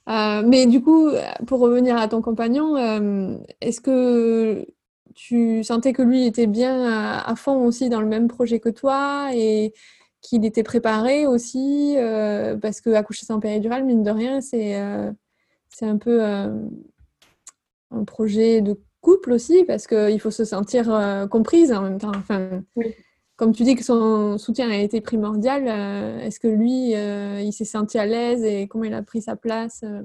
Euh, 0.09 0.43
mais 0.47 0.67
du 0.67 0.83
coup, 0.83 1.11
pour 1.47 1.61
revenir 1.61 1.97
à 1.97 2.09
ton 2.09 2.23
compagnon, 2.23 2.77
euh, 2.77 3.37
est-ce 3.61 3.81
que 3.81 4.67
tu 5.15 5.65
sentais 5.65 5.93
que 5.93 6.03
lui 6.03 6.27
était 6.27 6.47
bien 6.47 6.85
à, 7.19 7.35
fond 7.37 7.65
aussi 7.65 7.89
dans 7.89 8.01
le 8.01 8.07
même 8.07 8.29
projet 8.29 8.61
que 8.61 8.69
toi 8.69 9.31
et 9.35 9.73
qu'il 10.21 10.45
était 10.45 10.63
préparé 10.63 11.27
aussi 11.27 11.95
euh, 11.97 12.57
Parce 12.57 12.81
que 12.81 12.91
accoucher 12.91 13.27
sans 13.27 13.41
péridurale, 13.41 13.85
mine 13.85 14.03
de 14.03 14.11
rien, 14.11 14.41
c'est 14.41 14.81
c'est 15.71 15.87
un 15.87 15.99
peu 15.99 16.23
un 16.23 18.05
projet 18.07 18.61
de 18.61 18.79
couple 19.01 19.33
aussi 19.33 19.65
parce 19.65 19.87
qu'il 19.87 20.21
faut 20.21 20.31
se 20.31 20.45
sentir 20.45 21.29
comprise 21.31 21.73
en 21.73 21.83
même 21.83 21.99
temps. 21.99 22.13
Oui 22.77 22.95
comme 23.37 23.53
tu 23.53 23.65
dis 23.65 23.75
que 23.75 23.85
son 23.85 24.39
soutien 24.39 24.71
a 24.71 24.77
été 24.77 25.01
primordial, 25.01 25.67
euh, 25.69 26.21
est-ce 26.21 26.41
que 26.41 26.49
lui, 26.49 26.95
euh, 26.95 27.41
il 27.43 27.53
s'est 27.53 27.67
senti 27.67 27.99
à 27.99 28.07
l'aise 28.07 28.43
et 28.43 28.67
comment 28.67 28.85
il 28.85 28.95
a 28.95 29.03
pris 29.03 29.23
sa 29.23 29.37
place 29.37 29.85
euh? 29.85 30.03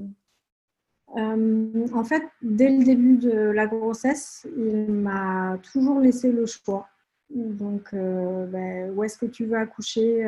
En 1.13 2.03
fait, 2.05 2.23
dès 2.41 2.69
le 2.69 2.85
début 2.85 3.17
de 3.17 3.31
la 3.31 3.67
grossesse, 3.67 4.47
il 4.57 4.93
m'a 4.93 5.57
toujours 5.73 5.99
laissé 5.99 6.31
le 6.31 6.45
choix. 6.45 6.87
Donc, 7.29 7.93
ben, 7.93 8.93
où 8.95 9.03
est-ce 9.03 9.17
que 9.17 9.25
tu 9.25 9.45
veux 9.45 9.57
accoucher 9.57 10.25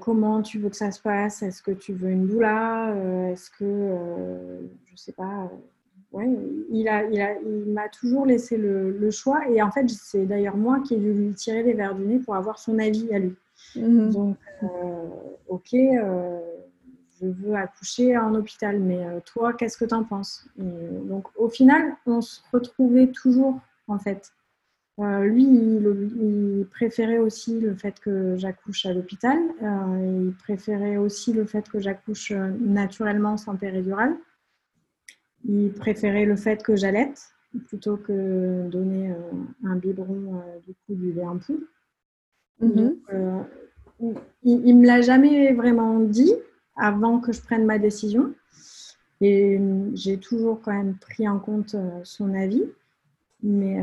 Comment 0.00 0.42
tu 0.42 0.58
veux 0.58 0.68
que 0.68 0.76
ça 0.76 0.90
se 0.90 1.00
passe? 1.00 1.42
Est-ce 1.42 1.62
que 1.62 1.70
tu 1.70 1.94
veux 1.94 2.10
une 2.10 2.26
doula? 2.26 2.94
Est-ce 3.30 3.48
que, 3.48 3.64
je 4.84 4.92
ne 4.92 4.96
sais 4.96 5.12
pas, 5.12 5.50
ouais, 6.16 6.28
il 6.70 6.88
a, 6.88 7.04
il 7.04 7.20
a, 7.20 7.34
il 7.40 7.72
m'a 7.72 7.88
toujours 7.88 8.26
laissé 8.26 8.56
le, 8.56 9.10
choix. 9.10 9.48
Et 9.48 9.62
en 9.62 9.70
fait, 9.70 9.88
c'est 9.88 10.26
d'ailleurs 10.26 10.56
moi 10.56 10.80
qui 10.80 10.94
ai 10.94 10.96
dû 10.98 11.12
lui 11.12 11.34
tirer 11.34 11.62
les 11.62 11.74
verres 11.74 11.94
du 11.94 12.04
nez 12.04 12.18
pour 12.18 12.34
avoir 12.34 12.58
son 12.58 12.78
avis 12.78 13.12
à 13.14 13.18
lui. 13.18 13.34
Mhm. 13.76 14.10
Donc, 14.10 14.36
euh, 14.62 14.66
ok, 15.48 15.74
euh, 15.74 16.40
je 17.20 17.26
veux 17.26 17.54
accoucher 17.54 18.16
en 18.16 18.34
hôpital, 18.34 18.80
mais 18.80 19.04
euh, 19.04 19.20
toi, 19.24 19.52
qu'est-ce 19.52 19.78
que 19.78 19.84
tu 19.84 19.94
en 19.94 20.04
penses 20.04 20.46
Donc, 20.56 21.26
au 21.36 21.48
final, 21.48 21.96
on 22.06 22.20
se 22.20 22.40
retrouvait 22.52 23.08
toujours, 23.08 23.60
en 23.88 23.98
fait. 23.98 24.32
lui, 24.98 25.44
il, 25.44 26.66
préférait 26.70 27.18
aussi 27.18 27.60
le 27.60 27.74
fait 27.74 28.00
que 28.00 28.36
j'accouche 28.36 28.86
à 28.86 28.92
l'hôpital. 28.92 29.38
il 29.62 30.34
préférait 30.44 30.96
aussi 30.96 31.32
le 31.32 31.44
fait 31.44 31.68
que 31.68 31.78
j'accouche 31.78 32.32
naturellement 32.32 33.36
sans 33.36 33.56
péridurale. 33.56 34.16
Il 35.48 35.72
préférait 35.72 36.24
le 36.26 36.36
fait 36.36 36.62
que 36.62 36.76
j'allaite 36.76 37.36
plutôt 37.66 37.96
que 37.96 38.68
donner 38.68 39.10
euh, 39.10 39.14
un 39.64 39.76
biberon 39.76 40.36
euh, 40.36 40.58
du 40.66 40.74
coup 40.74 40.94
du 40.94 41.12
lait 41.12 41.24
en 41.24 41.38
poudre. 41.38 41.66
Mhm. 42.60 42.96
Euh, 43.12 43.42
il, 44.42 44.76
ne 44.76 44.80
me 44.80 44.86
l'a 44.86 45.00
jamais 45.00 45.52
vraiment 45.52 46.00
dit 46.00 46.32
avant 46.76 47.20
que 47.20 47.32
je 47.32 47.40
prenne 47.40 47.64
ma 47.64 47.78
décision. 47.78 48.34
Et 49.22 49.58
j'ai 49.94 50.18
toujours 50.18 50.60
quand 50.60 50.72
même 50.72 50.96
pris 50.98 51.26
en 51.26 51.38
compte 51.38 51.74
son 52.04 52.34
avis. 52.34 52.64
Mais, 53.42 53.82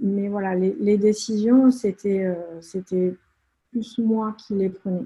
mais 0.00 0.28
voilà, 0.28 0.54
les, 0.54 0.96
décisions, 0.96 1.70
c'était 1.70 2.34
c'était 2.62 3.14
plus 3.70 3.98
moi 3.98 4.34
qui 4.38 4.54
les 4.54 4.70
prenais. 4.70 5.04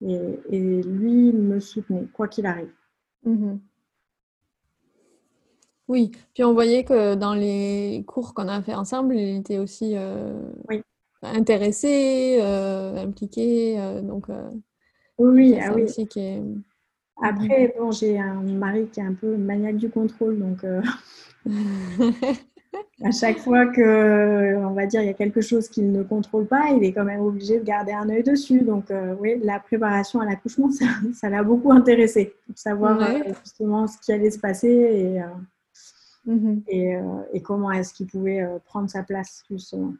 Et, 0.00 0.40
et 0.50 0.82
lui 0.82 1.32
me 1.32 1.60
soutenait, 1.60 2.08
quoi 2.12 2.26
qu'il 2.26 2.46
arrive. 2.46 2.72
Mhm. 3.24 3.60
Oui, 5.88 6.10
puis 6.34 6.42
on 6.42 6.52
voyait 6.52 6.82
que 6.84 7.14
dans 7.14 7.34
les 7.34 8.04
cours 8.06 8.34
qu'on 8.34 8.48
a 8.48 8.60
fait 8.60 8.74
ensemble, 8.74 9.14
il 9.14 9.38
était 9.38 9.58
aussi 9.58 9.92
euh, 9.94 10.34
intéressé, 11.22 12.38
euh, 12.40 13.04
impliqué. 13.04 13.78
Euh, 13.78 14.02
donc, 14.02 14.26
oui, 15.18 15.56
ah 15.60 15.72
oui. 15.74 15.86
Après, 17.22 17.74
bon, 17.78 17.92
j'ai 17.92 18.18
un 18.18 18.42
mari 18.42 18.88
qui 18.92 19.00
est 19.00 19.04
un 19.04 19.14
peu 19.14 19.36
maniaque 19.36 19.76
du 19.76 19.88
contrôle, 19.88 20.38
donc 20.38 20.64
à 23.02 23.10
chaque 23.12 23.38
fois 23.38 23.66
que, 23.68 24.56
on 24.56 24.72
va 24.74 24.86
dire, 24.86 25.00
il 25.02 25.06
y 25.06 25.10
a 25.10 25.14
quelque 25.14 25.40
chose 25.40 25.68
qu'il 25.68 25.92
ne 25.92 26.02
contrôle 26.02 26.46
pas, 26.46 26.70
il 26.76 26.84
est 26.84 26.92
quand 26.92 27.04
même 27.04 27.20
obligé 27.20 27.58
de 27.60 27.64
garder 27.64 27.92
un 27.92 28.10
œil 28.10 28.24
dessus. 28.24 28.60
Donc, 28.62 28.92
oui, 29.20 29.40
la 29.42 29.60
préparation 29.60 30.20
à 30.20 30.26
l'accouchement, 30.26 30.68
ça 31.14 31.30
l'a 31.30 31.44
beaucoup 31.44 31.72
intéressé 31.72 32.34
pour 32.44 32.58
savoir 32.58 33.00
justement 33.44 33.86
ce 33.86 33.98
qui 33.98 34.12
allait 34.12 34.32
se 34.32 34.40
passer 34.40 34.68
et 34.68 35.22
Mhm. 36.26 36.62
Euh, 36.72 37.22
et, 37.32 37.40
comment 37.40 37.70
est-ce 37.70 37.94
qu'il 37.94 38.08
pouvait 38.08 38.42
euh, 38.42 38.58
prendre 38.64 38.90
sa 38.90 39.02
place, 39.04 39.44
justement. 39.48 39.94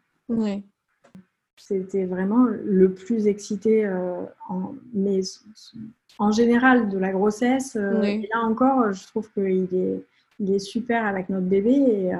C'était 1.58 2.04
vraiment 2.04 2.44
le 2.44 2.92
plus 2.92 3.26
excité, 3.28 3.86
euh, 3.86 4.24
en, 4.48 4.74
mais 4.92 5.20
en 6.18 6.30
général, 6.30 6.90
de 6.90 6.98
la 6.98 7.12
grossesse. 7.12 7.76
Et 7.76 8.28
là 8.32 8.40
encore, 8.42 8.92
je 8.92 9.06
trouve 9.06 9.32
qu'il 9.32 9.68
est, 9.72 10.04
il 10.38 10.52
est 10.52 10.58
super 10.58 11.06
avec 11.06 11.30
notre 11.30 11.46
bébé 11.46 11.72
et, 11.72 12.10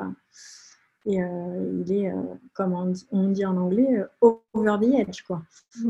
et 1.05 1.19
il 1.19 1.93
est, 1.93 2.11
comme 2.55 2.95
on 3.13 3.29
dit, 3.29 3.45
en 3.45 3.59
anglais, 3.59 4.03
over 4.23 4.79
the 4.81 4.95
edge. 5.01 5.23
Quoi. 5.23 5.43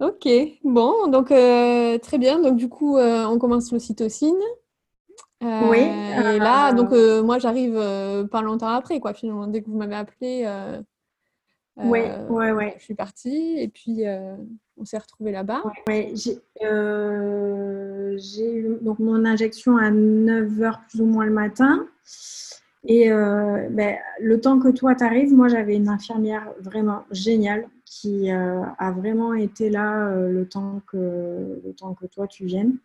ok, 0.00 0.28
bon, 0.62 1.08
donc 1.08 1.28
très 1.28 2.18
bien. 2.18 2.38
Donc 2.40 2.56
du 2.56 2.68
coup, 2.68 2.98
on 2.98 3.38
commence 3.38 3.72
l'ocytocine 3.72 4.36
oui. 5.40 5.78
Et 5.78 6.38
là, 6.38 6.72
donc 6.72 6.92
euh, 6.92 7.22
moi 7.22 7.38
j'arrive 7.38 7.76
euh, 7.76 8.24
pas 8.24 8.42
longtemps 8.42 8.68
après, 8.68 9.00
quoi, 9.00 9.14
finalement. 9.14 9.46
Dès 9.46 9.62
que 9.62 9.70
vous 9.70 9.76
m'avez 9.76 9.94
appelé, 9.94 10.42
euh, 10.46 10.80
oui, 11.76 12.00
ouais, 12.28 12.50
ouais. 12.50 12.74
je 12.78 12.84
suis 12.84 12.94
partie 12.94 13.56
et 13.58 13.68
puis 13.68 14.02
on 14.76 14.84
s'est 14.84 14.98
retrouvés 14.98 15.30
là-bas. 15.32 15.62
Ouais, 15.86 16.12
j'ai 16.16 16.40
eu 18.52 18.78
donc 18.80 18.98
mon 18.98 19.24
injection 19.24 19.76
à 19.76 19.90
9h 19.90 20.80
plus 20.88 21.00
ou 21.00 21.06
moins 21.06 21.26
le 21.26 21.32
matin. 21.32 21.86
Et 22.84 23.10
ben, 23.10 23.96
le 24.20 24.40
temps 24.40 24.58
que 24.58 24.68
toi 24.68 24.94
t'arrives, 24.96 25.32
moi 25.32 25.46
j'avais 25.48 25.76
une 25.76 25.88
infirmière 25.88 26.52
vraiment 26.60 27.04
géniale 27.12 27.68
qui 27.84 28.30
a 28.30 28.90
vraiment 28.96 29.34
été 29.34 29.70
là 29.70 30.10
le, 30.16 30.48
temps 30.48 30.82
que, 30.88 31.60
le 31.64 31.72
temps 31.74 31.94
que 31.94 32.06
toi 32.06 32.26
tu 32.26 32.44
viennes. 32.44 32.76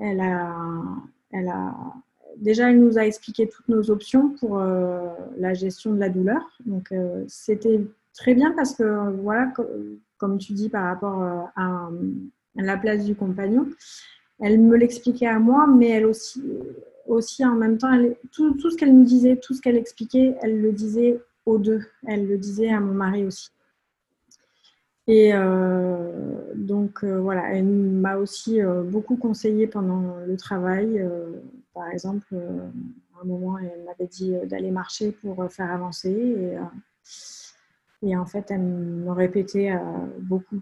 Elle 0.00 0.20
a, 0.20 0.54
elle 1.32 1.48
a, 1.48 1.74
déjà, 2.36 2.70
elle 2.70 2.80
nous 2.80 2.98
a 2.98 3.06
expliqué 3.06 3.48
toutes 3.48 3.68
nos 3.68 3.90
options 3.90 4.30
pour 4.30 4.58
euh, 4.58 5.08
la 5.38 5.54
gestion 5.54 5.92
de 5.92 6.00
la 6.00 6.08
douleur. 6.08 6.42
Donc, 6.66 6.92
euh, 6.92 7.24
c'était 7.28 7.80
très 8.14 8.34
bien 8.34 8.52
parce 8.52 8.74
que, 8.74 9.10
voilà, 9.20 9.52
comme 10.16 10.38
tu 10.38 10.52
dis 10.52 10.68
par 10.68 10.84
rapport 10.84 11.22
euh, 11.22 11.42
à, 11.56 11.90
la 12.56 12.76
place 12.76 13.04
du 13.04 13.14
compagnon, 13.14 13.68
elle 14.40 14.60
me 14.60 14.76
l'expliquait 14.76 15.26
à 15.26 15.38
moi, 15.38 15.66
mais 15.66 15.88
elle 15.88 16.06
aussi, 16.06 16.42
aussi 17.06 17.44
en 17.44 17.54
même 17.54 17.78
temps, 17.78 17.92
tout, 18.32 18.54
tout, 18.54 18.70
ce 18.70 18.76
qu'elle 18.76 18.96
nous 18.96 19.04
disait, 19.04 19.36
tout 19.36 19.54
ce 19.54 19.60
qu'elle 19.60 19.76
expliquait, 19.76 20.36
elle 20.42 20.60
le 20.60 20.72
disait 20.72 21.20
aux 21.46 21.58
deux. 21.58 21.82
Elle 22.06 22.26
le 22.26 22.36
disait 22.36 22.70
à 22.70 22.80
mon 22.80 22.94
mari 22.94 23.24
aussi. 23.24 23.50
Et 25.08 25.30
euh, 25.32 26.54
donc 26.54 27.02
voilà, 27.02 27.52
elle 27.52 27.64
m'a 27.64 28.16
aussi 28.16 28.60
beaucoup 28.84 29.16
conseillé 29.16 29.66
pendant 29.66 30.16
le 30.26 30.36
travail. 30.36 31.02
par 31.74 31.88
exemple, 31.88 32.34
à 32.34 33.22
un 33.22 33.24
moment, 33.24 33.58
elle 33.58 33.84
m'avait 33.84 34.06
dit 34.06 34.34
d'aller 34.44 34.70
marcher 34.70 35.12
pour 35.12 35.50
faire 35.50 35.72
avancer. 35.72 36.56
Et, 38.02 38.16
en 38.16 38.26
fait, 38.26 38.50
elle 38.50 38.60
me 38.60 39.10
répétait 39.10 39.72
beaucoup 40.20 40.60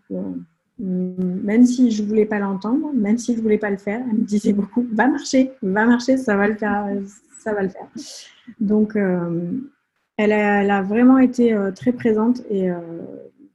même 0.79 1.65
si 1.65 1.91
je 1.91 2.03
voulais 2.03 2.27
pas 2.27 2.39
l'entendre, 2.39 2.93
même 2.93 3.19
si 3.19 3.35
je 3.35 3.41
voulais 3.41 3.59
pas 3.59 3.71
le 3.71 3.79
faire, 3.79 4.05
elle 4.11 4.19
me 4.19 4.25
disait 4.25 4.53
beaucoup 4.53 4.87
va 4.93 5.09
marcher, 5.09 5.53
va 5.63 5.87
marcher, 5.87 6.17
ça 6.17 6.37
va 6.37 6.49
le 6.49 6.55
faire, 6.55 6.87
ça 7.39 7.55
va 7.55 7.63
le 7.63 7.69
faire. 7.71 7.89
Donc, 8.61 8.97
euh, 8.97 9.53
elle, 10.17 10.33
a, 10.33 10.83
vraiment 10.83 11.19
été 11.19 11.53
euh, 11.53 11.71
très 11.73 11.93
présente 11.93 12.43
et 12.51 12.71
euh, 12.71 12.77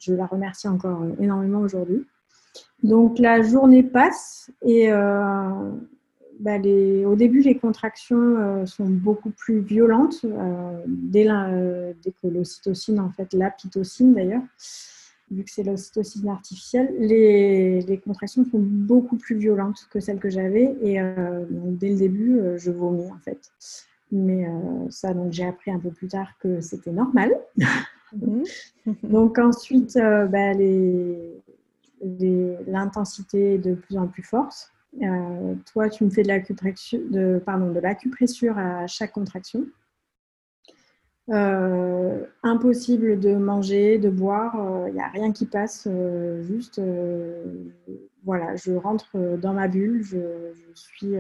je 0.01 0.13
la 0.13 0.25
remercie 0.25 0.67
encore 0.67 1.03
énormément 1.19 1.59
aujourd'hui. 1.59 2.05
Donc, 2.83 3.19
la 3.19 3.41
journée 3.41 3.83
passe 3.83 4.51
et 4.63 4.89
bah, 4.89 6.57
au 6.57 7.15
début, 7.15 7.41
les 7.41 7.57
contractions 7.57 8.65
sont 8.65 8.87
beaucoup 8.87 9.29
plus 9.29 9.59
violentes 9.59 10.25
dès, 10.87 11.25
que 11.25 12.27
l'ocytocine, 12.27 12.99
en 12.99 13.11
fait, 13.11 13.33
la 13.33 13.51
pitocine 13.51 14.13
d'ailleurs, 14.13 14.41
vu 15.31 15.43
que 15.43 15.49
c'est 15.49 15.63
l'ocytocine 15.63 16.27
artificielle, 16.29 16.93
les, 16.99 18.01
contractions 18.03 18.43
sont 18.45 18.59
beaucoup 18.59 19.15
plus 19.15 19.35
violentes 19.35 19.87
que 19.89 19.99
celles 19.99 20.19
que 20.19 20.29
j'avais. 20.29 20.75
Et 20.81 20.99
euh, 20.99 21.45
dès 21.49 21.89
le 21.89 21.97
début, 21.97 22.39
euh, 22.39 22.57
je 22.57 22.71
vomis 22.71 23.09
en 23.09 23.19
fait. 23.19 23.51
Mais 24.11 24.45
euh, 24.45 24.89
ça, 24.89 25.13
donc 25.13 25.31
j'ai 25.31 25.45
appris 25.45 25.71
un 25.71 25.79
peu 25.79 25.89
plus 25.89 26.09
tard 26.09 26.37
que 26.39 26.59
c'était 26.61 26.91
normal. 26.91 27.31
Mhm. 28.13 28.43
donc 29.03 29.37
ensuite, 29.39 29.95
bah, 29.95 30.53
l'intensité 32.67 33.55
est 33.55 33.59
de 33.59 33.75
plus 33.75 33.97
en 33.97 34.07
plus 34.07 34.23
forte. 34.23 34.71
toi, 35.65 35.89
tu 35.89 36.03
me 36.03 36.09
fais 36.09 36.23
de 36.23 36.27
l'acupressure, 36.27 37.01
de, 37.09 37.41
à 38.59 38.87
chaque 38.87 39.11
contraction. 39.11 39.65
Euh, 41.29 42.25
impossible 42.43 43.19
de 43.19 43.35
manger, 43.35 43.97
de 43.99 44.09
boire, 44.09 44.53
il 44.55 44.89
euh, 44.89 44.91
n'y 44.91 44.99
a 44.99 45.07
rien 45.07 45.31
qui 45.31 45.45
passe, 45.45 45.87
euh, 45.89 46.41
juste 46.41 46.81
voilà, 48.23 48.55
je 48.55 48.73
rentre 48.73 49.17
dans 49.37 49.53
ma 49.53 49.67
bulle, 49.67 50.03
je, 50.03 50.17
suis 50.73 51.15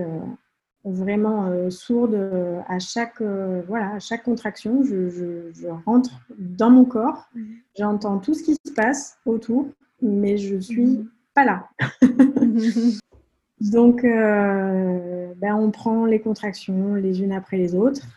vraiment 0.83 1.69
sourde 1.69 2.17
à 2.67 2.79
chaque, 2.79 3.21
voilà, 3.21 3.93
à 3.95 3.99
chaque 3.99 4.23
contraction, 4.23 4.83
je, 4.83 5.51
rentre 5.85 6.11
dans 6.37 6.69
mon 6.69 6.85
corps, 6.85 7.29
mmh. 7.35 7.41
j'entends 7.77 8.17
tout 8.19 8.33
ce 8.33 8.43
qui 8.43 8.55
se 8.65 8.71
passe 8.73 9.17
autour, 9.25 9.67
mais 10.01 10.37
je 10.37 10.57
suis 10.57 10.85
mmh. 10.85 11.09
pas 11.33 11.45
là. 11.45 11.69
Donc, 13.61 14.01
ben, 14.01 15.55
on 15.55 15.69
prend 15.69 16.05
les 16.05 16.19
contractions 16.19 16.95
les 16.95 17.21
unes 17.21 17.31
après 17.31 17.57
les 17.57 17.75
autres 17.75 18.07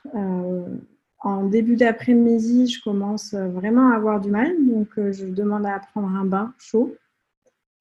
en 1.25 1.45
début 1.45 1.77
d'après-midi, 1.77 2.69
je 2.69 2.83
commence 2.83 3.35
vraiment 3.35 3.91
à 3.91 3.97
avoir 3.97 4.21
du 4.21 4.31
mal, 4.31 4.55
donc 4.67 4.89
euh, 4.99 5.11
je 5.11 5.25
demande 5.25 5.65
à 5.65 5.79
prendre 5.79 6.09
un 6.09 6.27
bain 6.27 6.53
chaud. 6.59 6.95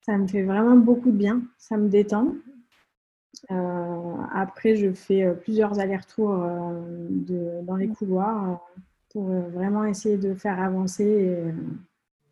Ça 0.01 0.17
me 0.17 0.27
fait 0.27 0.43
vraiment 0.43 0.77
beaucoup 0.77 1.11
de 1.11 1.17
bien, 1.17 1.41
ça 1.57 1.77
me 1.77 1.89
détend. 1.89 2.35
Euh, 3.51 4.15
après, 4.33 4.75
je 4.75 4.93
fais 4.93 5.23
euh, 5.23 5.33
plusieurs 5.33 5.79
allers-retours 5.79 6.37
dans 7.63 7.75
les 7.75 7.87
couloirs 7.89 8.61
pour 9.09 9.25
vraiment 9.25 9.85
essayer 9.85 10.17
de 10.17 10.33
faire 10.33 10.59
avancer. 10.59 11.37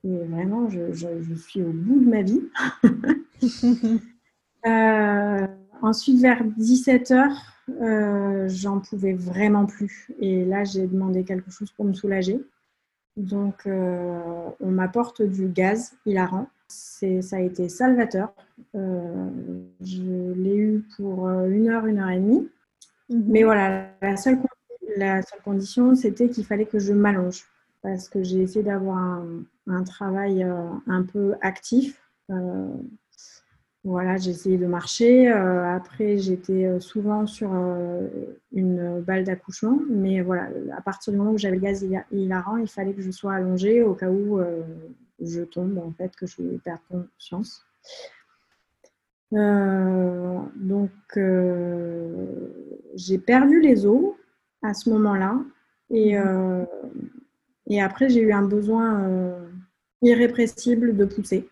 Et, 0.03 0.17
vraiment, 0.25 0.67
je, 0.69 0.91
je, 0.93 1.33
suis 1.35 1.61
au 1.61 1.71
bout 1.71 1.99
de 1.99 2.09
ma 2.09 2.21
vie. 2.23 2.41
ensuite, 5.81 6.21
vers 6.21 6.43
17h, 6.43 7.35
euh, 7.81 8.47
j'en 8.49 8.79
pouvais 8.79 9.13
vraiment 9.13 9.65
plus. 9.65 10.11
Et 10.19 10.45
là, 10.45 10.63
j'ai 10.63 10.87
demandé 10.87 11.23
quelque 11.23 11.51
chose 11.51 11.71
pour 11.71 11.85
me 11.85 11.93
soulager. 11.93 12.39
Donc, 13.17 13.65
euh, 13.67 14.49
on 14.59 14.71
m'apporte 14.71 15.21
du 15.21 15.47
gaz 15.47 15.93
hilarant. 16.05 16.47
Ça 16.71 17.35
a 17.35 17.39
été 17.39 17.69
salvateur. 17.69 18.33
Euh, 18.75 19.29
je 19.81 20.33
l'ai 20.33 20.55
eu 20.55 20.85
pour 20.95 21.27
une 21.29 21.69
heure, 21.69 21.85
une 21.85 21.99
heure 21.99 22.09
et 22.09 22.19
demie. 22.19 22.49
Mhm. 23.09 23.25
Mais 23.27 23.43
voilà, 23.43 23.87
la 24.01 24.17
seule, 24.17 24.37
la 24.97 25.21
seule 25.21 25.41
condition, 25.41 25.95
c'était 25.95 26.29
qu'il 26.29 26.45
fallait 26.45 26.65
que 26.65 26.79
je 26.79 26.93
m'allonge. 26.93 27.45
Parce 27.81 28.07
que 28.07 28.21
j'ai 28.23 28.41
essayé 28.41 28.63
d'avoir 28.63 28.97
un, 28.97 29.43
un, 29.67 29.83
travail 29.83 30.43
un 30.43 31.03
peu 31.03 31.33
actif. 31.41 31.99
Voilà, 33.83 34.17
j'ai 34.17 34.29
essayé 34.29 34.57
de 34.59 34.67
marcher. 34.67 35.31
Euh, 35.31 35.75
après, 35.75 36.19
j'étais 36.19 36.65
euh, 36.65 36.79
souvent 36.79 37.25
sur 37.25 37.49
euh, 37.51 38.07
une 38.51 39.01
balle 39.01 39.23
d'accouchement. 39.23 39.79
Mais 39.89 40.21
voilà, 40.21 40.49
à 40.77 40.81
partir 40.81 41.11
du 41.11 41.17
moment 41.17 41.31
où 41.31 41.37
j'avais 41.39 41.55
le 41.55 41.61
gaz 41.61 41.83
hilarant, 42.11 42.57
il 42.57 42.67
fallait 42.67 42.93
que 42.93 43.01
je 43.01 43.09
sois 43.09 43.33
allongée 43.33 43.81
au 43.81 43.95
cas 43.95 44.09
où 44.09 44.39
je 45.21 45.41
tombe, 45.41 45.77
en 45.77 45.91
fait, 45.91 46.15
que 46.15 46.25
je 46.25 46.57
perde 46.57 46.79
conscience. 46.89 47.65
donc, 49.31 50.91
j'ai 52.95 53.17
perdu 53.17 53.61
les 53.61 53.85
os 53.85 54.15
à 54.61 54.73
ce 54.73 54.89
moment-là. 54.89 55.39
Et, 55.89 56.17
mmh. 56.17 56.67
et 57.67 57.81
après, 57.81 58.09
j'ai 58.09 58.21
eu 58.21 58.31
un 58.31 58.43
besoin 58.43 59.47
irrépressible 60.01 60.95
de 60.95 61.05
pousser. 61.05 61.49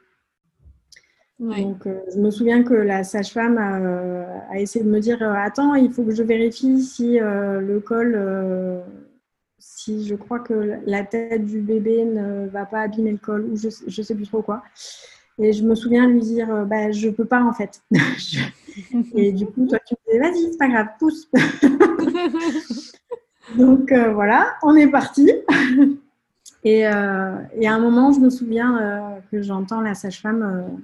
Donc, 1.40 1.88
euh, 1.88 2.02
je 2.14 2.20
me 2.20 2.32
souviens 2.32 2.64
que 2.64 2.74
la 2.74 3.06
sage-femme 3.06 3.58
a, 3.58 4.60
essayé 4.60 4.84
de 4.84 4.90
me 4.90 5.00
dire 5.00 5.22
euh, 5.22 5.34
Attends, 5.34 5.74
il 5.74 5.92
faut 5.92 6.04
que 6.04 6.12
je 6.12 6.24
vérifie 6.24 6.82
si 6.82 7.20
euh, 7.20 7.62
le 7.62 7.80
col, 7.80 8.14
si 9.60 10.08
je 10.08 10.16
crois 10.16 10.40
que 10.40 10.80
la 10.86 11.04
tête 11.04 11.46
du 11.46 11.62
bébé 11.62 12.06
ne 12.06 12.48
va 12.48 12.66
pas 12.66 12.82
abîmer 12.82 13.12
le 13.12 13.18
col, 13.18 13.46
ou 13.46 13.56
je 13.56 13.68
ne 13.68 14.04
sais 14.04 14.16
plus 14.16 14.28
trop 14.28 14.42
quoi. 14.42 14.64
Et 15.38 15.54
je 15.54 15.64
me 15.64 15.76
souviens 15.76 16.08
lui 16.08 16.22
dire 16.22 16.66
bah, 16.66 16.92
Je 16.92 17.10
peux 17.10 17.26
pas 17.26 17.44
en 17.44 17.54
fait. 17.54 17.84
et 19.16 19.32
du 19.32 19.46
coup, 19.46 19.68
toi, 19.68 19.78
tu 19.86 19.94
me 19.96 20.00
disais 20.12 20.20
Vas-y, 20.20 20.52
c'est 20.52 20.58
pas 20.58 20.68
grave, 20.68 20.88
pousse. 21.00 21.30
Donc 23.58 23.92
voilà, 23.92 24.56
on 24.64 24.76
est 24.76 24.88
parti. 24.88 25.32
Et, 26.64 26.80
et, 26.80 26.86
à 26.86 27.74
un 27.74 27.80
moment, 27.80 28.12
je 28.12 28.20
me 28.20 28.30
souviens 28.30 29.22
que 29.32 29.42
j'entends 29.42 29.82
la 29.82 29.96
sage-femme 29.96 30.80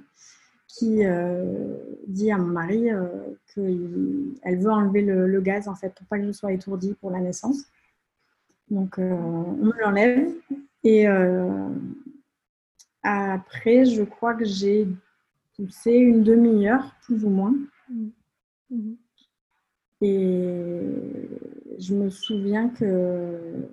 qui 0.76 1.04
euh, 1.04 1.74
dit 2.06 2.30
à 2.30 2.36
mon 2.36 2.48
mari 2.48 2.90
euh, 2.90 3.06
qu'elle 3.54 4.58
veut 4.58 4.70
enlever 4.70 5.02
le, 5.02 5.40
gaz 5.40 5.68
en 5.68 5.74
fait 5.74 5.94
pour 5.94 6.06
pas 6.06 6.18
que 6.18 6.26
je 6.26 6.32
sois 6.32 6.52
étourdie 6.52 6.94
pour 7.00 7.10
la 7.10 7.20
naissance. 7.20 7.64
Donc 8.70 8.98
euh, 8.98 9.12
on 9.12 9.52
me 9.52 9.72
l'enlève 9.80 10.28
et 10.84 11.06
après 13.02 13.84
je 13.84 14.02
crois 14.02 14.34
que 14.34 14.44
j'ai 14.44 14.88
poussé 15.56 15.92
une 15.92 16.22
demi-heure 16.22 16.94
plus 17.02 17.24
ou 17.24 17.30
moins. 17.30 17.54
Mmh. 18.70 18.94
Et 20.02 21.30
je 21.78 21.94
me 21.94 22.10
souviens 22.10 22.68
que 22.68 23.68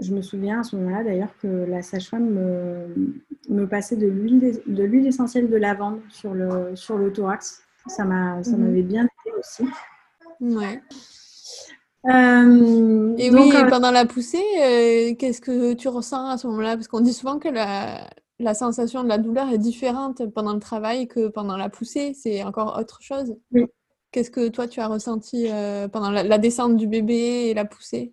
je 0.00 0.12
me 0.12 0.22
souviens 0.22 0.60
à 0.60 0.62
ce 0.62 0.76
moment-là 0.76 1.04
d'ailleurs 1.04 1.36
que 1.38 1.46
la 1.46 1.82
sage-femme 1.82 2.30
me, 2.30 3.22
me 3.48 3.66
passait 3.66 3.96
de 3.96 4.06
l'huile 4.06 5.06
essentielle 5.06 5.48
de 5.48 5.56
lavande 5.56 6.00
sur 6.08 6.34
le, 6.34 6.74
sur 6.76 6.98
le 6.98 7.12
thorax. 7.12 7.62
Ça 7.86 8.04
mhm. 8.04 8.42
m'avait 8.58 8.82
bien 8.82 9.02
aidé 9.02 9.36
aussi. 9.38 9.64
Ouais. 10.40 10.82
Euh, 12.06 13.14
et 13.16 13.30
oui, 13.30 13.52
euh, 13.54 13.68
pendant 13.68 13.92
la 13.92 14.06
poussée, 14.06 14.42
euh, 14.60 15.14
qu'est-ce 15.14 15.40
que 15.40 15.72
tu 15.74 15.86
ressens 15.88 16.30
à 16.30 16.36
ce 16.36 16.48
moment-là? 16.48 16.74
Parce 16.74 16.88
qu'on 16.88 17.00
dit 17.00 17.12
souvent 17.12 17.38
que 17.38 17.48
la, 17.48 18.10
la, 18.40 18.54
sensation 18.54 19.04
de 19.04 19.08
la 19.08 19.18
douleur 19.18 19.48
est 19.50 19.58
différente 19.58 20.26
pendant 20.34 20.52
le 20.52 20.58
travail 20.58 21.06
que 21.06 21.28
pendant 21.28 21.56
la 21.56 21.68
poussée. 21.68 22.12
C'est 22.14 22.42
encore 22.42 22.76
autre 22.78 23.00
chose. 23.02 23.36
Oui. 23.52 23.66
Qu'est-ce 24.10 24.32
que 24.32 24.48
toi, 24.48 24.66
tu 24.66 24.80
as 24.80 24.88
ressenti 24.88 25.48
pendant 25.90 26.10
la, 26.10 26.38
descente 26.38 26.76
du 26.76 26.86
bébé 26.86 27.48
et 27.48 27.54
la 27.54 27.64
poussée? 27.64 28.12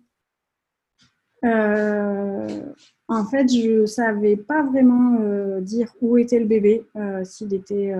En 1.42 3.24
fait, 3.24 3.52
je 3.52 3.80
ne 3.82 3.86
savais 3.86 4.36
pas 4.36 4.62
vraiment 4.62 5.18
dire 5.60 5.92
où 6.00 6.16
était 6.16 6.38
le 6.38 6.46
bébé, 6.46 6.86
s'il 7.24 7.52
était 7.52 7.94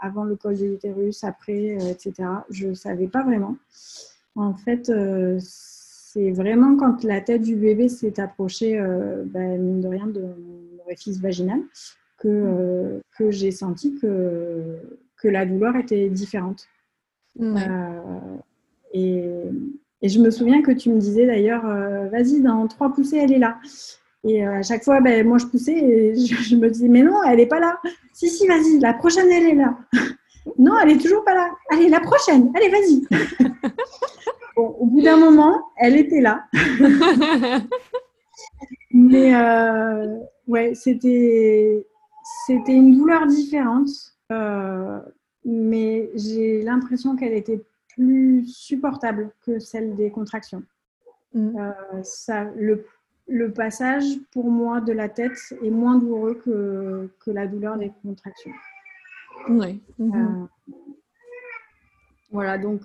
avant 0.00 0.22
le 0.22 0.36
col 0.36 0.56
de 0.56 0.66
l'utérus, 0.66 1.24
après, 1.24 1.78
etc. 1.90 2.28
Je 2.48 2.68
ne 2.68 2.74
savais 2.74 3.08
pas 3.08 3.24
vraiment. 3.24 3.56
En 4.36 4.54
fait, 4.54 4.90
c'est 5.38 6.30
vraiment 6.32 6.76
quand 6.76 7.04
la 7.04 7.20
tête 7.20 7.42
du 7.42 7.56
bébé 7.56 7.88
s'est 7.88 8.18
approchée, 8.20 8.78
ben, 9.26 9.60
mine 9.60 9.80
de 9.80 9.88
rien, 9.88 10.06
de 10.06 10.22
mon 10.22 10.82
orifice 10.84 11.20
vaginal, 11.20 11.60
que, 12.18 13.00
que 13.16 13.30
j'ai 13.30 13.52
senti 13.52 13.94
que, 13.94 14.76
que 15.16 15.28
la 15.28 15.46
douleur 15.46 15.76
était 15.76 16.08
différente. 16.08 16.68
et, 17.40 19.24
et, 20.02 20.08
je 20.08 20.20
me 20.20 20.30
souviens 20.30 20.62
que 20.62 20.72
tu 20.72 20.90
me 20.90 20.98
disais 20.98 21.26
d'ailleurs, 21.26 21.64
vas-y, 22.10 22.40
dans 22.40 22.66
trois 22.66 22.92
poussées, 22.92 23.18
elle 23.18 23.32
est 23.32 23.38
là. 23.38 23.58
Et 24.24 24.44
à 24.44 24.62
chaque 24.62 24.82
fois, 24.82 25.00
ben, 25.00 25.26
moi, 25.26 25.38
je 25.38 25.46
poussais 25.46 25.76
et 25.76 26.14
je, 26.26 26.56
me 26.56 26.70
disais, 26.70 26.88
mais 26.88 27.02
non, 27.02 27.22
elle 27.22 27.36
n'est 27.36 27.46
pas 27.46 27.60
là. 27.60 27.78
Si, 28.12 28.28
si, 28.28 28.46
vas-y, 28.46 28.78
la 28.80 28.94
prochaine, 28.94 29.30
elle 29.30 29.50
est 29.50 29.54
là. 29.54 29.76
Non, 30.58 30.78
elle 30.80 30.92
est 30.92 30.98
toujours 30.98 31.24
pas 31.24 31.34
là. 31.34 31.50
Allez, 31.70 31.88
la 31.88 32.00
prochaine, 32.00 32.52
allez, 32.54 32.68
vas-y. 32.68 33.02
au 34.56 34.86
bout 34.86 35.00
d'un 35.00 35.16
moment, 35.16 35.60
elle 35.76 35.96
était 35.96 36.20
là. 36.20 36.44
Mais 38.90 39.34
euh, 39.34 40.20
ouais, 40.46 40.74
c'était 40.74 41.84
c'était 42.46 42.72
une 42.72 42.96
douleur 42.96 43.26
différente, 43.26 43.88
euh, 44.32 45.00
mais 45.44 46.10
j'ai 46.14 46.62
l'impression 46.62 47.16
qu'elle 47.16 47.34
était 47.34 47.60
plus 47.88 48.46
supportable 48.46 49.30
que 49.44 49.58
celle 49.58 49.96
des 49.96 50.10
contractions. 50.10 50.62
Mm. 51.34 51.58
Euh, 51.58 52.02
ça, 52.02 52.44
le, 52.56 52.86
le, 53.28 53.52
passage 53.52 54.04
pour 54.32 54.48
moi 54.50 54.80
de 54.80 54.92
la 54.92 55.08
tête 55.08 55.38
est 55.62 55.70
moins 55.70 55.96
douloureux 55.96 56.40
que, 56.44 57.10
que 57.24 57.30
la 57.30 57.46
douleur 57.46 57.76
des 57.76 57.90
contractions. 58.02 58.52
Oui. 59.48 59.82
Mm-hmm. 60.00 60.48
voilà, 62.30 62.58
donc 62.58 62.82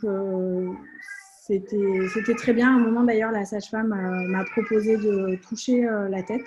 c'était 1.50 2.36
très 2.36 2.54
bien. 2.54 2.68
À 2.68 2.76
un 2.76 2.80
moment, 2.80 3.04
d'ailleurs, 3.04 3.32
la 3.32 3.46
sage-femme 3.46 3.92
euh, 3.92 4.32
m'a 4.32 4.44
proposé 4.44 4.98
de 4.98 5.36
toucher 5.48 5.88
euh, 5.88 6.08
la 6.08 6.22
tête. 6.22 6.46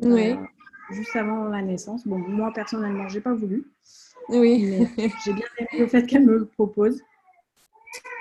Oui. 0.00 0.30
Euh, 0.30 0.36
juste 0.90 1.14
avant 1.16 1.44
la 1.44 1.60
naissance. 1.60 2.06
Bon, 2.06 2.18
moi, 2.18 2.50
personnellement, 2.54 3.08
j'ai 3.08 3.20
pas 3.20 3.34
voulu. 3.34 3.64
Oui. 4.28 4.88
j'ai 5.24 5.32
bien 5.32 5.46
aimé 5.58 5.68
le 5.80 5.86
fait 5.86 6.06
qu'elle 6.06 6.24
me 6.24 6.38
le 6.38 6.46
propose. 6.46 7.00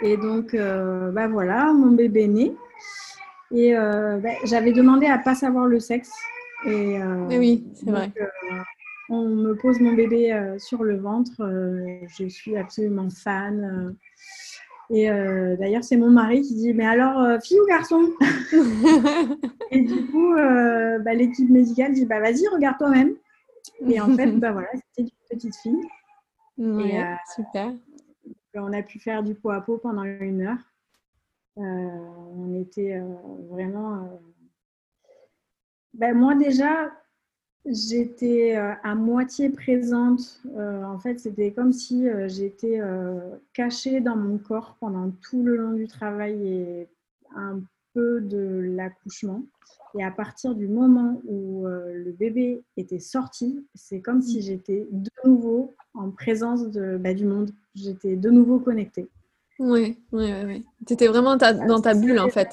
Et 0.02 0.18
donc, 0.18 0.56
bah 0.56 1.28
voilà, 1.28 1.72
mon 1.74 1.92
bébé 1.92 2.24
est 2.24 2.28
né. 2.28 2.56
Et 3.52 3.74
bah, 3.74 4.30
j'avais 4.46 4.72
demandé 4.72 5.06
à 5.06 5.18
pas 5.18 5.36
savoir 5.36 5.66
le 5.66 5.80
sexe. 5.80 6.12
Et, 6.66 7.00
oui, 7.30 7.68
c'est 7.74 7.92
vrai. 7.92 8.12
On 9.10 9.28
me 9.28 9.56
pose 9.56 9.80
mon 9.80 9.94
bébé 9.94 10.56
sur 10.58 10.84
le 10.84 10.98
ventre. 10.98 11.36
je 12.18 12.28
suis 12.28 12.58
absolument 12.58 13.10
fan. 13.10 13.96
Et 14.92 15.10
euh, 15.10 15.56
d'ailleurs, 15.58 15.84
c'est 15.84 15.98
mon 15.98 16.10
mari 16.10 16.42
qui 16.42 16.56
dit 16.56 16.74
Mais 16.74 16.86
alors, 16.86 17.20
euh, 17.20 17.40
fille 17.40 17.60
ou 17.60 17.66
garçon? 17.68 18.10
Et 19.72 19.82
du 19.82 20.08
coup, 20.08 20.34
euh, 20.34 20.98
bah, 21.00 21.14
l'équipe 21.14 21.50
médicale 21.50 21.94
dit 21.94 22.06
Bah 22.06 22.20
vas-y, 22.20 22.48
regarde 22.48 22.78
toi-même. 22.78 23.16
Et 23.88 24.02
en 24.02 24.16
fait, 24.16 24.32
bah, 24.32 24.52
voilà, 24.52 24.70
c'était 24.74 25.10
une 25.10 25.38
petite 25.38 25.56
fille. 25.58 25.82
et, 26.58 27.04
super. 27.36 27.74
On 28.56 28.74
a 28.74 28.82
pu 28.82 29.00
faire 29.00 29.22
du 29.22 29.36
pot 29.36 29.52
à 29.52 29.62
pot 29.62 29.78
pendant 29.78 30.04
une 30.04 30.42
heure. 30.42 30.58
on 31.56 32.60
était 32.60 33.00
vraiment. 33.52 34.10
Ben, 35.94 36.18
moi, 36.18 36.34
déjà, 36.34 36.92
J'étais 37.66 38.56
euh, 38.56 38.74
à 38.84 38.96
moitié 38.96 39.50
présente. 39.50 40.42
Euh, 40.56 40.84
en 40.84 40.98
fait, 40.98 41.20
c'était 41.20 41.52
comme 41.52 41.74
si 41.74 42.08
euh, 42.08 42.28
j'étais 42.30 42.80
cachée 43.54 44.00
dans 44.00 44.16
mon 44.16 44.38
corps 44.38 44.78
pendant 44.80 45.12
tout 45.22 45.44
le 45.44 45.56
long 45.56 45.74
du 45.74 45.88
travail 45.88 46.48
et 46.48 46.88
un 47.36 47.62
peu 47.94 48.22
de 48.22 48.62
l'accouchement. 48.76 49.44
Et 49.98 50.04
à 50.04 50.12
partir 50.12 50.56
du 50.56 50.68
moment 50.68 51.20
où 51.26 51.66
le 51.66 52.12
bébé 52.12 52.62
était 52.78 53.00
sorti, 53.00 53.66
c'est 53.74 54.02
comme 54.02 54.22
si 54.22 54.42
j'étais 54.42 54.88
de 54.92 55.10
nouveau 55.26 55.74
en 55.96 56.12
présence 56.12 56.70
de, 56.70 56.98
bah, 56.98 57.14
du 57.14 57.26
monde. 57.26 57.52
J'étais 57.74 58.16
de 58.16 58.30
nouveau 58.30 58.60
connectée. 58.60 59.08
Oui, 59.58 59.98
oui, 60.12 60.32
oui. 60.46 60.66
Tu 60.86 60.94
étais 60.94 61.08
vraiment 61.08 61.38
dans 61.38 61.82
ta 61.82 61.94
bulle, 61.96 62.20
en 62.20 62.30
fait. 62.30 62.50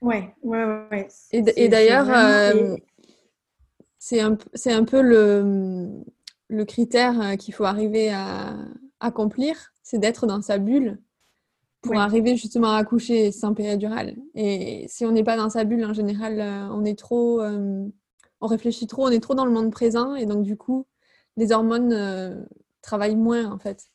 Oui, 0.00 0.16
oui, 0.42 0.58
oui. 0.90 0.98
Et, 1.32 1.68
d'ailleurs, 1.68 2.08
c'est 4.00 4.20
un, 4.20 4.36
un, 4.66 4.84
peu 4.84 5.02
le, 5.02 6.02
le 6.48 6.64
critère 6.64 7.20
euh, 7.20 7.36
qu'il 7.36 7.54
faut 7.54 7.64
arriver 7.64 8.10
à 8.10 8.56
accomplir, 8.98 9.72
c'est 9.82 9.98
d'être 9.98 10.26
dans 10.26 10.42
sa 10.42 10.58
bulle 10.58 10.98
pour 11.82 11.96
arriver 11.96 12.36
justement 12.36 12.72
à 12.72 12.78
accoucher 12.78 13.30
sans 13.30 13.54
péridurale. 13.54 14.16
Et 14.34 14.86
si 14.88 15.04
on 15.06 15.12
n'est 15.12 15.22
pas 15.22 15.36
dans 15.36 15.48
sa 15.50 15.64
bulle, 15.64 15.84
en 15.84 15.92
général, 15.92 16.40
euh, 16.40 16.68
on 16.72 16.84
est 16.84 16.98
trop, 16.98 17.40
euh, 17.42 17.86
on 18.40 18.46
réfléchit 18.46 18.86
trop, 18.86 19.06
on 19.06 19.10
est 19.10 19.20
trop 19.20 19.34
dans 19.34 19.44
le 19.44 19.52
monde 19.52 19.70
présent, 19.70 20.14
et 20.14 20.26
donc 20.26 20.42
du 20.42 20.56
coup, 20.56 20.86
les 21.36 21.52
hormones 21.52 22.46
travaillent 22.82 23.16
moins 23.16 23.50
en 23.50 23.58
fait. 23.58 23.90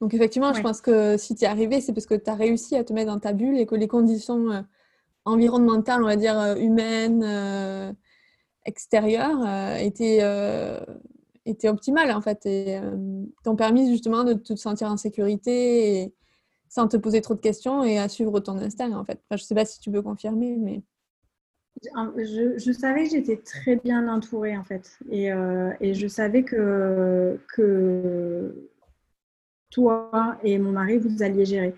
Donc 0.00 0.14
effectivement, 0.14 0.54
je 0.54 0.62
pense 0.62 0.80
que 0.80 1.16
si 1.16 1.34
tu 1.34 1.44
es 1.44 1.46
arrivé, 1.46 1.80
c'est 1.80 1.92
parce 1.92 2.06
que 2.06 2.14
tu 2.14 2.30
as 2.30 2.34
réussi 2.34 2.76
à 2.76 2.84
te 2.84 2.92
mettre 2.92 3.12
dans 3.12 3.20
ta 3.20 3.32
bulle 3.32 3.58
et 3.58 3.66
que 3.66 3.74
les 3.74 3.88
conditions 3.88 4.64
environnementales, 5.24 6.02
on 6.02 6.06
va 6.06 6.16
dire 6.16 6.56
humaines, 6.56 7.94
extérieures 8.66 9.40
euh, 9.46 9.76
étaient, 9.76 10.18
euh, 10.22 10.80
étaient 11.46 11.68
optimales 11.68 12.12
en 12.12 12.20
fait 12.20 12.44
et 12.46 12.78
euh, 12.78 13.24
t'ont 13.44 13.56
permis 13.56 13.90
justement 13.90 14.24
de 14.24 14.34
te 14.34 14.54
sentir 14.54 14.88
en 14.88 14.96
sécurité 14.96 16.12
sans 16.68 16.86
te 16.86 16.96
poser 16.96 17.20
trop 17.20 17.34
de 17.34 17.40
questions 17.40 17.82
et 17.82 17.98
à 17.98 18.08
suivre 18.08 18.38
ton 18.40 18.56
instinct 18.58 18.92
en 18.92 19.04
fait. 19.04 19.20
Enfin, 19.28 19.36
je 19.36 19.44
sais 19.44 19.54
pas 19.54 19.64
si 19.64 19.80
tu 19.80 19.90
peux 19.90 20.02
confirmer, 20.02 20.56
mais 20.56 20.82
je, 21.82 22.58
je, 22.58 22.72
savais 22.72 23.04
que 23.04 23.10
j'étais 23.10 23.38
très 23.38 23.76
bien 23.76 24.06
entourée 24.08 24.56
en 24.56 24.64
fait 24.64 24.98
et, 25.10 25.30
et 25.80 25.94
je 25.94 26.06
savais 26.06 26.42
que, 26.42 27.40
que 27.56 28.68
toi 29.70 30.38
et 30.44 30.58
mon 30.58 30.72
mari 30.72 30.98
vous 30.98 31.22
alliez 31.22 31.44
gérer. 31.44 31.74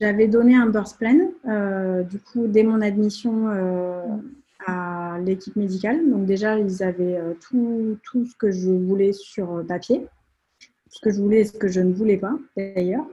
J'avais 0.00 0.28
donné 0.28 0.54
un 0.54 0.66
birth 0.66 0.96
plan 0.98 1.18
du 2.04 2.20
coup 2.20 2.46
dès 2.46 2.62
mon 2.62 2.82
admission 2.82 3.48
à 4.66 5.05
l'équipe 5.18 5.56
médicale. 5.56 6.08
Donc 6.08 6.26
déjà, 6.26 6.58
ils 6.58 6.82
avaient 6.82 7.16
euh, 7.16 7.34
tout, 7.40 7.98
tout, 8.02 8.26
ce 8.26 8.34
que 8.36 8.50
je 8.50 8.70
voulais 8.70 9.12
sur 9.12 9.52
euh, 9.52 9.62
papier, 9.62 10.06
ce 10.90 11.00
que 11.00 11.10
je 11.10 11.20
voulais 11.20 11.40
et 11.40 11.44
ce 11.44 11.52
que 11.52 11.68
je 11.68 11.80
ne 11.80 11.92
voulais 11.92 12.16
pas 12.16 12.34
d'ailleurs. 12.56 13.06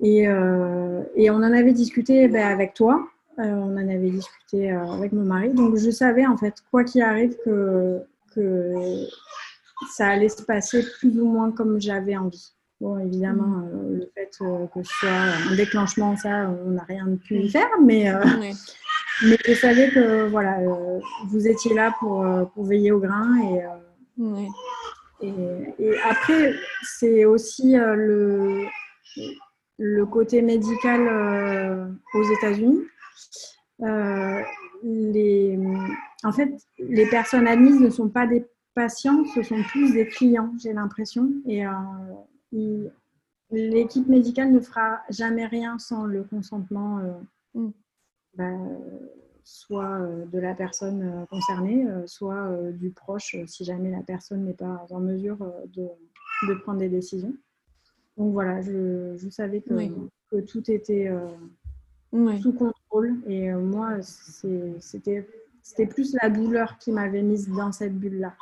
Et, 0.00 0.28
euh, 0.28 1.02
et, 1.14 1.30
on 1.30 1.36
en 1.36 1.42
avait 1.42 1.72
discuté 1.72 2.28
ben, 2.28 2.46
avec 2.46 2.74
toi, 2.74 3.06
on 3.38 3.74
en 3.74 3.88
avait 3.88 4.10
discuté 4.10 4.70
avec 4.70 5.12
mon 5.12 5.24
mari. 5.24 5.50
Donc 5.50 5.76
je 5.76 5.90
savais 5.90 6.26
en 6.26 6.36
fait, 6.36 6.54
quoi 6.70 6.84
qu'il 6.84 7.02
arrive, 7.02 7.36
que, 7.44 8.00
que 8.34 8.74
ça 9.92 10.08
allait 10.08 10.28
se 10.28 10.42
passer 10.42 10.84
plus 10.98 11.18
ou 11.20 11.26
moins 11.26 11.50
comme 11.50 11.80
j'avais 11.80 12.16
envie. 12.16 12.52
Bon, 12.80 12.98
évidemment, 12.98 13.46
mmh. 13.46 13.94
le 13.94 14.10
fait 14.14 14.30
que 14.38 14.82
ce 14.82 14.94
soit 14.98 15.08
un 15.08 15.56
déclenchement, 15.56 16.16
ça, 16.16 16.50
on 16.66 16.72
n'a 16.72 16.82
rien 16.82 17.06
pu 17.24 17.38
y 17.38 17.48
faire, 17.48 17.70
mais, 17.82 18.12
mais 19.22 19.38
je 19.46 19.54
savais 19.54 19.90
que 19.90 20.28
voilà, 20.28 20.58
euh, 20.60 21.00
vous 21.26 21.46
étiez 21.46 21.74
là 21.74 21.94
pour, 21.98 22.22
euh, 22.22 22.44
pour, 22.46 22.64
veiller 22.64 22.92
au 22.92 22.98
grain. 22.98 23.36
Et, 23.38 23.64
euh, 23.64 24.46
et, 25.20 25.84
et, 25.84 25.98
après, 26.00 26.54
c'est 26.82 27.24
aussi 27.24 27.74
le, 27.76 28.66
le 29.78 30.06
côté 30.06 30.42
médical 30.42 31.96
aux 32.14 32.32
États-Unis. 32.38 32.82
les, 34.82 35.58
en 36.24 36.32
fait, 36.32 36.52
les 36.78 37.06
personnes 37.08 37.46
admises 37.46 37.80
ne 37.80 37.90
sont 37.90 38.08
pas 38.08 38.26
des 38.26 38.44
patients, 38.74 39.24
ce 39.34 39.42
sont 39.42 39.62
plus 39.62 39.92
des 39.92 40.06
clients, 40.06 40.52
j'ai 40.58 40.72
l'impression. 40.72 41.30
Et 41.46 41.64
l'équipe 43.50 44.08
médicale 44.08 44.52
ne 44.52 44.60
fera 44.60 45.00
jamais 45.08 45.46
rien 45.46 45.78
sans 45.78 46.04
le 46.04 46.24
consentement. 46.24 47.00
Mm. 47.54 47.70
Bah, 48.36 48.50
soit 49.44 50.00
euh, 50.00 50.24
de 50.26 50.38
la 50.38 50.54
personne 50.54 51.02
euh, 51.02 51.26
concernée, 51.26 51.86
euh, 51.86 52.06
soit 52.06 52.50
du 52.72 52.90
proche 52.90 53.36
si 53.46 53.64
jamais 53.64 53.90
la 53.90 54.02
personne 54.02 54.44
n'est 54.44 54.54
pas 54.54 54.86
en 54.90 55.00
mesure 55.00 55.38
de, 55.76 55.86
de, 56.48 56.54
prendre 56.54 56.78
des 56.78 56.88
décisions. 56.88 57.34
Donc 58.16 58.32
voilà, 58.32 58.62
je, 58.62 59.16
je 59.16 59.28
savais 59.28 59.60
que, 59.60 59.74
que, 60.30 60.40
tout 60.40 60.70
était 60.70 61.10
sous 62.40 62.52
contrôle 62.52 63.20
et 63.26 63.52
moi, 63.52 63.98
c'était 64.02 65.26
plus 65.88 66.14
la 66.22 66.30
douleur 66.30 66.78
qui 66.78 66.92
m'avait 66.92 67.22
mise 67.22 67.48
dans 67.48 67.72
cette 67.72 67.98
bulle-là. 67.98 68.34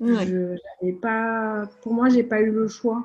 Je, 0.00 0.56
pas, 1.00 1.68
pour 1.82 1.92
moi, 1.92 2.08
j'ai 2.08 2.22
pas 2.22 2.40
eu 2.40 2.52
le 2.52 2.68
choix 2.68 3.04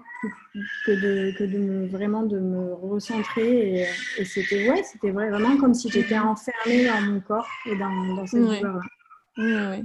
que 0.85 0.91
de, 0.91 1.37
que 1.37 1.43
de 1.43 1.57
me, 1.57 1.87
vraiment 1.87 2.23
de 2.23 2.39
me 2.39 2.73
recentrer. 2.73 3.81
Et, 3.81 3.87
et 4.19 4.25
c'était 4.25 4.69
ouais, 4.69 4.83
c'était 4.83 5.11
vraiment 5.11 5.57
comme 5.57 5.73
si 5.73 5.89
j'étais 5.89 6.19
enfermée 6.19 6.85
dans 6.85 7.01
mon 7.01 7.19
corps 7.19 7.49
et 7.65 7.75
dans, 7.77 8.15
dans 8.15 8.27
cette 8.27 8.41
douleur-là. 8.41 9.81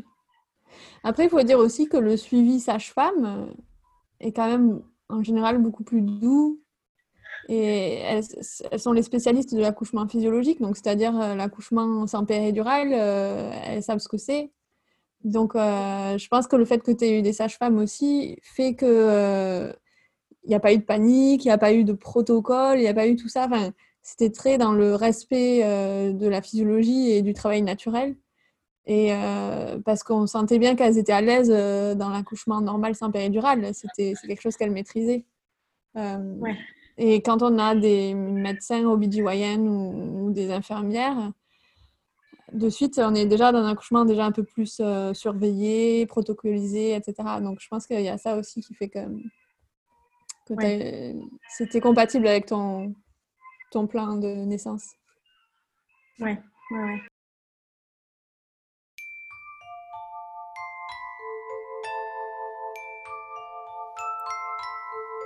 Après, 1.03 1.25
il 1.25 1.31
faut 1.31 1.43
dire 1.43 1.59
aussi 1.59 1.89
que 1.89 1.97
le 1.97 2.17
suivi 2.17 2.61
sage-femme 2.61 3.55
est 4.21 4.33
quand 4.33 4.49
même 4.49 4.83
en 5.09 5.23
général 5.23 5.59
beaucoup 5.59 5.85
plus 5.85 6.03
doux. 6.03 6.61
Et 7.49 8.01
elles, 8.01 8.25
elles 8.71 8.81
sont 8.81 8.93
les 8.93 9.03
spécialistes 9.03 9.55
de 9.55 9.61
l'accouchement 9.61 10.07
physiologique, 10.07 10.61
donc 10.61 10.77
c'est-à-dire 10.77 11.19
euh, 11.19 11.35
l'accouchement 11.35 12.07
sans 12.07 12.27
péridurale, 12.27 12.91
euh, 12.93 13.51
elles 13.65 13.83
savent 13.83 14.01
ce 14.01 14.09
que 14.09 14.19
c'est. 14.19 14.51
Donc, 15.25 15.57
euh, 15.57 16.17
je 16.17 16.29
pense 16.29 16.47
que 16.47 16.57
le 16.57 16.65
fait 16.65 16.83
que 16.83 16.93
tu 16.93 17.05
aies 17.05 17.19
eu 17.19 17.23
des 17.23 17.33
sages-femmes 17.33 17.79
aussi 17.79 18.39
fait 18.43 18.75
que 18.75 18.87
euh, 18.87 19.73
n'y 20.47 20.55
a 20.55 20.61
pas 20.61 20.73
eu 20.73 20.79
de 20.79 20.85
panique, 20.85 21.45
il 21.45 21.49
n'y 21.49 21.53
a 21.53 21.59
pas 21.59 21.73
eu 21.73 21.85
de 21.85 21.93
protocole, 21.93 22.79
il 22.79 22.83
n'y 22.83 22.89
a 22.89 22.95
pas 22.95 23.09
eu 23.09 23.17
tout 23.17 23.29
ça. 23.29 23.47
Enfin, 23.47 23.73
c'était 24.03 24.31
très 24.31 24.59
dans 24.59 24.73
le 24.73 24.95
respect 24.95 25.63
de 26.15 26.29
la 26.29 26.41
physiologie 26.41 27.11
et 27.11 27.23
du 27.23 27.35
travail 27.35 27.63
naturel. 27.63 28.17
Et 28.87 29.13
parce 29.85 30.03
qu'on 30.03 30.27
sentait 30.27 30.59
bien 30.59 30.75
qu'elles 30.75 30.97
étaient 30.97 31.13
à 31.13 31.21
l'aise 31.21 31.51
dans 31.51 32.09
l'accouchement 32.09 32.63
normal 32.63 32.95
sans 32.95 33.11
péridurale. 33.11 33.75
C'était 33.75 34.15
quelque 34.27 34.41
chose 34.41 34.57
qu'elles 34.57 34.71
maîtrisaient. 34.71 35.27
Ouais. 35.95 36.57
Et 36.97 37.23
quand 37.23 37.43
on 37.43 37.59
a 37.59 37.75
des 37.75 38.15
médecins 38.15 38.85
OBGYN 38.85 39.69
ou, 39.69 40.27
ou 40.27 40.31
des 40.33 40.51
infirmières, 40.51 41.33
de 42.53 42.71
suite, 42.71 42.99
on 42.99 43.15
est 43.15 43.27
déjà 43.27 43.53
dans 43.53 43.59
un 43.59 43.71
accouchement 43.71 44.05
déjà 44.05 44.25
un 44.25 44.33
peu 44.33 44.43
plus 44.43 44.79
euh, 44.81 45.13
surveillé, 45.15 46.07
protocolisé, 46.07 46.95
etc. 46.95 47.15
Donc, 47.41 47.59
je 47.61 47.69
pense 47.69 47.87
qu'il 47.87 48.01
y 48.01 48.09
a 48.09 48.19
ça 48.19 48.37
aussi 48.37 48.61
qui 48.61 48.75
fait 48.75 48.89
que, 48.89 49.01
c'était 51.49 51.81
compatible 51.81 52.27
avec 52.27 52.47
ton, 52.47 52.95
ton 53.71 53.87
plan 53.87 54.17
de 54.17 54.29
naissance. 54.45 54.87
Ouais, 56.21 56.41
ouais, 56.71 56.79
ouais. 56.79 57.03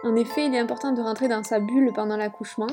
En 0.05 0.17
effet, 0.17 0.47
il 0.47 0.55
est 0.55 0.59
important 0.59 0.91
de 0.91 1.01
rentrer 1.01 1.29
dans 1.29 1.45
sa 1.45 1.61
bulle 1.61 1.93
pendant 1.95 2.17
l'accouchement 2.17 2.67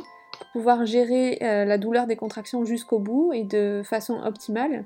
pouvoir 0.53 0.85
gérer 0.85 1.39
euh, 1.41 1.65
la 1.65 1.77
douleur 1.77 2.07
des 2.07 2.15
contractions 2.15 2.65
jusqu'au 2.65 2.99
bout 2.99 3.33
et 3.33 3.43
de 3.43 3.81
façon 3.83 4.19
optimale. 4.23 4.85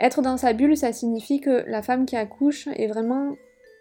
Être 0.00 0.22
dans 0.22 0.36
sa 0.36 0.52
bulle, 0.52 0.76
ça 0.76 0.92
signifie 0.92 1.40
que 1.40 1.64
la 1.66 1.82
femme 1.82 2.06
qui 2.06 2.16
accouche 2.16 2.68
est 2.68 2.86
vraiment 2.86 3.36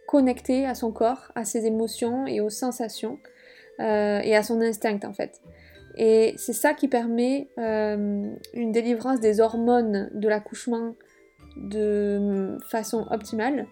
connectée 0.07 0.65
à 0.65 0.75
son 0.75 0.91
corps, 0.91 1.31
à 1.35 1.45
ses 1.45 1.65
émotions 1.65 2.25
et 2.25 2.41
aux 2.41 2.49
sensations 2.49 3.19
euh, 3.79 4.19
et 4.23 4.35
à 4.35 4.43
son 4.43 4.61
instinct 4.61 4.99
en 5.05 5.13
fait. 5.13 5.41
Et 5.97 6.33
c'est 6.37 6.53
ça 6.53 6.73
qui 6.73 6.87
permet 6.87 7.47
euh, 7.57 8.31
une 8.53 8.71
délivrance 8.71 9.19
des 9.19 9.39
hormones 9.39 10.09
de 10.13 10.27
l'accouchement 10.27 10.95
de 11.55 12.57
façon 12.69 13.05
optimale 13.11 13.67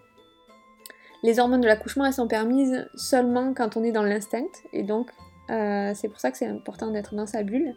les 1.22 1.40
hormones 1.40 1.60
de 1.60 1.66
l'accouchement, 1.66 2.04
elles 2.06 2.12
sont 2.12 2.28
permises 2.28 2.86
seulement 2.94 3.52
quand 3.54 3.76
on 3.76 3.84
est 3.84 3.92
dans 3.92 4.02
l'instinct, 4.02 4.46
et 4.72 4.82
donc 4.82 5.10
euh, 5.50 5.92
c'est 5.94 6.08
pour 6.08 6.20
ça 6.20 6.30
que 6.30 6.36
c'est 6.36 6.46
important 6.46 6.90
d'être 6.90 7.14
dans 7.14 7.26
sa 7.26 7.42
bulle. 7.42 7.74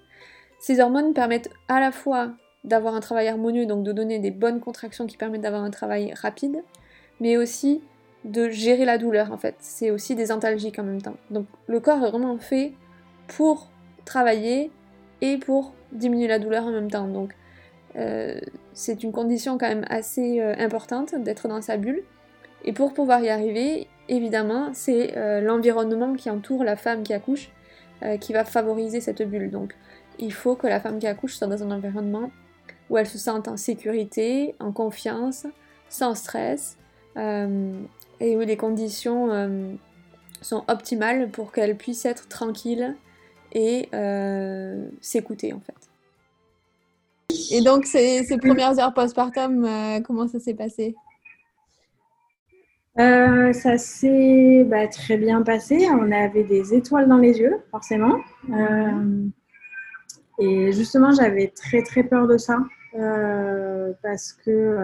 Ces 0.60 0.80
hormones 0.80 1.14
permettent 1.14 1.50
à 1.68 1.80
la 1.80 1.92
fois 1.92 2.32
d'avoir 2.64 2.94
un 2.94 3.00
travail 3.00 3.28
harmonieux, 3.28 3.66
donc 3.66 3.84
de 3.84 3.92
donner 3.92 4.20
des 4.20 4.32
bonnes 4.32 4.60
contractions 4.60 5.08
qui 5.08 5.18
permettent 5.18 5.42
d'avoir 5.42 5.64
un 5.64 5.72
travail 5.72 6.14
rapide, 6.14 6.64
mais 7.20 7.38
aussi 7.38 7.82
de 8.26 8.50
gérer 8.50 8.86
la 8.86 8.98
douleur 8.98 9.32
en 9.32 9.38
fait. 9.38 9.56
C'est 9.60 9.90
aussi 9.90 10.16
des 10.16 10.32
antalgiques 10.32 10.78
en 10.78 10.84
même 10.84 11.02
temps. 11.02 11.16
Donc 11.32 11.48
le 11.68 11.80
corps 11.80 12.04
est 12.06 12.10
vraiment 12.10 12.38
fait 12.38 12.74
pour 13.28 13.70
travailler 14.06 14.70
et 15.22 15.38
pour 15.38 15.74
diminuer 15.92 16.28
la 16.28 16.38
douleur 16.38 16.66
en 16.66 16.72
même 16.72 16.92
temps. 16.92 17.08
Donc 17.08 17.34
euh, 17.96 18.40
c'est 18.74 19.04
une 19.04 19.12
condition 19.12 19.58
quand 19.58 19.68
même 19.68 19.86
assez 19.90 20.40
euh, 20.40 20.54
importante 20.60 21.16
d'être 21.16 21.48
dans 21.48 21.62
sa 21.62 21.78
bulle. 21.78 22.04
Et 22.64 22.74
pour 22.74 22.94
pouvoir 22.94 23.22
y 23.22 23.30
arriver, 23.30 23.88
évidemment, 24.08 24.70
c'est 24.74 25.16
l'environnement 25.42 26.14
qui 26.14 26.30
entoure 26.30 26.64
la 26.64 26.76
femme 26.76 27.02
qui 27.02 27.12
accouche 27.12 27.50
euh, 28.04 28.18
qui 28.18 28.34
va 28.34 28.45
favoriser 28.45 29.02
cette 29.02 29.22
bulle. 29.22 29.49
Donc, 29.52 29.76
il 30.20 30.34
faut 30.34 30.56
que 30.56 30.68
la 30.68 30.80
femme 30.80 30.99
qui 30.99 31.08
accouche 31.08 31.36
soit 31.36 31.47
dans 31.47 31.64
un 31.64 31.72
environnement 31.72 32.32
où 32.89 32.97
elle 32.97 33.08
se 33.08 33.18
sente 33.18 33.47
en 33.47 33.58
sécurité, 33.58 34.56
en 34.60 34.72
confiance, 34.72 35.47
sans 35.89 36.16
stress, 36.16 36.78
euh, 37.18 37.74
et 38.20 38.36
où 38.36 38.41
les 38.41 38.58
conditions 38.58 39.70
sont 40.41 40.64
optimales 40.68 41.30
pour 41.32 41.52
qu'elle 41.52 41.76
puisse 41.78 42.06
être 42.06 42.28
tranquille 42.28 42.95
et 43.54 43.89
s'écouter 45.02 45.54
en 45.54 45.60
fait. 45.60 45.74
Et 47.52 47.62
donc, 47.62 47.86
ces, 47.86 48.24
ces 48.26 48.38
premières 48.38 48.78
heures 48.78 48.93
postpartum, 48.93 49.68
comment 50.06 50.28
ça 50.28 50.39
s'est 50.39 50.54
passé? 50.54 50.95
Euh, 53.02 53.54
ça 53.54 53.78
s'est 53.78 54.64
bah, 54.64 54.88
très 54.88 55.18
bien 55.18 55.41
passé. 55.41 55.88
On 55.91 56.12
avait 56.12 56.43
des 56.43 56.74
étoiles 56.74 57.08
dans 57.08 57.18
les 57.18 57.39
yeux, 57.39 57.58
forcément. 57.72 58.20
Euh, 58.49 59.26
et 60.39 60.72
justement, 60.72 61.12
j'avais 61.12 61.47
très 61.47 61.84
très 61.84 62.04
peur 62.04 62.28
de 62.28 62.38
ça 62.38 62.60
euh, 62.95 63.93
parce 64.04 64.34
que 64.34 64.78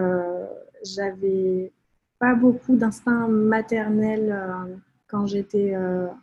j'avais 0.84 1.72
pas 2.18 2.34
beaucoup 2.34 2.76
d'instinct 2.76 3.28
maternel 3.28 4.36
quand 5.06 5.26
j'étais 5.26 5.76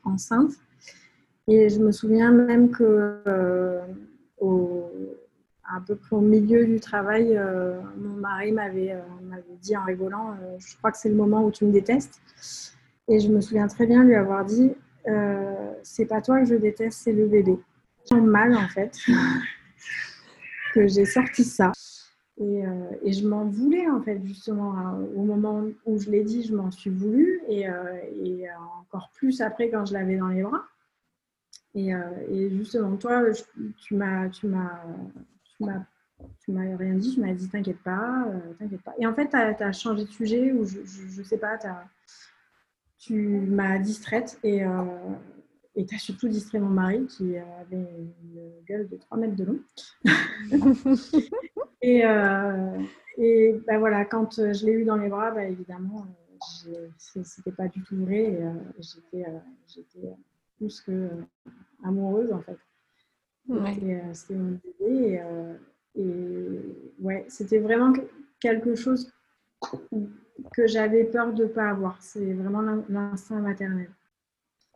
enceinte. 0.04 0.52
Et 1.48 1.70
je 1.70 1.80
me 1.80 1.92
souviens 1.92 2.32
même 2.32 2.72
que 2.72 3.22
à 5.68 5.82
peu 5.82 5.98
au 6.12 6.22
milieu 6.22 6.66
du 6.66 6.80
travail, 6.80 7.36
euh, 7.36 7.80
mon 7.98 8.16
mari 8.18 8.52
euh, 8.52 9.02
m'avait 9.24 9.58
dit 9.62 9.76
en 9.76 9.84
rigolant 9.84 10.32
euh, 10.32 10.58
Je 10.60 10.78
crois 10.78 10.92
que 10.92 10.98
c'est 10.98 11.10
le 11.10 11.16
moment 11.16 11.44
où 11.44 11.52
tu 11.52 11.66
me 11.66 11.72
détestes. 11.72 12.22
Et 13.08 13.20
je 13.20 13.30
me 13.30 13.42
souviens 13.42 13.68
très 13.68 13.86
bien 13.86 14.04
lui 14.04 14.16
avoir 14.16 14.46
dit 14.46 14.74
C'est 15.84 16.06
pas 16.06 16.22
toi 16.22 16.40
que 16.40 16.46
je 16.46 16.56
déteste, 16.56 17.02
c'est 17.04 17.14
le 17.14 17.28
bébé. 17.28 17.58
J'ai 18.10 18.20
mal 18.22 18.56
en 18.56 18.68
fait 18.68 18.98
que 20.74 20.88
j'ai 20.88 21.06
sorti 21.06 21.44
ça. 21.44 21.72
Et, 22.38 22.64
et 23.04 23.14
je 23.14 23.28
m'en 23.28 23.46
voulais 23.46 23.88
en 23.88 24.02
fait, 24.02 24.20
justement, 24.26 24.78
hein, 24.78 25.00
au 25.16 25.24
moment 25.24 25.64
où 25.86 26.00
je 26.00 26.10
l'ai 26.10 26.24
dit, 26.24 26.44
je 26.44 26.54
m'en 26.54 26.70
suis 26.70 26.90
voulu. 26.90 27.42
Et, 27.48 27.62
et, 27.62 28.48
encore 28.82 29.12
plus 29.14 29.42
après 29.42 29.70
quand 29.70 29.86
je 29.86 29.94
l'avais 29.94 30.18
dans 30.18 30.28
les 30.28 30.44
bras. 30.44 30.64
Et, 31.76 31.92
et 32.32 32.50
justement, 32.50 32.98
toi, 32.98 33.24
tu 33.78 33.96
m'as 33.96 34.30
tu 35.58 36.52
m'as 36.52 36.78
rien 36.78 36.96
dit, 36.96 37.14
tu 37.14 37.22
m'as 37.22 37.34
dit 37.34 37.50
t'inquiète 37.50 37.82
pas, 37.84 38.26
euh, 38.28 38.54
t'inquiète 38.58 38.82
pas. 38.82 38.94
Et 39.00 39.06
en 39.06 39.14
fait, 39.14 39.30
tu 39.30 39.36
as, 39.36 39.72
changé 39.72 40.06
de 40.06 40.10
sujet 40.10 40.52
ou 40.52 40.66
je, 40.66 40.80
je, 40.86 41.24
sais 41.24 41.38
pas, 41.38 41.58
tu 42.98 43.14
m'as 43.16 43.78
distraite 43.80 44.40
et 44.44 44.64
euh, 44.64 44.84
tu 45.76 45.96
as 45.96 46.00
surtout 46.00 46.28
distrait 46.28 46.60
mon 46.60 46.70
mari 46.70 47.06
qui 47.08 47.38
avait 47.38 47.76
une 47.78 48.64
gueule 48.68 48.88
de 48.88 48.98
3 48.98 49.18
mètres 49.18 49.36
de 49.36 49.44
long. 49.44 49.60
et 51.82 52.06
euh, 52.06 52.80
et 53.18 53.62
ben 53.66 53.80
voilà, 53.80 54.04
quand 54.06 54.36
je 54.36 54.66
l'ai 54.66 54.74
eu 54.74 54.84
dans 54.84 54.98
les 54.98 55.08
bras, 55.08 55.32
bah, 55.32 55.46
évidemment, 55.46 56.06
c'était 56.98 57.52
pas 57.52 57.68
du 57.68 57.82
tout 57.84 57.98
vrai. 58.04 58.38
J'étais 58.80 59.26
plus 60.58 60.82
que 60.82 61.10
amoureuse 61.84 62.32
en 62.34 62.42
fait. 62.42 62.58
C'était 64.14 64.36
mon 64.36 64.60
bébé. 64.80 65.22
Et, 65.96 66.62
ouais, 67.00 67.26
c'était 67.30 67.60
vraiment 67.60 67.94
quelque 68.40 68.76
chose 68.76 69.12
que 70.54 70.68
j'avais 70.68 71.06
peur 71.06 71.34
de 71.34 71.44
ne 71.44 71.50
pas 71.50 71.70
avoir. 71.70 72.02
C'est 72.02 72.34
vraiment 72.34 72.62
l'instinct 72.90 73.40
maternel. 73.40 73.90